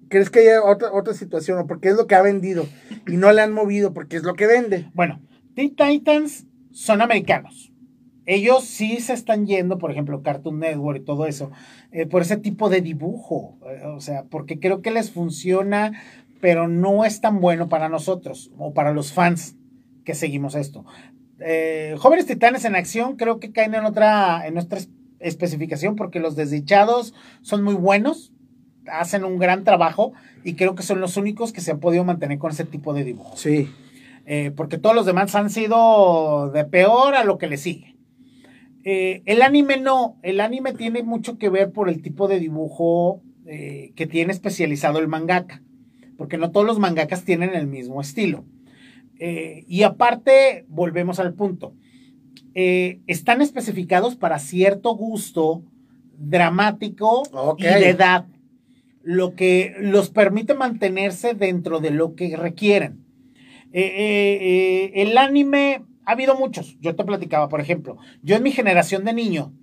crees 0.08 0.30
que 0.30 0.40
haya 0.40 0.64
otra, 0.64 0.94
otra 0.94 1.14
situación? 1.14 1.60
¿O 1.60 1.68
porque 1.68 1.90
es 1.90 1.96
lo 1.96 2.08
que 2.08 2.16
ha 2.16 2.22
vendido? 2.22 2.66
Y 3.08 3.18
no 3.18 3.32
le 3.34 3.42
han 3.42 3.52
movido 3.54 3.94
porque 3.94 4.16
es 4.18 4.24
lo 4.24 4.36
que 4.36 4.48
vende. 4.48 4.90
Bueno, 4.94 5.20
Teen 5.56 5.76
Titans 5.76 6.46
son 6.72 7.02
americanos. 7.02 7.74
Ellos 8.26 8.64
sí 8.64 9.00
se 9.00 9.14
están 9.14 9.48
yendo, 9.48 9.78
por 9.80 9.92
ejemplo, 9.92 10.22
Cartoon 10.22 10.60
Network 10.60 11.02
y 11.02 11.06
todo 11.06 11.26
eso, 11.26 11.52
eh, 11.92 12.06
por 12.06 12.22
ese 12.22 12.38
tipo 12.38 12.70
de 12.70 12.82
dibujo. 12.82 13.58
eh, 13.68 13.86
o 13.88 14.00
sea, 14.00 14.24
porque 14.26 14.60
creo 14.60 14.82
que 14.82 14.92
les 14.92 15.12
funciona, 15.12 15.92
pero 16.40 16.68
no 16.68 17.04
es 17.04 17.20
tan 17.20 17.42
bueno 17.42 17.68
para 17.68 17.90
nosotros 17.90 18.52
o 18.58 18.74
para 18.74 18.94
los 18.94 19.12
fans 19.12 19.58
que 20.06 20.14
seguimos 20.14 20.54
esto. 20.56 20.86
Eh, 21.40 21.96
Jóvenes 21.98 22.28
Titanes 22.28 22.64
en 22.66 22.76
Acción 22.76 23.16
creo 23.16 23.40
que 23.40 23.52
caen 23.52 23.74
en 23.74 23.86
otra, 23.86 24.46
en 24.48 24.54
nuestra 24.54 24.78
es- 24.78 24.90
especificación 25.20 25.96
porque 25.96 26.20
los 26.20 26.36
desdichados 26.36 27.14
son 27.42 27.64
muy 27.64 27.74
buenos, 27.76 28.31
hacen 28.92 29.24
un 29.24 29.38
gran 29.38 29.64
trabajo 29.64 30.14
y 30.44 30.56
creo 30.56 30.76
que 30.76 30.84
son 30.84 31.02
los 31.02 31.18
únicos 31.18 31.52
que 31.54 31.62
se 31.62 31.72
han 31.72 31.80
podido 31.80 32.04
mantener 32.04 32.38
con 32.38 32.52
ese 32.52 32.66
tipo 32.66 32.94
de 32.94 33.04
dibujos. 33.04 33.40
Sí. 33.40 33.70
Eh, 34.26 34.52
porque 34.56 34.78
todos 34.78 34.96
los 34.96 35.06
demás 35.06 35.34
han 35.36 35.50
sido 35.50 36.52
de 36.54 36.66
peor 36.66 37.16
a 37.16 37.24
lo 37.24 37.38
que 37.38 37.48
le 37.48 37.58
sigue. 37.58 37.96
Eh, 38.84 39.22
el 39.26 39.42
anime 39.42 39.78
no, 39.78 40.18
el 40.24 40.40
anime 40.40 40.74
tiene 40.74 41.04
mucho 41.04 41.38
que 41.38 41.50
ver 41.50 41.72
por 41.72 41.90
el 41.90 42.02
tipo 42.02 42.28
de 42.28 42.40
dibujo 42.40 43.22
eh, 43.46 43.94
que 43.96 44.08
tiene 44.08 44.32
especializado 44.32 45.00
el 45.00 45.08
mangaka, 45.08 45.62
porque 46.18 46.38
no 46.38 46.52
todos 46.52 46.66
los 46.66 46.80
mangakas 46.80 47.24
tienen 47.24 47.54
el 47.54 47.68
mismo 47.68 48.02
estilo. 48.02 48.46
Y 49.24 49.84
aparte, 49.84 50.66
volvemos 50.68 51.20
al 51.20 51.36
punto, 51.36 51.76
están 52.56 53.44
especificados 53.44 54.16
para 54.16 54.40
cierto 54.40 54.96
gusto 54.96 55.62
dramático 56.18 57.22
y 57.60 57.64
de 57.64 57.90
edad, 57.90 58.26
lo 59.04 59.36
que 59.36 59.76
los 59.80 60.10
permite 60.10 60.54
mantenerse 60.54 61.34
dentro 61.34 61.80
de 61.80 61.92
lo 61.92 62.16
que 62.16 62.36
requieren. 62.38 63.06
Eh, 63.74 63.82
eh, 63.82 64.40
eh, 64.42 64.92
el 65.02 65.18
anime, 65.18 65.84
ha 66.06 66.12
habido 66.12 66.36
muchos. 66.36 66.78
Yo 66.80 66.96
te 66.96 67.04
platicaba, 67.04 67.50
por 67.50 67.62
ejemplo, 67.62 67.98
yo 68.22 68.36
en 68.36 68.44
mi 68.44 68.52
generación 68.52 69.06
de 69.06 69.14
niño, 69.14 69.54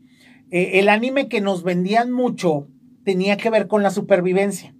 el 0.50 0.88
anime 0.88 1.28
que 1.28 1.42
nos 1.42 1.62
vendían 1.62 2.10
mucho 2.10 2.68
tenía 3.04 3.36
que 3.36 3.50
ver 3.50 3.66
con 3.66 3.82
la 3.82 3.90
supervivencia. 3.90 4.74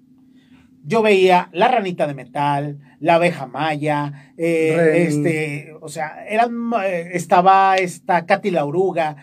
yo 0.83 1.03
veía 1.03 1.51
La 1.53 1.69
Ranita 1.69 2.07
de 2.07 2.15
Metal, 2.15 2.79
La 3.01 3.17
Abeja 3.17 3.47
Maya, 3.47 4.33
este, 4.39 5.75
o 5.83 5.89
sea, 5.89 6.25
eran, 6.27 6.71
estaba 7.13 7.77
esta 7.77 8.25
Katy 8.25 8.51
la 8.51 8.65
Oruga, 8.65 9.17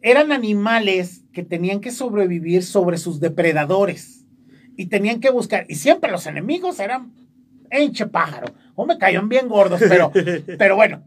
eran 0.00 0.32
animales 0.32 1.24
que 1.32 1.44
tenían 1.44 1.80
que 1.80 1.92
sobrevivir 1.92 2.64
sobre 2.64 2.98
sus 2.98 3.20
depredadores 3.20 4.21
y 4.76 4.86
tenían 4.86 5.20
que 5.20 5.30
buscar, 5.30 5.66
y 5.68 5.74
siempre 5.76 6.10
los 6.10 6.26
enemigos 6.26 6.80
eran 6.80 7.12
enche 7.70 8.06
pájaro, 8.06 8.52
o 8.74 8.86
me 8.86 8.98
caían 8.98 9.28
bien 9.28 9.48
gordos, 9.48 9.80
pero, 9.88 10.12
pero 10.58 10.76
bueno. 10.76 11.02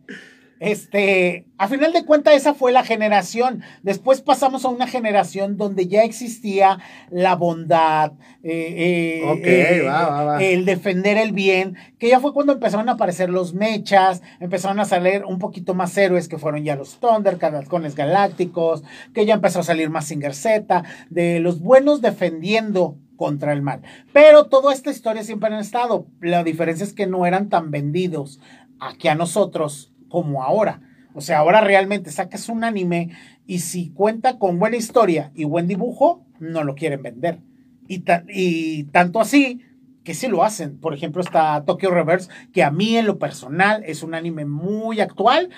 Este, 0.60 1.46
a 1.58 1.68
final 1.68 1.92
de 1.92 2.06
cuentas, 2.06 2.34
esa 2.34 2.54
fue 2.54 2.72
la 2.72 2.84
generación. 2.84 3.62
Después 3.84 4.22
pasamos 4.22 4.64
a 4.64 4.70
una 4.70 4.88
generación 4.88 5.58
donde 5.58 5.88
ya 5.88 6.04
existía 6.04 6.80
la 7.10 7.36
bondad, 7.36 8.14
eh, 8.42 9.22
eh, 9.22 9.24
Ok, 9.26 9.40
eh, 9.44 9.82
va, 9.82 10.10
va, 10.10 10.24
va. 10.24 10.44
el 10.44 10.64
defender 10.64 11.18
el 11.18 11.34
bien, 11.34 11.76
que 12.00 12.08
ya 12.08 12.22
fue 12.22 12.34
cuando 12.34 12.54
empezaron 12.54 12.88
a 12.88 12.94
aparecer 12.94 13.30
los 13.30 13.54
mechas, 13.54 14.22
empezaron 14.40 14.80
a 14.80 14.86
salir 14.86 15.26
un 15.26 15.40
poquito 15.40 15.74
más 15.74 15.98
héroes, 15.98 16.30
que 16.30 16.38
fueron 16.38 16.64
ya 16.64 16.78
los 16.78 17.00
Thundercats, 17.00 17.56
halcones 17.56 17.96
galácticos, 17.96 18.84
que 19.14 19.26
ya 19.26 19.34
empezó 19.34 19.60
a 19.60 19.64
salir 19.64 19.90
más 19.90 20.06
Singer 20.06 20.34
Z, 20.34 20.84
de 21.10 21.42
los 21.42 21.60
buenos 21.60 22.02
defendiendo 22.02 22.98
contra 23.16 23.54
el 23.54 23.62
mal. 23.62 23.82
Pero 24.14 24.46
toda 24.46 24.74
esta 24.74 24.92
historia 24.92 25.24
siempre 25.24 25.54
han 25.54 25.60
estado. 25.60 26.08
La 26.22 26.44
diferencia 26.44 26.84
es 26.84 26.94
que 26.94 27.08
no 27.08 27.26
eran 27.26 27.50
tan 27.50 27.72
vendidos 27.72 28.40
aquí 28.80 29.08
a 29.08 29.16
nosotros 29.16 29.94
como 30.10 30.44
ahora. 30.44 30.82
O 31.14 31.22
sea, 31.22 31.40
ahora 31.40 31.62
realmente 31.62 32.12
sacas 32.12 32.50
un 32.50 32.64
anime 32.64 33.12
y 33.48 33.60
si 33.60 33.90
cuenta 33.92 34.38
con 34.38 34.60
buena 34.60 34.76
historia 34.76 35.32
y 35.34 35.46
buen 35.46 35.68
dibujo, 35.68 36.26
no 36.40 36.64
lo 36.64 36.76
quieren 36.76 37.02
vender. 37.02 37.40
Y, 37.88 38.00
ta- 38.00 38.26
y 38.28 38.86
tanto 38.86 39.22
así 39.22 39.62
que 40.04 40.14
sí 40.14 40.28
lo 40.28 40.44
hacen. 40.44 40.78
Por 40.78 40.94
ejemplo, 40.94 41.22
está 41.22 41.64
Tokyo 41.66 41.90
Reverse, 41.92 42.30
que 42.52 42.64
a 42.64 42.72
mí 42.72 42.98
en 42.98 43.06
lo 43.08 43.18
personal 43.18 43.84
es 43.86 44.04
un 44.04 44.14
anime 44.14 44.46
muy 44.46 45.00
actual, 45.00 45.50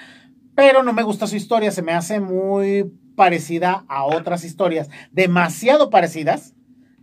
pero 0.55 0.83
no 0.83 0.93
me 0.93 1.03
gusta 1.03 1.27
su 1.27 1.35
historia. 1.35 1.71
Se 1.71 1.81
me 1.81 1.93
hace 1.93 2.19
muy 2.19 2.91
parecida 3.15 3.83
a 3.87 4.05
otras 4.05 4.43
historias, 4.43 4.89
demasiado 5.11 5.89
parecidas. 5.89 6.53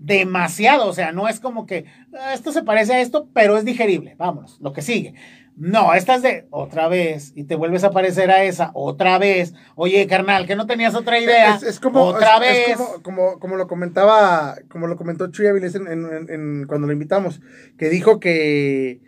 Demasiado, 0.05 0.87
o 0.87 0.93
sea, 0.93 1.13
no 1.13 1.29
es 1.29 1.41
como 1.41 1.65
que 1.67 1.87
"Ah, 2.13 2.35
esto 2.35 2.53
se 2.53 2.63
parece 2.63 2.93
a 2.93 3.01
esto, 3.01 3.29
pero 3.33 3.57
es 3.57 3.65
digerible. 3.65 4.15
Vámonos, 4.19 4.59
lo 4.61 4.75
que 4.75 4.83
sigue. 4.83 5.15
No, 5.57 5.95
esta 5.95 6.17
es 6.17 6.23
de 6.23 6.47
otra 6.51 6.89
vez 6.89 7.33
y 7.35 7.45
te 7.45 7.55
vuelves 7.55 7.85
a 7.85 7.91
parecer 7.91 8.31
a 8.31 8.43
esa 8.45 8.71
otra 8.75 9.19
vez. 9.19 9.55
Oye, 9.77 10.07
carnal, 10.07 10.47
que 10.47 10.57
no 10.57 10.67
tenías 10.67 10.95
otra 10.95 11.19
idea. 11.19 11.55
Es, 11.55 11.63
es 11.63 11.81
como, 11.81 12.03
otra 12.03 12.35
es- 12.35 12.41
vez. 12.41 12.69
es 12.71 12.77
como, 12.77 13.03
como, 13.03 13.39
como 13.41 13.57
lo 13.57 13.67
comentaba, 13.67 14.57
como 14.69 14.89
lo 14.89 14.97
comentó 14.97 15.29
Chuy 15.31 15.47
Avilés 15.47 15.75
en, 15.77 15.87
en- 15.87 16.29
en- 16.29 16.67
cuando 16.67 16.87
lo 16.87 16.93
invitamos, 16.93 17.41
que 17.79 17.89
dijo 17.89 18.21
que, 18.21 19.01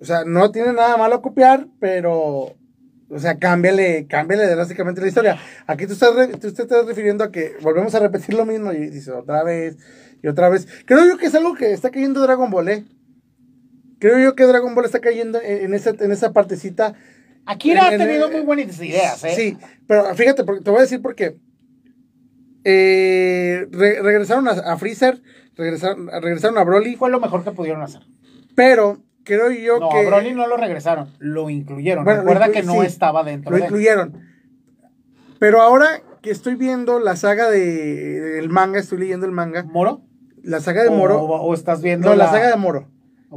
o 0.00 0.04
sea, 0.04 0.24
no 0.24 0.50
tiene 0.50 0.72
nada 0.72 0.96
malo 0.96 1.22
copiar, 1.22 1.68
pero, 1.78 2.56
o 3.10 3.18
sea, 3.18 3.38
cámbiale, 3.38 4.06
cámbiale 4.08 4.46
drásticamente 4.48 5.00
la 5.02 5.08
historia. 5.08 5.38
Aquí 5.68 5.86
tú 5.86 5.92
estás, 5.92 6.10
tú 6.40 6.52
te 6.52 6.62
estás 6.62 6.86
refiriendo 6.86 7.22
a 7.22 7.30
que 7.30 7.52
volvemos 7.62 7.94
a 7.94 8.00
repetir 8.00 8.34
lo 8.34 8.46
mismo 8.46 8.72
y 8.72 8.78
dices 8.88 9.10
otra 9.10 9.44
vez 9.44 9.76
y 10.24 10.28
otra 10.28 10.48
vez. 10.48 10.66
Creo 10.86 11.04
yo 11.06 11.18
que 11.18 11.26
es 11.26 11.34
algo 11.34 11.54
que 11.54 11.72
está 11.72 11.90
cayendo 11.90 12.22
Dragon 12.22 12.50
Ball, 12.50 12.68
¿eh? 12.70 12.84
Creo 13.98 14.18
yo 14.18 14.34
que 14.34 14.44
Dragon 14.44 14.74
Ball 14.74 14.86
está 14.86 15.00
cayendo 15.00 15.38
en, 15.40 15.64
en 15.66 15.74
esa, 15.74 15.90
en 15.90 16.10
esa 16.12 16.32
partecita. 16.32 16.94
Akira 17.46 17.84
ha 17.84 17.94
en- 17.94 18.00
en- 18.00 18.06
tenido 18.08 18.30
muy 18.30 18.40
buenas 18.40 18.80
ideas, 18.80 19.22
¿eh? 19.24 19.34
Sí, 19.36 19.58
pero 19.86 20.14
fíjate, 20.14 20.42
porque 20.44 20.62
te 20.64 20.70
voy 20.70 20.78
a 20.78 20.82
decir 20.82 21.02
por 21.02 21.14
qué. 21.14 21.36
Eh, 22.64 23.66
re- 23.70 24.00
regresaron 24.02 24.48
a, 24.48 24.52
a 24.52 24.78
Freezer, 24.78 25.20
regresaron, 25.56 26.08
regresaron 26.08 26.56
a 26.56 26.64
Broly, 26.64 26.96
Fue 26.96 27.10
lo 27.10 27.20
mejor 27.20 27.44
que 27.44 27.50
pudieron 27.50 27.82
hacer. 27.82 28.00
pero 28.54 29.02
creo 29.24 29.50
yo 29.50 29.78
No, 29.80 29.90
que 29.90 29.98
a 29.98 30.06
Broly 30.06 30.32
no 30.34 30.46
lo 30.46 30.56
regresaron, 30.56 31.10
lo 31.18 31.50
incluyeron. 31.50 32.04
Bueno, 32.04 32.22
lo 32.22 32.28
Recuerda 32.28 32.48
inclu- 32.48 32.52
que 32.52 32.62
no 32.62 32.72
sí, 32.80 32.86
estaba 32.86 33.22
dentro 33.24 33.50
lo 33.50 33.58
de. 33.58 33.64
incluyeron. 33.64 34.20
Pero 35.38 35.60
ahora 35.60 36.00
que 36.22 36.30
estoy 36.30 36.54
viendo 36.54 36.98
la 37.00 37.16
saga 37.16 37.50
de, 37.50 37.60
del 38.20 38.48
manga, 38.48 38.78
estoy 38.80 38.98
leyendo 38.98 39.26
el 39.26 39.32
manga, 39.32 39.62
¿Moro? 39.64 40.00
La 40.44 40.60
saga 40.60 40.82
de 40.82 40.90
Moro, 40.90 41.22
O, 41.22 41.40
o 41.42 41.54
estás 41.54 41.82
viendo 41.82 42.08
no, 42.10 42.16
la 42.16 42.30
saga 42.30 42.50
de 42.50 42.56
Moro, 42.56 42.88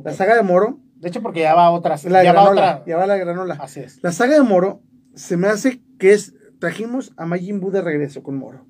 la 0.04 0.14
saga 0.14 0.36
de 0.36 0.44
Moro, 0.44 0.80
De 0.98 1.10
hecho, 1.10 1.22
porque 1.22 1.42
ya 1.42 1.56
va 1.56 1.72
otra. 1.72 1.96
la 2.06 2.24
ya 2.24 2.34
va 2.34 2.42
granola, 2.42 2.72
otra. 2.76 2.84
ya 2.86 2.98
va 2.98 3.08
la 3.08 3.18
granola. 3.18 3.58
Así 3.60 3.80
es. 3.80 4.00
La 4.04 4.12
saga 4.12 4.36
de 4.36 4.44
Moro 4.44 4.82
se 5.16 5.38
me 5.38 5.48
hace 5.48 5.82
que 5.98 6.14
es, 6.14 6.34
trajimos 6.60 7.14
a 7.18 7.26
Majin 7.26 7.60
Buu 7.60 7.72
de 7.72 7.82
regreso 7.82 8.22
con 8.24 8.38
Moro. 8.38 8.66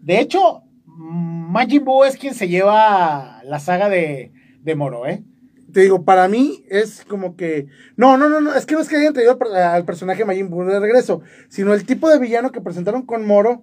De 0.00 0.20
hecho, 0.20 0.62
Majin 0.86 1.84
Buu 1.84 2.04
es 2.04 2.16
quien 2.16 2.34
se 2.34 2.48
lleva 2.48 3.42
la 3.44 3.58
saga 3.60 3.88
de, 3.88 4.32
de 4.62 4.74
Moro, 4.74 5.06
¿eh? 5.06 5.24
te 5.72 5.80
digo, 5.80 6.04
para 6.04 6.28
mí 6.28 6.64
es 6.68 7.04
como 7.04 7.36
que. 7.36 7.66
No, 7.96 8.16
no, 8.16 8.28
no, 8.28 8.40
no, 8.40 8.54
es 8.54 8.66
que 8.66 8.74
no 8.74 8.80
es 8.80 8.88
que 8.88 8.96
hayan 8.96 9.14
traído 9.14 9.38
al 9.54 9.84
personaje 9.84 10.24
Majin 10.24 10.50
Buu 10.50 10.64
de 10.64 10.80
regreso, 10.80 11.22
sino 11.48 11.74
el 11.74 11.84
tipo 11.86 12.08
de 12.08 12.18
villano 12.18 12.50
que 12.50 12.60
presentaron 12.60 13.02
con 13.02 13.26
Moro, 13.26 13.62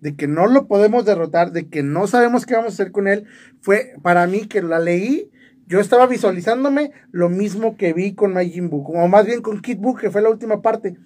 de 0.00 0.14
que 0.14 0.28
no 0.28 0.46
lo 0.46 0.66
podemos 0.66 1.04
derrotar, 1.04 1.52
de 1.52 1.68
que 1.68 1.82
no 1.82 2.06
sabemos 2.06 2.46
qué 2.46 2.54
vamos 2.54 2.72
a 2.72 2.74
hacer 2.74 2.92
con 2.92 3.08
él, 3.08 3.26
fue 3.60 3.94
para 4.02 4.26
mí 4.26 4.46
que 4.46 4.62
la 4.62 4.78
leí. 4.78 5.30
Yo 5.66 5.80
estaba 5.80 6.06
visualizándome 6.06 6.92
lo 7.10 7.28
mismo 7.28 7.76
que 7.76 7.92
vi 7.92 8.14
con 8.14 8.32
Majin 8.32 8.70
Buu, 8.70 8.84
como 8.84 9.06
más 9.08 9.26
bien 9.26 9.42
con 9.42 9.60
Kid 9.60 9.78
Buu, 9.78 9.96
que 9.96 10.10
fue 10.10 10.22
la 10.22 10.30
última 10.30 10.62
parte. 10.62 10.96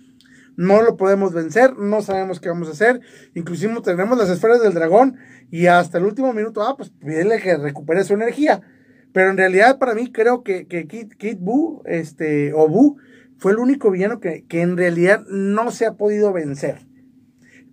No 0.56 0.82
lo 0.82 0.96
podemos 0.96 1.32
vencer, 1.32 1.76
no 1.78 2.02
sabemos 2.02 2.38
qué 2.38 2.48
vamos 2.48 2.68
a 2.68 2.72
hacer. 2.72 3.00
Inclusive 3.34 3.74
tenemos 3.82 4.18
las 4.18 4.28
esferas 4.28 4.62
del 4.62 4.74
dragón 4.74 5.16
y 5.50 5.66
hasta 5.66 5.98
el 5.98 6.04
último 6.04 6.32
minuto, 6.32 6.62
ah, 6.62 6.76
pues 6.76 6.90
pídele 6.90 7.40
que 7.40 7.56
recupere 7.56 8.04
su 8.04 8.14
energía. 8.14 8.60
Pero 9.12 9.30
en 9.30 9.36
realidad 9.36 9.78
para 9.78 9.94
mí 9.94 10.12
creo 10.12 10.42
que, 10.42 10.66
que 10.66 10.86
Kid, 10.86 11.12
Kid 11.18 11.38
Buu, 11.40 11.82
este, 11.86 12.52
o 12.52 12.68
Buu, 12.68 12.98
fue 13.38 13.52
el 13.52 13.58
único 13.58 13.90
villano 13.90 14.20
que, 14.20 14.44
que 14.46 14.60
en 14.60 14.76
realidad 14.76 15.24
no 15.28 15.70
se 15.70 15.86
ha 15.86 15.94
podido 15.94 16.32
vencer. 16.32 16.86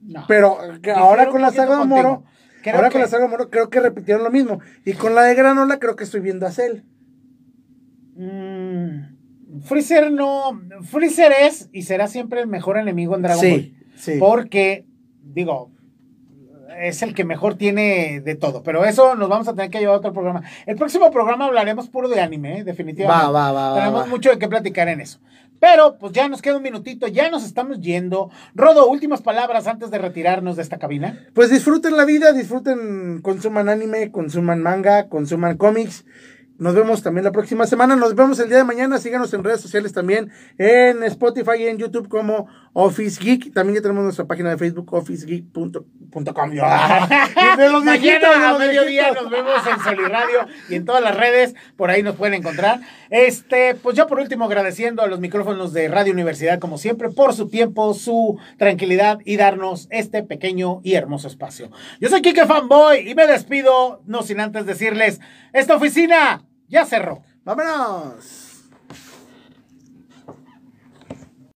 No. 0.10 0.26
Pero 0.28 0.58
Difiero 0.74 1.00
ahora 1.00 1.30
con 1.30 1.42
la 1.42 1.52
saga 1.52 1.80
de 1.80 1.86
Moro. 1.86 2.24
Creo 2.64 2.76
ahora 2.76 2.90
que- 2.90 2.94
con 2.94 3.02
la 3.02 3.08
saga 3.08 3.24
de 3.24 3.30
Moro 3.30 3.50
creo 3.50 3.70
que 3.70 3.80
repitieron 3.80 4.24
lo 4.24 4.32
mismo. 4.32 4.60
Y 4.86 4.94
con 4.94 5.16
la 5.16 5.22
de 5.24 5.36
Granola 5.36 5.78
creo 5.80 5.96
que 5.96 6.04
estoy 6.04 6.20
viendo 6.20 6.46
a 6.48 6.52
Cell. 6.52 6.82
Mm, 8.16 9.62
Freezer 9.64 10.12
no. 10.12 10.60
Freezer 10.84 11.32
es 11.42 11.70
y 11.72 11.84
será 11.84 12.08
siempre 12.08 12.42
el 12.42 12.48
mejor 12.48 12.78
enemigo 12.78 13.16
en 13.16 13.22
Dragon 13.22 13.40
Sí, 13.42 13.50
Ball. 13.52 13.92
sí. 13.96 14.18
Porque, 14.20 14.86
digo, 15.24 15.72
es 16.80 17.02
el 17.02 17.14
que 17.14 17.24
mejor 17.24 17.56
tiene 17.56 18.22
de 18.22 18.36
todo. 18.36 18.64
Pero 18.64 18.86
eso 18.86 19.16
nos 19.16 19.30
vamos 19.30 19.48
a 19.48 19.54
tener 19.56 19.70
que 19.70 19.80
llevar 19.80 19.96
a 19.96 19.98
otro 20.00 20.14
programa. 20.14 20.44
El 20.66 20.76
próximo 20.76 21.12
programa 21.12 21.46
hablaremos 21.46 21.90
puro 21.90 22.10
de 22.10 22.20
anime, 22.22 22.60
¿eh? 22.60 22.64
definitivamente. 22.64 23.26
Va, 23.26 23.32
va, 23.32 23.52
va, 23.52 23.70
va, 23.72 23.80
Tenemos 23.80 24.04
va. 24.04 24.08
mucho 24.08 24.30
de 24.32 24.40
qué 24.40 24.48
platicar 24.48 24.88
en 24.90 25.02
eso. 25.02 25.20
Pero, 25.60 25.98
pues 25.98 26.14
ya 26.14 26.28
nos 26.28 26.42
queda 26.42 26.58
un 26.58 26.64
minutito, 26.64 27.08
ya 27.08 27.30
nos 27.30 27.44
estamos 27.44 27.80
yendo. 27.80 28.30
Rodo, 28.56 28.88
últimas 28.88 29.22
palabras 29.22 29.68
antes 29.68 29.92
de 29.92 29.98
retirarnos 29.98 30.56
de 30.56 30.64
esta 30.64 30.80
cabina. 30.80 31.28
Pues 31.34 31.50
disfruten 31.50 31.98
la 31.98 32.06
vida, 32.06 32.32
disfruten, 32.32 33.22
consuman 33.22 33.70
anime, 33.70 34.12
consuman 34.12 34.62
manga, 34.62 35.10
consuman 35.10 35.58
cómics. 35.58 36.06
Nos 36.60 36.76
vemos 36.76 37.02
también 37.02 37.24
la 37.24 37.32
próxima 37.32 37.66
semana. 37.66 37.96
Nos 37.96 38.16
vemos 38.16 38.38
el 38.40 38.50
día 38.50 38.58
de 38.58 38.66
mañana. 38.66 38.98
Síganos 38.98 39.34
en 39.34 39.46
redes 39.46 39.62
sociales 39.62 39.94
también, 39.94 40.30
en 40.58 41.04
Spotify 41.04 41.52
y 41.60 41.68
en 41.68 41.78
YouTube 41.78 42.10
como 42.10 42.48
Office 42.74 43.24
Geek. 43.24 43.54
También 43.54 43.78
ya 43.78 43.82
tenemos 43.82 44.04
nuestra 44.04 44.26
página 44.26 44.50
de 44.50 44.58
Facebook, 44.58 44.94
officegeek.com. 44.94 46.52
Yo, 46.52 46.64
de 47.58 47.70
los 47.70 47.84
Mañana 47.86 48.50
a 48.50 48.52
los 48.52 48.60
mediodía 48.60 49.14
nos 49.14 49.30
vemos 49.30 49.66
en 49.66 49.80
Soliradio 49.80 50.48
y 50.68 50.76
en 50.76 50.84
todas 50.84 51.02
las 51.02 51.16
redes, 51.16 51.56
por 51.78 51.92
ahí 51.92 52.04
nos 52.04 52.18
pueden 52.18 52.34
encontrar. 52.34 52.82
Este, 53.10 53.76
pues 53.76 53.96
ya 53.96 54.08
por 54.08 54.20
último 54.20 54.44
agradeciendo 54.44 55.02
a 55.02 55.08
los 55.08 55.22
micrófonos 55.22 55.72
de 55.72 55.88
Radio 55.88 56.12
Universidad 56.12 56.60
como 56.60 56.78
siempre 56.78 57.10
por 57.10 57.34
su 57.34 57.48
tiempo, 57.48 57.94
su 57.94 58.38
tranquilidad 58.58 59.20
y 59.24 59.38
darnos 59.38 59.88
este 59.92 60.24
pequeño 60.24 60.82
y 60.84 60.96
hermoso 60.96 61.30
espacio. 61.30 61.72
Yo 62.02 62.10
soy 62.10 62.22
Kike 62.22 62.46
Fanboy 62.46 63.10
y 63.10 63.16
me 63.16 63.28
despido, 63.28 64.02
no 64.06 64.24
sin 64.24 64.42
antes 64.42 64.66
decirles, 64.66 65.22
esta 65.54 65.76
oficina 65.76 66.44
ya 66.70 66.86
cerró. 66.86 67.24
¡Vámonos! 67.44 68.39